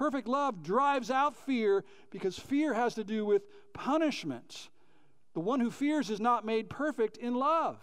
Perfect 0.00 0.28
love 0.28 0.62
drives 0.62 1.10
out 1.10 1.36
fear 1.36 1.84
because 2.08 2.38
fear 2.38 2.72
has 2.72 2.94
to 2.94 3.04
do 3.04 3.26
with 3.26 3.42
punishment. 3.74 4.70
The 5.34 5.40
one 5.40 5.60
who 5.60 5.70
fears 5.70 6.08
is 6.08 6.18
not 6.18 6.42
made 6.42 6.70
perfect 6.70 7.18
in 7.18 7.34
love. 7.34 7.76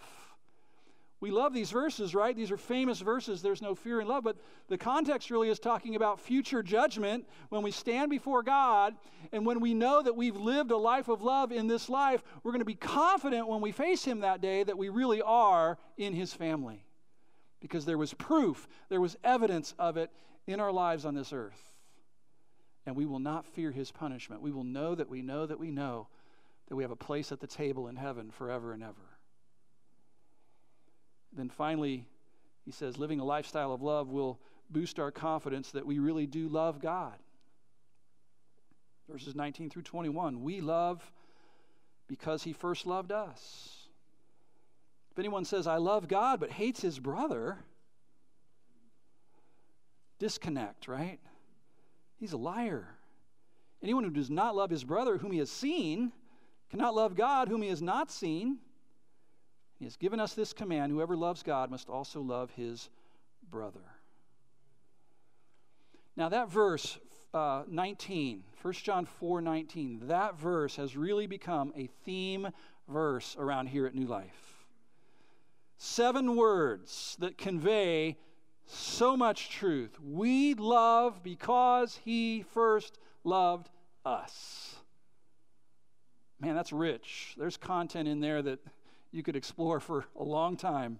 We 1.20 1.30
love 1.30 1.54
these 1.54 1.70
verses, 1.70 2.16
right? 2.16 2.36
These 2.36 2.50
are 2.50 2.58
famous 2.58 3.02
verses. 3.02 3.44
There's 3.44 3.62
no 3.62 3.76
fear 3.76 4.02
in 4.02 4.08
love. 4.08 4.24
But 4.24 4.38
the 4.68 4.80
context 4.80 5.30
really 5.30 5.50
is 5.50 5.60
talking 5.60 5.96
about 5.96 6.20
future 6.20 6.64
judgment 6.64 7.28
when 7.50 7.62
we 7.62 7.70
stand 7.70 8.10
before 8.10 8.42
God 8.42 8.96
and 9.32 9.46
when 9.46 9.60
we 9.60 9.76
know 9.76 10.02
that 10.02 10.16
we've 10.16 10.38
lived 10.38 10.72
a 10.72 10.78
life 10.78 11.10
of 11.10 11.22
love 11.22 11.52
in 11.52 11.68
this 11.68 11.88
life, 11.88 12.24
we're 12.42 12.52
going 12.52 12.62
to 12.62 12.66
be 12.66 12.74
confident 12.74 13.48
when 13.48 13.62
we 13.62 13.72
face 13.72 14.04
Him 14.04 14.22
that 14.22 14.42
day 14.42 14.64
that 14.64 14.80
we 14.80 14.90
really 14.90 15.22
are 15.22 15.78
in 15.98 16.14
His 16.14 16.34
family. 16.34 16.84
Because 17.60 17.86
there 17.86 18.00
was 18.00 18.16
proof, 18.16 18.68
there 18.90 19.02
was 19.02 19.16
evidence 19.24 19.76
of 19.78 19.98
it 19.98 20.10
in 20.48 20.60
our 20.60 20.72
lives 20.72 21.06
on 21.06 21.14
this 21.14 21.32
earth. 21.32 21.77
And 22.88 22.96
we 22.96 23.06
will 23.06 23.20
not 23.20 23.46
fear 23.46 23.70
His 23.70 23.92
punishment. 23.92 24.42
We 24.42 24.54
will 24.54 24.64
know 24.64 24.96
that 24.96 25.10
we 25.10 25.22
know 25.22 25.46
that 25.46 25.60
we 25.60 25.72
know 25.72 26.08
that 26.70 26.76
we 26.76 26.84
have 26.84 26.92
a 26.92 26.96
place 26.96 27.34
at 27.34 27.42
the 27.42 27.46
table 27.46 27.90
in 27.90 27.98
heaven 27.98 28.32
forever 28.32 28.72
and 28.72 28.82
ever. 28.82 28.96
Then 31.36 31.50
finally, 31.50 32.08
he 32.64 32.72
says, 32.72 32.98
living 32.98 33.20
a 33.20 33.26
lifestyle 33.26 33.74
of 33.74 33.82
love 33.82 34.10
will 34.10 34.40
boost 34.70 35.00
our 35.00 35.12
confidence 35.12 35.72
that 35.72 35.86
we 35.86 36.00
really 36.00 36.26
do 36.26 36.48
love 36.48 36.82
God. 36.82 37.16
Verses 39.10 39.36
19 39.36 39.70
through 39.70 39.84
21 39.84 40.42
we 40.42 40.62
love 40.62 41.12
because 42.08 42.44
he 42.44 42.54
first 42.54 42.86
loved 42.86 43.12
us. 43.12 43.88
If 45.12 45.20
anyone 45.20 45.44
says, 45.44 45.68
I 45.68 45.78
love 45.78 46.08
God, 46.08 46.40
but 46.40 46.52
hates 46.52 46.82
his 46.82 47.00
brother, 47.00 47.58
disconnect, 50.20 50.88
right? 50.88 51.20
He's 52.20 52.34
a 52.34 52.38
liar. 52.38 52.88
Anyone 53.82 54.04
who 54.04 54.10
does 54.10 54.30
not 54.30 54.56
love 54.56 54.70
his 54.70 54.84
brother 54.84 55.18
whom 55.18 55.32
he 55.32 55.40
has 55.40 55.52
seen 55.52 56.12
cannot 56.70 56.96
love 56.96 57.16
God 57.16 57.48
whom 57.48 57.62
he 57.62 57.70
has 57.70 57.82
not 57.82 58.12
seen. 58.12 58.58
He 59.80 59.86
has 59.86 59.96
given 59.96 60.20
us 60.20 60.34
this 60.34 60.54
command 60.54 60.92
whoever 60.92 61.16
loves 61.16 61.44
God 61.44 61.70
must 61.70 61.90
also 61.90 62.22
love 62.22 62.52
his 62.52 62.90
brother. 63.50 63.80
Now, 66.16 66.30
that 66.30 66.50
verse, 66.50 66.98
uh, 67.34 67.64
19, 67.68 68.44
1 68.62 68.74
John 68.74 69.06
4 69.06 69.42
19, 69.42 70.08
that 70.08 70.36
verse 70.38 70.76
has 70.78 70.98
really 70.98 71.28
become 71.28 71.72
a 71.76 71.88
theme 72.06 72.50
verse 72.88 73.36
around 73.38 73.68
here 73.68 73.86
at 73.86 73.94
New 73.94 74.08
Life. 74.08 74.66
Seven 75.78 76.36
words 76.36 77.16
that 77.20 77.38
convey 77.38 78.18
so 78.68 79.18
much 79.18 79.50
truth. 79.50 79.98
We 80.02 80.54
love 80.54 81.24
because 81.24 82.00
he 82.04 82.44
first 82.54 82.98
loved 83.24 83.70
us. 84.06 84.76
Man, 86.40 86.56
that's 86.56 86.72
rich. 86.72 87.34
There's 87.38 87.58
content 87.58 88.08
in 88.08 88.20
there 88.20 88.42
that 88.42 88.60
you 89.12 89.24
could 89.24 89.36
explore 89.36 89.80
for 89.80 90.06
a 90.20 90.24
long 90.24 90.56
time. 90.58 91.00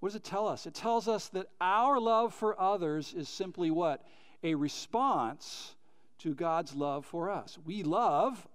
What 0.00 0.10
does 0.10 0.16
it 0.16 0.24
tell 0.24 0.46
us? 0.46 0.66
It 0.66 0.74
tells 0.74 1.08
us 1.08 1.28
that 1.28 1.48
our 1.60 2.00
love 2.00 2.32
for 2.32 2.58
others 2.60 3.12
is 3.14 3.28
simply 3.28 3.70
what? 3.70 4.06
A 4.42 4.54
response 4.54 5.74
to 6.20 6.34
God's 6.34 6.74
love 6.74 7.04
for 7.04 7.30
us. 7.30 7.58
We 7.64 7.82
love 7.82 8.46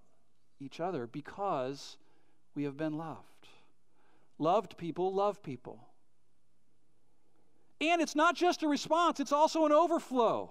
each 0.60 0.80
other 0.80 1.06
because 1.08 1.98
we 2.56 2.64
have 2.64 2.78
been 2.78 2.98
loved. 2.98 3.20
Loved 4.40 4.78
people 4.78 5.14
love 5.14 5.44
people. 5.44 5.80
And 7.90 8.02
it's 8.02 8.16
not 8.16 8.36
just 8.36 8.64
a 8.64 8.68
response, 8.68 9.20
it's 9.20 9.34
also 9.34 9.66
an 9.66 9.74
overflow. 9.74 10.50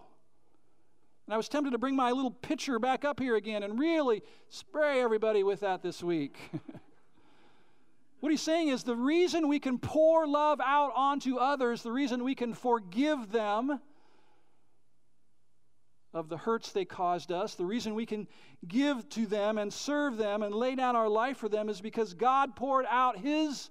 And 1.26 1.32
I 1.32 1.36
was 1.38 1.48
tempted 1.48 1.70
to 1.70 1.78
bring 1.78 1.96
my 1.96 2.10
little 2.10 2.30
pitcher 2.30 2.78
back 2.78 3.06
up 3.06 3.18
here 3.18 3.36
again 3.36 3.62
and 3.62 3.78
really 3.78 4.22
spray 4.50 5.00
everybody 5.00 5.42
with 5.42 5.60
that 5.60 5.82
this 5.82 6.02
week. 6.02 6.36
what 8.20 8.30
he's 8.30 8.42
saying 8.42 8.68
is 8.68 8.82
the 8.82 8.96
reason 8.96 9.48
we 9.48 9.58
can 9.58 9.78
pour 9.78 10.26
love 10.26 10.60
out 10.60 10.92
onto 10.94 11.36
others, 11.36 11.82
the 11.82 11.92
reason 11.92 12.22
we 12.22 12.34
can 12.34 12.52
forgive 12.52 13.32
them 13.32 13.80
of 16.12 16.28
the 16.28 16.36
hurts 16.36 16.72
they 16.72 16.84
caused 16.84 17.32
us, 17.32 17.54
the 17.54 17.64
reason 17.64 17.94
we 17.94 18.04
can 18.04 18.28
give 18.68 19.08
to 19.08 19.24
them 19.24 19.56
and 19.56 19.72
serve 19.72 20.18
them 20.18 20.42
and 20.42 20.54
lay 20.54 20.74
down 20.74 20.96
our 20.96 21.08
life 21.08 21.38
for 21.38 21.48
them 21.48 21.70
is 21.70 21.80
because 21.80 22.12
God 22.12 22.54
poured 22.56 22.84
out 22.90 23.16
his 23.16 23.70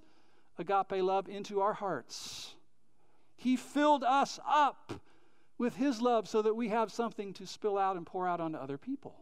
agape 0.58 1.00
love 1.00 1.28
into 1.28 1.60
our 1.60 1.74
hearts. 1.74 2.56
He 3.42 3.56
filled 3.56 4.04
us 4.04 4.38
up 4.48 4.92
with 5.58 5.74
His 5.74 6.00
love 6.00 6.28
so 6.28 6.42
that 6.42 6.54
we 6.54 6.68
have 6.68 6.92
something 6.92 7.32
to 7.34 7.46
spill 7.46 7.76
out 7.76 7.96
and 7.96 8.06
pour 8.06 8.28
out 8.28 8.40
onto 8.40 8.56
other 8.56 8.78
people. 8.78 9.16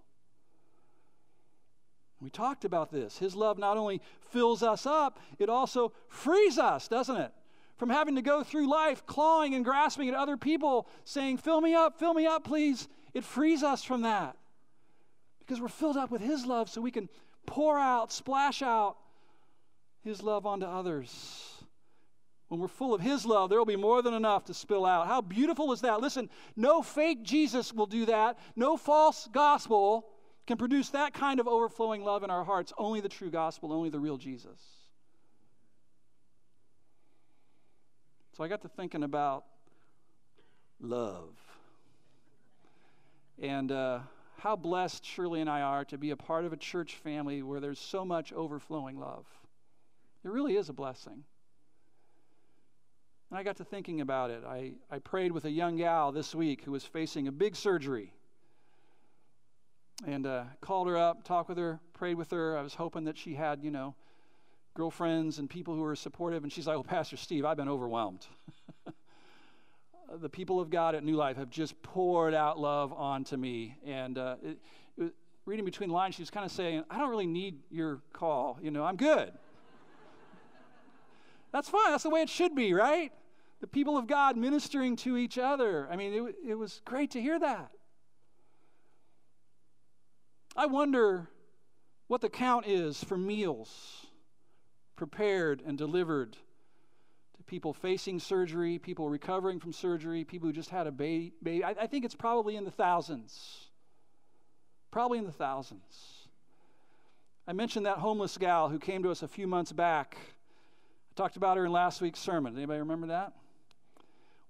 We 2.20 2.28
talked 2.28 2.66
about 2.66 2.90
this. 2.92 3.16
His 3.16 3.34
love 3.34 3.56
not 3.56 3.78
only 3.78 4.02
fills 4.30 4.62
us 4.62 4.84
up, 4.84 5.20
it 5.38 5.48
also 5.48 5.94
frees 6.06 6.58
us, 6.58 6.86
doesn't 6.86 7.16
it? 7.16 7.32
From 7.78 7.88
having 7.88 8.16
to 8.16 8.22
go 8.22 8.44
through 8.44 8.68
life 8.68 9.06
clawing 9.06 9.54
and 9.54 9.64
grasping 9.64 10.10
at 10.10 10.14
other 10.14 10.36
people, 10.36 10.86
saying, 11.04 11.38
Fill 11.38 11.62
me 11.62 11.74
up, 11.74 11.98
fill 11.98 12.12
me 12.12 12.26
up, 12.26 12.44
please. 12.44 12.88
It 13.14 13.24
frees 13.24 13.62
us 13.62 13.82
from 13.82 14.02
that 14.02 14.36
because 15.38 15.62
we're 15.62 15.68
filled 15.68 15.96
up 15.96 16.10
with 16.10 16.20
His 16.20 16.44
love 16.44 16.68
so 16.68 16.82
we 16.82 16.90
can 16.90 17.08
pour 17.46 17.78
out, 17.78 18.12
splash 18.12 18.60
out 18.60 18.98
His 20.04 20.22
love 20.22 20.44
onto 20.44 20.66
others. 20.66 21.59
When 22.50 22.58
we're 22.58 22.66
full 22.66 22.92
of 22.92 23.00
His 23.00 23.24
love, 23.24 23.48
there 23.48 23.60
will 23.60 23.64
be 23.64 23.76
more 23.76 24.02
than 24.02 24.12
enough 24.12 24.46
to 24.46 24.54
spill 24.54 24.84
out. 24.84 25.06
How 25.06 25.20
beautiful 25.20 25.72
is 25.72 25.82
that? 25.82 26.00
Listen, 26.00 26.28
no 26.56 26.82
fake 26.82 27.22
Jesus 27.22 27.72
will 27.72 27.86
do 27.86 28.06
that, 28.06 28.38
no 28.56 28.76
false 28.76 29.28
gospel 29.32 30.08
can 30.48 30.56
produce 30.56 30.88
that 30.90 31.14
kind 31.14 31.38
of 31.38 31.46
overflowing 31.46 32.02
love 32.02 32.24
in 32.24 32.30
our 32.30 32.42
hearts. 32.42 32.72
Only 32.76 33.00
the 33.00 33.08
true 33.08 33.30
gospel, 33.30 33.72
only 33.72 33.88
the 33.88 34.00
real 34.00 34.16
Jesus. 34.16 34.58
So 38.36 38.42
I 38.42 38.48
got 38.48 38.62
to 38.62 38.68
thinking 38.68 39.04
about 39.04 39.44
love. 40.80 41.36
And 43.40 43.70
uh, 43.70 44.00
how 44.38 44.56
blessed 44.56 45.04
Shirley 45.04 45.40
and 45.40 45.48
I 45.48 45.60
are 45.60 45.84
to 45.84 45.98
be 45.98 46.10
a 46.10 46.16
part 46.16 46.44
of 46.44 46.52
a 46.52 46.56
church 46.56 46.96
family 46.96 47.44
where 47.44 47.60
there's 47.60 47.78
so 47.78 48.04
much 48.04 48.32
overflowing 48.32 48.98
love. 48.98 49.26
It 50.24 50.30
really 50.30 50.56
is 50.56 50.68
a 50.68 50.72
blessing. 50.72 51.22
And 53.30 53.38
I 53.38 53.44
got 53.44 53.56
to 53.58 53.64
thinking 53.64 54.00
about 54.00 54.30
it. 54.30 54.42
I, 54.44 54.72
I 54.90 54.98
prayed 54.98 55.30
with 55.30 55.44
a 55.44 55.50
young 55.50 55.76
gal 55.76 56.10
this 56.10 56.34
week 56.34 56.64
who 56.64 56.72
was 56.72 56.84
facing 56.84 57.28
a 57.28 57.32
big 57.32 57.54
surgery 57.54 58.12
and 60.04 60.26
uh, 60.26 60.44
called 60.60 60.88
her 60.88 60.96
up, 60.96 61.22
talked 61.22 61.48
with 61.48 61.58
her, 61.58 61.78
prayed 61.92 62.16
with 62.16 62.32
her. 62.32 62.58
I 62.58 62.62
was 62.62 62.74
hoping 62.74 63.04
that 63.04 63.16
she 63.16 63.34
had, 63.34 63.62
you 63.62 63.70
know, 63.70 63.94
girlfriends 64.74 65.38
and 65.38 65.48
people 65.48 65.74
who 65.74 65.82
were 65.82 65.94
supportive. 65.94 66.42
And 66.42 66.52
she's 66.52 66.66
like, 66.66 66.74
Well, 66.74 66.82
Pastor 66.82 67.16
Steve, 67.16 67.44
I've 67.44 67.56
been 67.56 67.68
overwhelmed. 67.68 68.26
the 70.20 70.28
people 70.28 70.58
of 70.58 70.68
God 70.68 70.96
at 70.96 71.04
New 71.04 71.14
Life 71.14 71.36
have 71.36 71.50
just 71.50 71.80
poured 71.82 72.34
out 72.34 72.58
love 72.58 72.92
onto 72.92 73.36
me. 73.36 73.76
And 73.86 74.18
uh, 74.18 74.36
it, 74.42 74.58
it, 74.98 75.14
reading 75.46 75.64
between 75.64 75.90
the 75.90 75.94
lines, 75.94 76.16
she 76.16 76.22
was 76.22 76.30
kind 76.30 76.44
of 76.44 76.50
saying, 76.50 76.82
I 76.90 76.98
don't 76.98 77.10
really 77.10 77.26
need 77.28 77.60
your 77.70 78.00
call. 78.12 78.58
You 78.60 78.72
know, 78.72 78.82
I'm 78.82 78.96
good. 78.96 79.30
That's 81.52 81.68
fine. 81.68 81.92
That's 81.92 82.02
the 82.02 82.10
way 82.10 82.22
it 82.22 82.28
should 82.28 82.56
be, 82.56 82.74
right? 82.74 83.12
The 83.60 83.66
people 83.66 83.98
of 83.98 84.06
God 84.06 84.36
ministering 84.36 84.96
to 84.96 85.16
each 85.16 85.38
other. 85.38 85.86
I 85.90 85.96
mean, 85.96 86.12
it, 86.12 86.34
it 86.50 86.54
was 86.54 86.80
great 86.84 87.10
to 87.12 87.20
hear 87.20 87.38
that. 87.38 87.70
I 90.56 90.66
wonder 90.66 91.28
what 92.08 92.20
the 92.20 92.28
count 92.28 92.66
is 92.66 93.02
for 93.04 93.16
meals 93.16 94.06
prepared 94.96 95.62
and 95.64 95.78
delivered 95.78 96.36
to 97.36 97.42
people 97.44 97.72
facing 97.72 98.18
surgery, 98.18 98.78
people 98.78 99.08
recovering 99.08 99.60
from 99.60 99.72
surgery, 99.72 100.24
people 100.24 100.48
who 100.48 100.52
just 100.52 100.70
had 100.70 100.86
a 100.86 100.92
baby. 100.92 101.62
I, 101.62 101.70
I 101.80 101.86
think 101.86 102.04
it's 102.04 102.14
probably 102.14 102.56
in 102.56 102.64
the 102.64 102.70
thousands. 102.70 103.68
Probably 104.90 105.18
in 105.18 105.24
the 105.24 105.32
thousands. 105.32 106.28
I 107.46 107.52
mentioned 107.52 107.86
that 107.86 107.98
homeless 107.98 108.36
gal 108.36 108.68
who 108.68 108.78
came 108.78 109.02
to 109.04 109.10
us 109.10 109.22
a 109.22 109.28
few 109.28 109.46
months 109.46 109.72
back. 109.72 110.16
I 110.18 111.14
talked 111.14 111.36
about 111.36 111.56
her 111.56 111.66
in 111.66 111.72
last 111.72 112.00
week's 112.00 112.20
sermon. 112.20 112.56
Anybody 112.56 112.80
remember 112.80 113.06
that? 113.06 113.32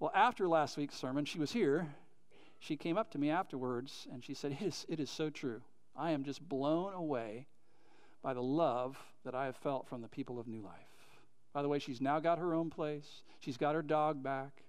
Well, 0.01 0.11
after 0.14 0.48
last 0.48 0.78
week's 0.78 0.96
sermon, 0.96 1.26
she 1.26 1.38
was 1.38 1.53
here. 1.53 1.86
She 2.59 2.76
came 2.76 2.96
up 2.96 3.11
to 3.11 3.18
me 3.18 3.28
afterwards 3.28 4.09
and 4.11 4.24
she 4.24 4.32
said, 4.32 4.53
It 4.53 4.62
is, 4.62 4.86
it 4.88 4.98
is 4.98 5.11
so 5.11 5.28
true. 5.28 5.61
I 5.94 6.12
am 6.12 6.24
just 6.24 6.46
blown 6.48 6.94
away 6.94 7.46
by 8.22 8.32
the 8.32 8.42
love 8.42 8.98
that 9.24 9.34
I 9.34 9.44
have 9.44 9.57
felt 9.57 9.86
from 9.88 10.01
the 10.01 10.09
people 10.09 10.40
of 10.40 10.48
New 10.48 10.62
Life. 10.62 10.72
By 11.53 11.61
the 11.61 11.68
way, 11.68 11.78
she's 11.78 12.01
now 12.01 12.18
got 12.18 12.38
her 12.38 12.55
own 12.55 12.70
place, 12.70 13.22
she's 13.40 13.59
got 13.59 13.74
her 13.74 13.82
dog 13.82 14.22
back. 14.22 14.62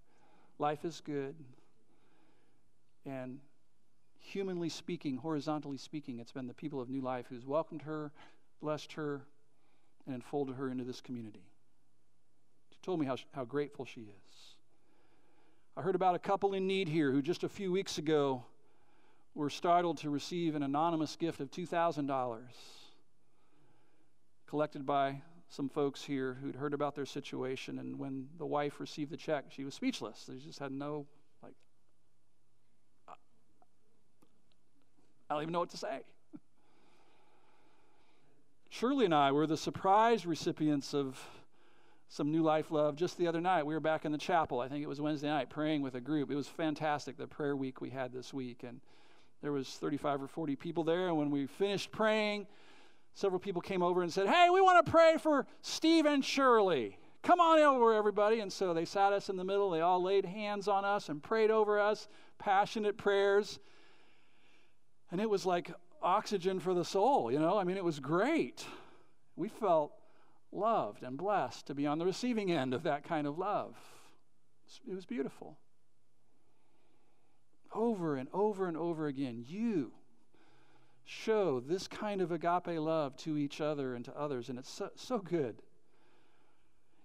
Life 0.60 0.84
is 0.84 1.02
good. 1.02 1.36
And 3.06 3.40
humanly 4.20 4.70
speaking, 4.70 5.18
horizontally 5.18 5.78
speaking, 5.78 6.20
it's 6.20 6.32
been 6.32 6.48
the 6.48 6.54
people 6.54 6.82
of 6.82 6.90
New 6.90 7.02
Life 7.02 7.26
who's 7.30 7.46
welcomed 7.46 7.84
her, 7.84 8.12
blessed 8.62 8.94
her, 8.94 9.22
and 10.06 10.14
enfolded 10.14 10.56
her 10.56 10.70
into 10.70 10.84
this 10.84 11.00
community. 11.00 11.46
She 12.72 12.80
told 12.82 13.00
me 13.00 13.06
how, 13.06 13.18
how 13.34 13.46
grateful 13.46 13.86
she 13.86 14.02
is. 14.02 14.51
I 15.78 15.82
heard 15.82 15.96
about 15.96 16.16
a 16.16 16.20
couple 16.20 16.54
in 16.54 16.68
need 16.68 16.90
here 16.90 17.12
who 17.12 17.22
just 17.22 17.44
a 17.44 17.50
few 17.50 17.72
weeks 17.72 17.98
ago 17.98 18.44
were 19.34 19.50
startled 19.50 19.98
to 20.00 20.10
receive 20.10 20.56
an 20.56 20.64
anonymous 20.64 21.16
gift 21.16 21.40
of 21.40 21.50
$2,000 21.50 22.40
collected 24.48 24.86
by 24.86 25.22
some 25.48 25.70
folks 25.70 26.04
here 26.04 26.38
who'd 26.42 26.56
heard 26.56 26.74
about 26.74 26.94
their 26.94 27.06
situation. 27.06 27.80
And 27.80 27.98
when 27.98 28.28
the 28.38 28.46
wife 28.46 28.82
received 28.82 29.12
the 29.12 29.18
check, 29.18 29.46
she 29.50 29.64
was 29.64 29.74
speechless. 29.74 30.26
They 30.26 30.36
just 30.36 30.60
had 30.60 30.74
no, 30.74 31.06
like, 31.42 31.54
I 33.08 33.14
don't 35.30 35.42
even 35.44 35.54
know 35.54 35.60
what 35.60 35.70
to 35.70 35.78
say. 35.78 36.02
Shirley 38.70 39.06
and 39.06 39.16
I 39.16 39.32
were 39.32 39.48
the 39.48 39.56
surprise 39.56 40.26
recipients 40.26 40.94
of 40.94 41.18
some 42.12 42.30
new 42.30 42.44
life 42.44 42.72
love 42.72 42.98
just 42.98 43.18
the 43.18 43.26
other 43.26 43.40
night. 43.40 43.66
We 43.66 43.74
were 43.74 43.80
back 43.80 44.04
in 44.04 44.12
the 44.12 44.18
chapel. 44.18 44.60
I 44.60 44.68
think 44.68 44.84
it 44.84 44.88
was 44.88 45.00
Wednesday 45.00 45.30
night 45.30 45.50
praying 45.50 45.82
with 45.82 45.96
a 45.96 46.02
group. 46.02 46.30
It 46.30 46.36
was 46.36 46.46
fantastic, 46.46 47.16
the 47.16 47.26
prayer 47.26 47.56
week 47.56 47.80
we 47.80 47.90
had 47.90 48.12
this 48.12 48.34
week. 48.34 48.64
And 48.68 48.82
there 49.42 49.54
was 49.54 49.70
35 49.70 50.24
or 50.24 50.28
40 50.28 50.58
people 50.58 50.84
there, 50.84 51.08
and 51.08 51.18
when 51.18 51.32
we 51.32 51.48
finished 51.48 51.90
praying, 51.90 52.48
several 53.14 53.40
people 53.40 53.62
came 53.62 53.82
over 53.82 54.04
and 54.04 54.12
said, 54.12 54.28
Hey, 54.28 54.50
we 54.50 54.60
want 54.60 54.86
to 54.86 54.92
pray 54.92 55.16
for 55.24 55.48
Steve 55.62 56.06
and 56.06 56.24
Shirley. 56.24 56.98
Come 57.24 57.40
on 57.40 57.60
over, 57.60 57.94
everybody. 57.94 58.42
And 58.42 58.52
so 58.52 58.74
they 58.74 58.84
sat 58.84 59.14
us 59.14 59.30
in 59.30 59.38
the 59.38 59.46
middle. 59.46 59.70
They 59.70 59.80
all 59.80 60.04
laid 60.04 60.26
hands 60.26 60.68
on 60.68 60.84
us 60.84 61.08
and 61.08 61.24
prayed 61.24 61.50
over 61.50 61.80
us, 61.80 62.10
passionate 62.40 62.98
prayers. 62.98 63.58
And 65.12 65.22
it 65.22 65.30
was 65.30 65.46
like 65.46 65.72
oxygen 66.02 66.60
for 66.60 66.74
the 66.74 66.84
soul, 66.84 67.32
you 67.32 67.40
know? 67.40 67.58
I 67.58 67.64
mean, 67.64 67.78
it 67.78 67.86
was 67.86 68.02
great. 68.02 68.66
We 69.38 69.48
felt 69.48 69.94
loved 70.52 71.04
and 71.04 71.18
blessed 71.18 71.68
to 71.68 71.76
be 71.76 71.88
on 71.88 71.98
the 71.98 72.06
receiving 72.06 72.52
end 72.52 72.74
of 72.74 72.84
that 72.84 73.04
kind 73.04 73.28
of 73.28 73.38
love. 73.38 73.76
It 74.88 74.94
was 74.94 75.06
beautiful 75.06 75.58
over 77.74 78.16
and 78.16 78.30
over 78.34 78.68
and 78.68 78.78
over 78.78 79.08
again. 79.08 79.44
You 79.48 79.92
show 81.06 81.60
this 81.60 81.88
kind 81.88 82.22
of 82.22 82.32
agape 82.32 82.80
love 82.80 83.16
to 83.18 83.38
each 83.38 83.62
other 83.62 83.96
and 83.96 84.06
to 84.06 84.18
others, 84.18 84.50
and 84.50 84.60
it's 84.60 84.70
so, 84.70 84.90
so 84.96 85.20
good. 85.20 85.62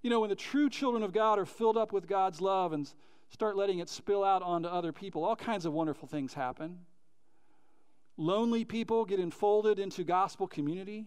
You 0.03 0.11
know, 0.11 0.21
when 0.21 0.31
the 0.31 0.37
true 0.37 0.69
children 0.69 1.03
of 1.03 1.13
God 1.13 1.39
are 1.39 1.47
filled 1.47 1.77
up 1.77 1.93
with 1.93 2.07
God's 2.07 2.41
love 2.41 2.73
and 2.73 2.89
start 3.31 3.57
letting 3.57 3.81
it 3.81 3.89
spill 3.89 4.23
out 4.23 4.43
onto 4.43 4.69
other 4.69 4.93
people, 4.93 5.25
all 5.25 5.37
kinds 5.37 5.67
of 5.67 5.73
wonderful 5.73 6.07
things 6.07 6.35
happen. 6.35 6.79
Lonely 8.17 8.65
people 8.65 9.05
get 9.05 9.19
enfolded 9.19 9.79
into 9.79 10.05
gospel 10.05 10.47
community. 10.47 11.07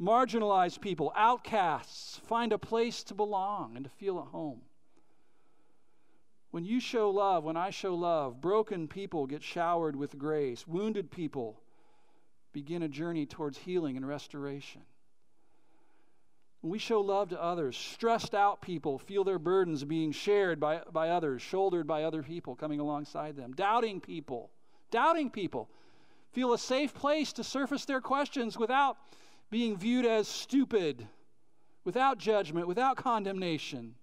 Marginalized 0.00 0.80
people, 0.80 1.12
outcasts, 1.14 2.18
find 2.26 2.52
a 2.52 2.58
place 2.58 3.04
to 3.04 3.14
belong 3.14 3.76
and 3.76 3.84
to 3.84 3.90
feel 3.90 4.18
at 4.18 4.26
home. 4.26 4.60
When 6.50 6.64
you 6.64 6.80
show 6.80 7.10
love, 7.10 7.44
when 7.44 7.56
I 7.56 7.70
show 7.70 7.94
love, 7.94 8.40
broken 8.40 8.86
people 8.88 9.26
get 9.26 9.42
showered 9.42 9.96
with 9.96 10.18
grace. 10.18 10.66
Wounded 10.66 11.10
people 11.10 11.60
begin 12.52 12.82
a 12.82 12.88
journey 12.88 13.26
towards 13.26 13.58
healing 13.58 13.96
and 13.96 14.06
restoration. 14.06 14.82
When 16.60 16.70
we 16.70 16.78
show 16.78 17.00
love 17.00 17.28
to 17.30 17.42
others, 17.42 17.76
stressed 17.76 18.34
out 18.34 18.62
people 18.62 18.98
feel 18.98 19.22
their 19.22 19.38
burdens 19.38 19.84
being 19.84 20.12
shared 20.12 20.58
by, 20.58 20.80
by 20.92 21.10
others, 21.10 21.42
shouldered 21.42 21.86
by 21.86 22.04
other 22.04 22.22
people 22.22 22.56
coming 22.56 22.80
alongside 22.80 23.36
them. 23.36 23.52
Doubting 23.52 24.00
people, 24.00 24.50
doubting 24.90 25.30
people 25.30 25.68
feel 26.32 26.52
a 26.52 26.58
safe 26.58 26.94
place 26.94 27.32
to 27.34 27.44
surface 27.44 27.84
their 27.84 28.00
questions 28.00 28.56
without 28.56 28.96
being 29.50 29.76
viewed 29.76 30.06
as 30.06 30.26
stupid, 30.26 31.06
without 31.84 32.18
judgment, 32.18 32.66
without 32.66 32.96
condemnation. 32.96 33.94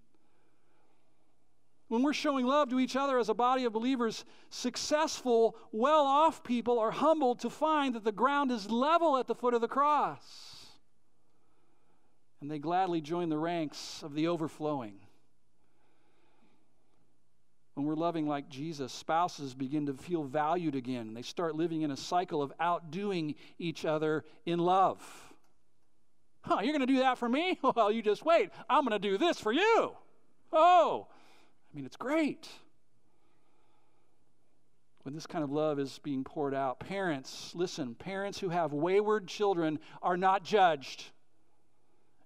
When 1.88 2.02
we're 2.02 2.14
showing 2.14 2.46
love 2.46 2.70
to 2.70 2.80
each 2.80 2.96
other 2.96 3.18
as 3.18 3.28
a 3.28 3.34
body 3.34 3.64
of 3.64 3.74
believers, 3.74 4.24
successful, 4.48 5.56
well 5.72 6.06
off 6.06 6.42
people 6.42 6.78
are 6.78 6.90
humbled 6.90 7.40
to 7.40 7.50
find 7.50 7.94
that 7.94 8.04
the 8.04 8.12
ground 8.12 8.50
is 8.50 8.70
level 8.70 9.18
at 9.18 9.26
the 9.26 9.34
foot 9.34 9.52
of 9.52 9.60
the 9.60 9.68
cross. 9.68 10.22
And 12.40 12.50
they 12.50 12.58
gladly 12.58 13.02
join 13.02 13.28
the 13.28 13.36
ranks 13.36 14.02
of 14.02 14.14
the 14.14 14.28
overflowing. 14.28 14.94
When 17.74 17.86
we're 17.86 17.94
loving 17.94 18.26
like 18.26 18.48
Jesus, 18.48 18.92
spouses 18.92 19.54
begin 19.54 19.86
to 19.86 19.94
feel 19.94 20.24
valued 20.24 20.74
again. 20.74 21.14
They 21.14 21.22
start 21.22 21.56
living 21.56 21.82
in 21.82 21.90
a 21.90 21.96
cycle 21.96 22.42
of 22.42 22.52
outdoing 22.58 23.34
each 23.58 23.84
other 23.84 24.24
in 24.46 24.58
love. 24.58 25.00
Huh, 26.42 26.58
you're 26.62 26.72
going 26.72 26.86
to 26.86 26.92
do 26.92 26.98
that 26.98 27.18
for 27.18 27.28
me? 27.28 27.58
Well, 27.74 27.90
you 27.90 28.02
just 28.02 28.24
wait. 28.24 28.50
I'm 28.68 28.84
going 28.84 29.00
to 29.00 29.08
do 29.08 29.16
this 29.16 29.38
for 29.38 29.52
you. 29.52 29.92
Oh, 30.52 31.06
I 31.72 31.76
mean, 31.76 31.86
it's 31.86 31.96
great. 31.96 32.48
when 35.04 35.14
this 35.14 35.26
kind 35.26 35.42
of 35.42 35.50
love 35.50 35.78
is 35.78 35.98
being 36.02 36.22
poured 36.24 36.54
out. 36.54 36.78
Parents, 36.80 37.52
listen, 37.54 37.94
parents 37.94 38.38
who 38.38 38.50
have 38.50 38.72
wayward 38.72 39.26
children 39.26 39.78
are 40.02 40.16
not 40.16 40.44
judged 40.44 41.10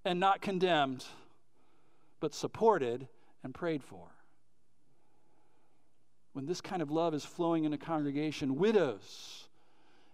and 0.04 0.20
not 0.20 0.40
condemned, 0.40 1.04
but 2.20 2.34
supported 2.34 3.08
and 3.42 3.54
prayed 3.54 3.82
for. 3.82 4.08
When 6.32 6.46
this 6.46 6.60
kind 6.60 6.82
of 6.82 6.90
love 6.90 7.14
is 7.14 7.24
flowing 7.24 7.64
in 7.64 7.72
a 7.72 7.78
congregation, 7.78 8.56
widows 8.56 9.45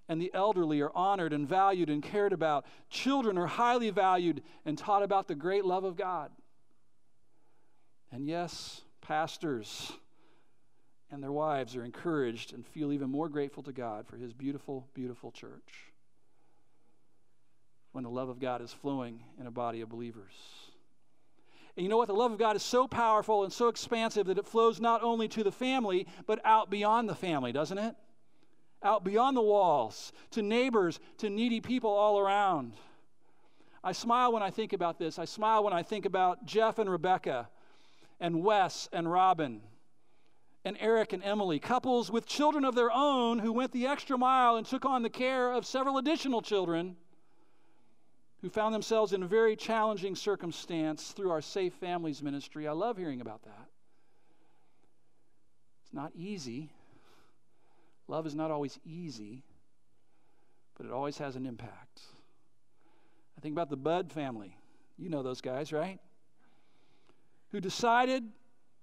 and 0.09 0.21
the 0.21 0.33
elderly 0.35 0.81
are 0.81 0.95
honored 0.95 1.33
and 1.33 1.49
valued 1.49 1.89
and 1.89 2.03
cared 2.03 2.33
about. 2.33 2.67
Children 2.91 3.39
are 3.39 3.47
highly 3.47 3.91
valued 3.91 4.43
and 4.65 4.77
taught 4.77 5.03
about 5.03 5.29
the 5.29 5.35
great 5.35 5.65
love 5.65 5.85
of 5.85 5.97
God. 5.97 6.31
And 8.11 8.27
yes, 8.27 8.83
pastors 9.01 9.93
and 11.11 11.23
their 11.23 11.33
wives 11.33 11.77
are 11.77 11.85
encouraged 11.85 12.53
and 12.53 12.67
feel 12.67 12.93
even 12.93 13.11
more 13.11 13.29
grateful 13.29 13.63
to 13.65 13.73
God 13.73 14.07
for 14.07 14.17
his 14.17 14.33
beautiful, 14.33 14.89
beautiful 14.95 15.31
church 15.31 15.93
when 17.93 18.05
the 18.05 18.11
love 18.11 18.29
of 18.29 18.39
God 18.39 18.63
is 18.63 18.73
flowing 18.73 19.21
in 19.39 19.47
a 19.47 19.51
body 19.51 19.83
of 19.83 19.91
believers. 19.91 20.33
And 21.77 21.85
you 21.85 21.91
know 21.91 21.97
what? 21.97 22.09
The 22.09 22.15
love 22.15 22.33
of 22.33 22.39
God 22.39 22.57
is 22.57 22.63
so 22.63 22.87
powerful 22.87 23.45
and 23.45 23.53
so 23.53 23.69
expansive 23.69 24.27
that 24.27 24.39
it 24.39 24.47
flows 24.47 24.81
not 24.81 25.03
only 25.03 25.29
to 25.29 25.45
the 25.45 25.53
family, 25.53 26.07
but 26.27 26.41
out 26.45 26.71
beyond 26.71 27.09
the 27.09 27.15
family, 27.15 27.53
doesn't 27.53 27.79
it? 27.79 27.95
Out 28.85 29.05
beyond 29.05 29.37
the 29.37 29.43
walls, 29.43 30.13
to 30.33 30.43
neighbors, 30.43 30.99
to 31.19 31.31
needy 31.31 31.61
people 31.61 31.91
all 31.91 32.19
around. 32.19 32.73
I 33.85 33.93
smile 33.93 34.33
when 34.33 34.43
I 34.43 34.51
think 34.51 34.73
about 34.73 34.99
this. 34.99 35.19
I 35.19 35.25
smile 35.25 35.65
when 35.65 35.73
I 35.73 35.83
think 35.83 36.05
about 36.05 36.45
Jeff 36.45 36.79
and 36.79 36.91
Rebecca, 36.91 37.49
and 38.21 38.43
Wes 38.43 38.89
and 38.93 39.11
Robin 39.11 39.61
and 40.65 40.77
Eric 40.79 41.13
and 41.13 41.25
Emily, 41.25 41.59
couples 41.59 42.11
with 42.11 42.25
children 42.25 42.65
of 42.65 42.77
their 42.77 42.93
own 42.93 43.41
who 43.41 43.53
went 43.53 43.73
the 43.73 43.89
extra 43.89 44.17
mile 44.17 44.57
and 44.57 44.65
took 44.65 44.85
on 44.85 45.03
the 45.03 45.11
care 45.11 45.53
of 45.53 45.67
several 45.67 45.99
additional 45.99 46.41
children 46.41 46.97
who 48.41 48.49
found 48.49 48.75
themselves 48.75 49.13
in 49.13 49.25
a 49.25 49.27
very 49.27 49.57
challenging 49.57 50.15
circumstance 50.15 51.11
through 51.11 51.31
our 51.31 51.41
Safe 51.41 51.75
Families 51.75 52.23
ministry. 52.23 52.69
I 52.69 52.73
love 52.73 52.97
hearing 52.97 53.21
about 53.21 53.43
that. 53.43 53.67
It's 55.85 55.93
not 55.93 56.13
easy. 56.15 56.71
Love 58.13 58.27
is 58.27 58.35
not 58.35 58.51
always 58.51 58.79
easy, 58.85 59.43
but 60.77 60.85
it 60.85 60.93
always 60.93 61.17
has 61.17 61.35
an 61.35 61.47
impact. 61.47 62.03
I 63.39 63.41
think 63.41 63.55
about 63.55 63.71
the 63.71 63.77
Bud 63.79 64.13
family. 64.13 64.55
You 64.99 65.09
know 65.09 65.23
those 65.23 65.41
guys, 65.41 65.73
right? 65.73 65.99
Who 67.53 67.61
decided 67.63 68.25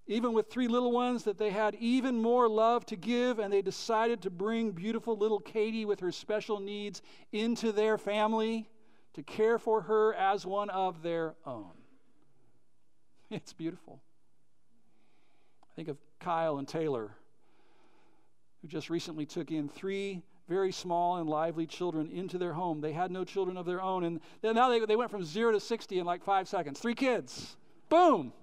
even 0.08 0.34
with 0.34 0.50
three 0.50 0.68
little 0.68 0.92
ones, 0.92 1.26
that 1.26 1.38
they 1.38 1.52
had 1.52 1.76
even 1.76 2.20
more 2.20 2.50
love 2.50 2.88
to 2.88 2.96
give, 2.96 3.38
and 3.38 3.54
they 3.54 3.62
decided 3.62 4.24
to 4.24 4.32
bring 4.32 4.72
beautiful 4.72 5.16
little 5.16 5.40
Katie 5.40 5.86
with 5.86 6.00
her 6.00 6.12
special 6.12 6.60
needs 6.60 7.04
into 7.32 7.72
their 7.72 8.00
family 8.00 8.68
to 9.14 9.22
care 9.22 9.60
for 9.60 9.82
her 9.82 10.16
as 10.16 10.44
one 10.44 10.72
of 10.72 11.04
their 11.04 11.36
own. 11.46 11.70
It's 13.30 13.54
beautiful. 13.54 14.02
I 15.62 15.76
think 15.76 15.88
of 15.88 16.00
Kyle 16.20 16.58
and 16.58 16.68
Taylor, 16.68 17.12
who 18.62 18.68
just 18.68 18.90
recently 18.90 19.26
took 19.26 19.52
in 19.52 19.70
three 19.70 20.24
very 20.48 20.72
small 20.72 21.18
and 21.18 21.30
lively 21.30 21.68
children 21.68 22.10
into 22.12 22.38
their 22.38 22.54
home. 22.54 22.82
They 22.82 22.92
had 22.92 23.12
no 23.12 23.24
children 23.24 23.56
of 23.56 23.66
their 23.66 23.82
own, 23.82 24.04
and 24.04 24.20
now 24.42 24.70
they, 24.70 24.84
they 24.86 24.96
went 24.96 25.12
from 25.12 25.24
zero 25.24 25.52
to 25.52 25.60
60 25.60 26.00
in 26.00 26.06
like 26.06 26.24
five 26.24 26.48
seconds. 26.48 26.80
Three 26.80 26.96
kids. 26.96 27.56
Boom 27.88 28.34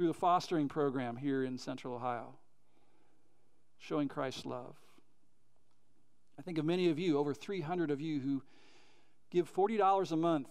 through 0.00 0.08
the 0.08 0.14
fostering 0.14 0.66
program 0.66 1.14
here 1.14 1.44
in 1.44 1.58
Central 1.58 1.94
Ohio, 1.94 2.34
showing 3.76 4.08
Christ's 4.08 4.46
love. 4.46 4.74
I 6.38 6.42
think 6.42 6.56
of 6.56 6.64
many 6.64 6.88
of 6.88 6.98
you, 6.98 7.18
over 7.18 7.34
300 7.34 7.90
of 7.90 8.00
you, 8.00 8.18
who 8.18 8.42
give 9.30 9.52
$40 9.52 10.10
a 10.10 10.16
month 10.16 10.48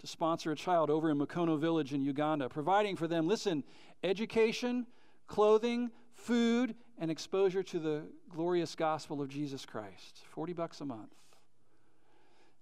to 0.00 0.06
sponsor 0.06 0.52
a 0.52 0.54
child 0.54 0.90
over 0.90 1.08
in 1.10 1.18
Makono 1.18 1.58
Village 1.58 1.94
in 1.94 2.02
Uganda, 2.02 2.50
providing 2.50 2.94
for 2.94 3.08
them, 3.08 3.26
listen, 3.26 3.64
education, 4.04 4.86
clothing, 5.28 5.90
food, 6.22 6.74
and 6.98 7.10
exposure 7.10 7.62
to 7.64 7.78
the 7.78 8.02
glorious 8.30 8.74
gospel 8.74 9.20
of 9.20 9.28
Jesus 9.28 9.66
Christ. 9.66 10.22
40 10.30 10.52
bucks 10.52 10.80
a 10.80 10.84
month. 10.84 11.12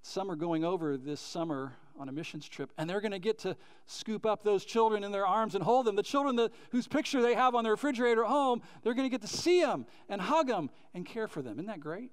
Some 0.02 0.30
are 0.30 0.36
going 0.36 0.64
over 0.64 0.96
this 0.96 1.20
summer 1.20 1.74
on 1.98 2.08
a 2.08 2.12
missions 2.12 2.48
trip, 2.48 2.70
and 2.78 2.88
they're 2.88 3.02
going 3.02 3.12
to 3.12 3.18
get 3.18 3.38
to 3.40 3.54
scoop 3.86 4.24
up 4.24 4.42
those 4.42 4.64
children 4.64 5.04
in 5.04 5.12
their 5.12 5.26
arms 5.26 5.54
and 5.54 5.62
hold 5.62 5.84
them. 5.84 5.94
The 5.94 6.02
children 6.02 6.36
that, 6.36 6.52
whose 6.70 6.88
picture 6.88 7.20
they 7.20 7.34
have 7.34 7.54
on 7.54 7.64
their 7.64 7.74
refrigerator 7.74 8.24
at 8.24 8.30
home, 8.30 8.62
they're 8.82 8.94
going 8.94 9.08
to 9.08 9.10
get 9.10 9.20
to 9.20 9.36
see 9.36 9.60
them 9.60 9.84
and 10.08 10.22
hug 10.22 10.48
them 10.48 10.70
and 10.94 11.04
care 11.04 11.28
for 11.28 11.42
them. 11.42 11.54
Isn't 11.58 11.66
that 11.66 11.80
great? 11.80 12.10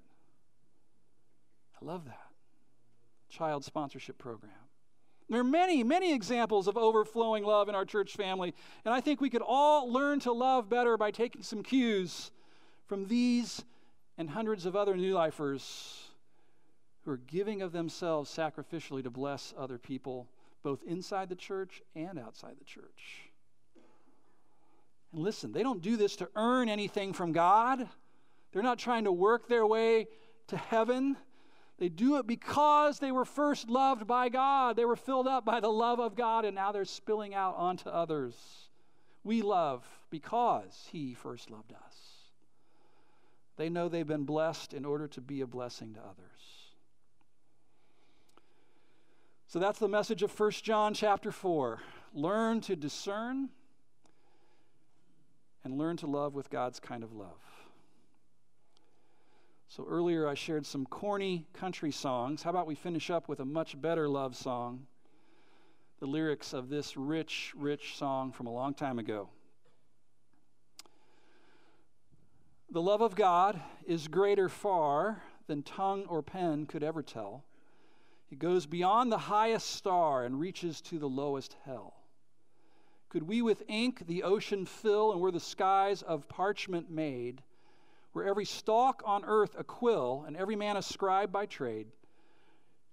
I 1.80 1.84
love 1.84 2.04
that. 2.04 2.20
Child 3.30 3.64
sponsorship 3.64 4.18
program. 4.18 4.52
There 5.28 5.40
are 5.40 5.44
many, 5.44 5.82
many 5.82 6.14
examples 6.14 6.68
of 6.68 6.78
overflowing 6.78 7.44
love 7.44 7.68
in 7.68 7.74
our 7.74 7.84
church 7.84 8.14
family, 8.14 8.54
and 8.84 8.94
I 8.94 9.00
think 9.00 9.20
we 9.20 9.28
could 9.28 9.42
all 9.44 9.92
learn 9.92 10.20
to 10.20 10.32
love 10.32 10.70
better 10.70 10.96
by 10.96 11.10
taking 11.10 11.42
some 11.42 11.62
cues 11.62 12.30
from 12.86 13.06
these 13.06 13.62
and 14.16 14.30
hundreds 14.30 14.64
of 14.64 14.74
other 14.74 14.96
new 14.96 15.12
lifers 15.14 16.08
who 17.04 17.10
are 17.10 17.20
giving 17.26 17.62
of 17.62 17.72
themselves 17.72 18.34
sacrificially 18.34 19.02
to 19.02 19.10
bless 19.10 19.52
other 19.56 19.78
people, 19.78 20.26
both 20.62 20.82
inside 20.84 21.28
the 21.28 21.36
church 21.36 21.82
and 21.94 22.18
outside 22.18 22.56
the 22.58 22.64
church. 22.64 23.30
And 25.12 25.22
listen, 25.22 25.52
they 25.52 25.62
don't 25.62 25.82
do 25.82 25.96
this 25.96 26.16
to 26.16 26.28
earn 26.36 26.68
anything 26.68 27.12
from 27.12 27.32
God. 27.32 27.86
They're 28.52 28.62
not 28.62 28.78
trying 28.78 29.04
to 29.04 29.12
work 29.12 29.48
their 29.48 29.66
way 29.66 30.08
to 30.48 30.56
heaven. 30.56 31.16
They 31.78 31.88
do 31.88 32.16
it 32.16 32.26
because 32.26 32.98
they 32.98 33.12
were 33.12 33.24
first 33.24 33.68
loved 33.68 34.06
by 34.06 34.28
God. 34.28 34.76
They 34.76 34.84
were 34.84 34.96
filled 34.96 35.28
up 35.28 35.44
by 35.44 35.60
the 35.60 35.68
love 35.68 36.00
of 36.00 36.16
God, 36.16 36.44
and 36.44 36.54
now 36.54 36.72
they're 36.72 36.84
spilling 36.84 37.34
out 37.34 37.54
onto 37.56 37.88
others. 37.88 38.34
We 39.22 39.42
love 39.42 39.84
because 40.10 40.88
He 40.90 41.14
first 41.14 41.50
loved 41.50 41.72
us. 41.72 41.94
They 43.56 43.68
know 43.68 43.88
they've 43.88 44.06
been 44.06 44.24
blessed 44.24 44.74
in 44.74 44.84
order 44.84 45.06
to 45.08 45.20
be 45.20 45.40
a 45.40 45.46
blessing 45.46 45.94
to 45.94 46.00
others. 46.00 46.38
So 49.46 49.58
that's 49.58 49.78
the 49.78 49.88
message 49.88 50.22
of 50.22 50.38
1 50.38 50.50
John 50.62 50.94
chapter 50.94 51.32
4. 51.32 51.80
Learn 52.12 52.60
to 52.62 52.76
discern 52.76 53.48
and 55.64 55.78
learn 55.78 55.96
to 55.98 56.06
love 56.06 56.34
with 56.34 56.50
God's 56.50 56.80
kind 56.80 57.02
of 57.02 57.12
love. 57.12 57.47
So 59.68 59.84
earlier 59.86 60.26
I 60.26 60.32
shared 60.32 60.64
some 60.64 60.86
corny 60.86 61.46
country 61.52 61.92
songs. 61.92 62.42
How 62.42 62.50
about 62.50 62.66
we 62.66 62.74
finish 62.74 63.10
up 63.10 63.28
with 63.28 63.40
a 63.40 63.44
much 63.44 63.78
better 63.80 64.08
love 64.08 64.34
song? 64.34 64.86
The 66.00 66.06
lyrics 66.06 66.54
of 66.54 66.70
this 66.70 66.96
rich, 66.96 67.52
rich 67.54 67.96
song 67.96 68.32
from 68.32 68.46
a 68.46 68.52
long 68.52 68.72
time 68.72 68.98
ago. 68.98 69.28
The 72.70 72.80
love 72.80 73.02
of 73.02 73.14
God 73.14 73.60
is 73.86 74.08
greater 74.08 74.48
far 74.48 75.22
than 75.48 75.62
tongue 75.62 76.06
or 76.08 76.22
pen 76.22 76.64
could 76.64 76.82
ever 76.82 77.02
tell. 77.02 77.44
It 78.30 78.38
goes 78.38 78.66
beyond 78.66 79.12
the 79.12 79.18
highest 79.18 79.70
star 79.70 80.24
and 80.24 80.40
reaches 80.40 80.80
to 80.82 80.98
the 80.98 81.08
lowest 81.08 81.56
hell. 81.64 81.94
Could 83.10 83.22
we 83.22 83.42
with 83.42 83.62
ink 83.68 84.06
the 84.06 84.22
ocean 84.22 84.66
fill, 84.66 85.12
and 85.12 85.20
were 85.20 85.30
the 85.30 85.40
skies 85.40 86.02
of 86.02 86.28
parchment 86.28 86.90
made, 86.90 87.42
were 88.14 88.24
every 88.24 88.44
stalk 88.44 89.02
on 89.04 89.24
earth 89.24 89.54
a 89.58 89.64
quill, 89.64 90.24
and 90.26 90.36
every 90.36 90.56
man 90.56 90.76
a 90.76 90.82
scribe 90.82 91.30
by 91.30 91.46
trade, 91.46 91.88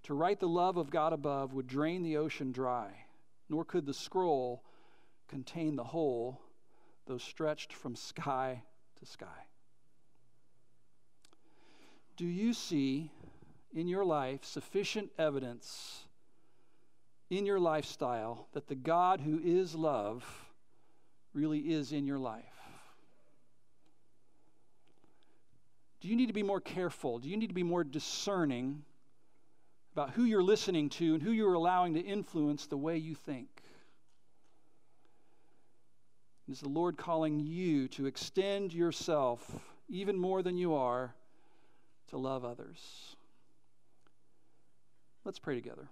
to 0.04 0.14
write 0.14 0.40
the 0.40 0.48
love 0.48 0.76
of 0.76 0.90
God 0.90 1.12
above 1.12 1.52
would 1.52 1.66
drain 1.66 2.02
the 2.02 2.16
ocean 2.16 2.52
dry, 2.52 2.90
nor 3.48 3.64
could 3.64 3.86
the 3.86 3.94
scroll 3.94 4.62
contain 5.28 5.76
the 5.76 5.84
whole, 5.84 6.40
though 7.06 7.18
stretched 7.18 7.72
from 7.72 7.96
sky 7.96 8.62
to 8.98 9.06
sky. 9.06 9.46
Do 12.16 12.24
you 12.24 12.54
see 12.54 13.10
in 13.74 13.88
your 13.88 14.04
life 14.04 14.44
sufficient 14.44 15.10
evidence 15.18 16.04
in 17.28 17.44
your 17.44 17.58
lifestyle 17.58 18.48
that 18.52 18.68
the 18.68 18.74
God 18.74 19.20
who 19.20 19.38
is 19.42 19.74
love 19.74 20.24
really 21.34 21.58
is 21.58 21.92
in 21.92 22.06
your 22.06 22.18
life? 22.18 22.55
Do 26.06 26.10
you 26.10 26.16
need 26.16 26.28
to 26.28 26.32
be 26.32 26.44
more 26.44 26.60
careful? 26.60 27.18
Do 27.18 27.28
you 27.28 27.36
need 27.36 27.48
to 27.48 27.54
be 27.54 27.64
more 27.64 27.82
discerning 27.82 28.84
about 29.92 30.10
who 30.10 30.22
you're 30.22 30.40
listening 30.40 30.88
to 30.90 31.14
and 31.14 31.20
who 31.20 31.32
you're 31.32 31.54
allowing 31.54 31.94
to 31.94 32.00
influence 32.00 32.66
the 32.66 32.76
way 32.76 32.96
you 32.96 33.16
think? 33.16 33.48
Is 36.48 36.60
the 36.60 36.68
Lord 36.68 36.96
calling 36.96 37.40
you 37.40 37.88
to 37.88 38.06
extend 38.06 38.72
yourself 38.72 39.50
even 39.88 40.16
more 40.16 40.44
than 40.44 40.56
you 40.56 40.76
are 40.76 41.12
to 42.10 42.18
love 42.18 42.44
others? 42.44 43.16
Let's 45.24 45.40
pray 45.40 45.56
together. 45.56 45.88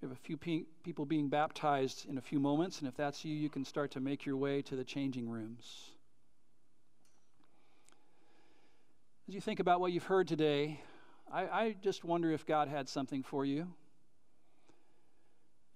We 0.00 0.08
have 0.08 0.16
a 0.16 0.20
few 0.22 0.38
pe- 0.38 0.64
people 0.84 1.04
being 1.04 1.28
baptized 1.28 2.08
in 2.08 2.16
a 2.16 2.22
few 2.22 2.40
moments, 2.40 2.78
and 2.78 2.88
if 2.88 2.96
that's 2.96 3.26
you, 3.26 3.34
you 3.36 3.50
can 3.50 3.66
start 3.66 3.90
to 3.90 4.00
make 4.00 4.24
your 4.24 4.38
way 4.38 4.62
to 4.62 4.74
the 4.74 4.84
changing 4.84 5.28
rooms. 5.28 5.90
As 9.26 9.34
you 9.34 9.40
think 9.40 9.58
about 9.58 9.80
what 9.80 9.90
you've 9.90 10.04
heard 10.04 10.28
today, 10.28 10.82
I, 11.32 11.46
I 11.46 11.76
just 11.82 12.04
wonder 12.04 12.30
if 12.30 12.44
God 12.44 12.68
had 12.68 12.90
something 12.90 13.22
for 13.22 13.46
you. 13.46 13.66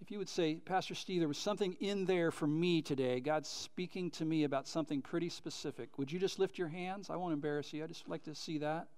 If 0.02 0.10
you 0.10 0.18
would 0.18 0.28
say, 0.28 0.56
Pastor 0.56 0.94
Steve, 0.94 1.20
there 1.20 1.28
was 1.28 1.38
something 1.38 1.74
in 1.80 2.04
there 2.04 2.30
for 2.30 2.46
me 2.46 2.82
today. 2.82 3.20
God's 3.20 3.48
speaking 3.48 4.10
to 4.12 4.26
me 4.26 4.44
about 4.44 4.68
something 4.68 5.00
pretty 5.00 5.30
specific. 5.30 5.96
Would 5.96 6.12
you 6.12 6.18
just 6.18 6.38
lift 6.38 6.58
your 6.58 6.68
hands? 6.68 7.08
I 7.08 7.16
won't 7.16 7.32
embarrass 7.32 7.72
you. 7.72 7.82
I 7.82 7.86
just 7.86 8.06
like 8.06 8.22
to 8.24 8.34
see 8.34 8.58
that. 8.58 8.88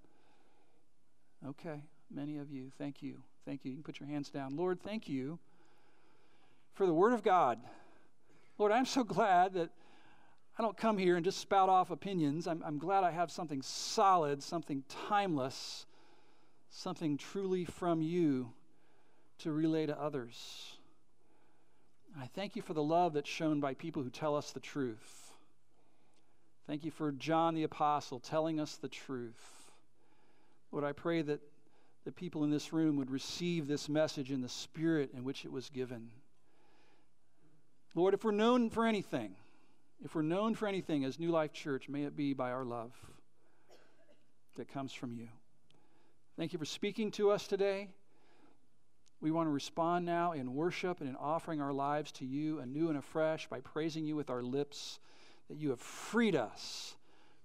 Okay, 1.47 1.85
many 2.13 2.39
of 2.39 2.51
you. 2.51 2.73
Thank 2.77 3.05
you. 3.05 3.23
Thank 3.47 3.65
you. 3.65 3.71
You 3.71 3.77
can 3.77 3.85
put 3.85 4.01
your 4.01 4.09
hands 4.09 4.31
down. 4.31 4.57
Lord, 4.57 4.83
thank 4.83 5.09
you 5.09 5.39
for 6.75 6.87
the 6.87 6.95
Word 6.95 7.13
of 7.13 7.23
God. 7.23 7.61
Lord, 8.59 8.73
I'm 8.73 8.85
so 8.85 9.05
glad 9.05 9.55
that 9.55 9.71
I 10.61 10.63
don't 10.63 10.77
come 10.77 10.99
here 10.99 11.17
and 11.17 11.25
just 11.25 11.39
spout 11.39 11.71
off 11.71 11.91
opinions. 11.91 12.47
I'm, 12.47 12.63
I'm 12.67 12.77
glad 12.77 13.03
I 13.03 13.13
have 13.13 13.31
something 13.31 13.63
solid, 13.63 14.43
something 14.43 14.85
timeless, 15.09 15.87
something 16.69 17.17
truly 17.17 17.65
from 17.65 18.03
you 18.03 18.53
to 19.39 19.53
relay 19.53 19.87
to 19.87 19.99
others. 19.99 20.77
I 22.21 22.27
thank 22.27 22.57
you 22.57 22.61
for 22.61 22.75
the 22.75 22.83
love 22.83 23.15
that's 23.15 23.27
shown 23.27 23.59
by 23.59 23.73
people 23.73 24.03
who 24.03 24.11
tell 24.11 24.37
us 24.37 24.53
the 24.53 24.61
truth. 24.61 25.33
Thank 26.67 26.85
you 26.85 26.91
for 26.91 27.11
John 27.11 27.55
the 27.55 27.63
Apostle 27.63 28.21
telling 28.21 28.61
us 28.61 28.77
the 28.77 28.89
truth. 28.89 29.71
Lord, 30.73 30.85
I 30.85 30.93
pray 30.93 31.23
that 31.23 31.41
the 32.05 32.13
people 32.13 32.45
in 32.45 32.51
this 32.51 32.71
room 32.71 32.99
would 32.99 33.11
receive 33.11 33.67
this 33.67 33.89
message 33.89 34.31
in 34.31 34.43
the 34.43 34.49
spirit 34.51 35.13
in 35.17 35.25
which 35.25 35.47
it 35.47 35.53
was 35.53 35.71
given. 35.71 36.11
Lord, 37.95 38.13
if 38.13 38.25
we're 38.25 38.33
known 38.33 38.69
for 38.69 38.85
anything, 38.85 39.37
if 40.05 40.15
we're 40.15 40.23
known 40.23 40.55
for 40.55 40.67
anything 40.67 41.05
as 41.05 41.19
New 41.19 41.31
Life 41.31 41.53
Church, 41.53 41.89
may 41.89 42.05
it 42.05 42.17
be 42.17 42.33
by 42.33 42.51
our 42.51 42.65
love 42.65 42.93
that 44.57 44.69
comes 44.69 44.93
from 44.93 45.13
you. 45.13 45.29
Thank 46.37 46.53
you 46.53 46.59
for 46.59 46.65
speaking 46.65 47.11
to 47.13 47.31
us 47.31 47.47
today. 47.47 47.89
We 49.21 49.31
want 49.31 49.47
to 49.47 49.51
respond 49.51 50.07
now 50.07 50.33
in 50.33 50.55
worship 50.55 51.01
and 51.01 51.09
in 51.09 51.17
offering 51.17 51.61
our 51.61 51.73
lives 51.73 52.13
to 52.13 52.25
you 52.25 52.61
anew 52.61 52.89
and 52.89 52.97
afresh 52.97 53.47
by 53.49 53.61
praising 53.61 54.07
you 54.07 54.17
with 54.17 54.31
our 54.31 54.43
lips 54.43 54.99
that 55.49 55.59
you 55.59 55.71
have 55.71 55.81
freed 55.81 56.35
us 56.35 56.95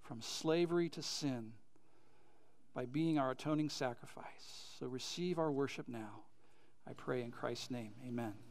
from 0.02 0.22
slavery 0.22 0.88
to 0.90 1.02
sin 1.02 1.52
by 2.74 2.86
being 2.86 3.18
our 3.18 3.32
atoning 3.32 3.70
sacrifice. 3.70 4.70
So 4.80 4.88
receive 4.88 5.40
our 5.40 5.52
worship 5.52 5.90
now. 5.90 6.22
I 6.88 6.94
pray 6.94 7.24
in 7.24 7.32
Christ's 7.32 7.72
name. 7.72 7.92
Amen. 8.08 8.45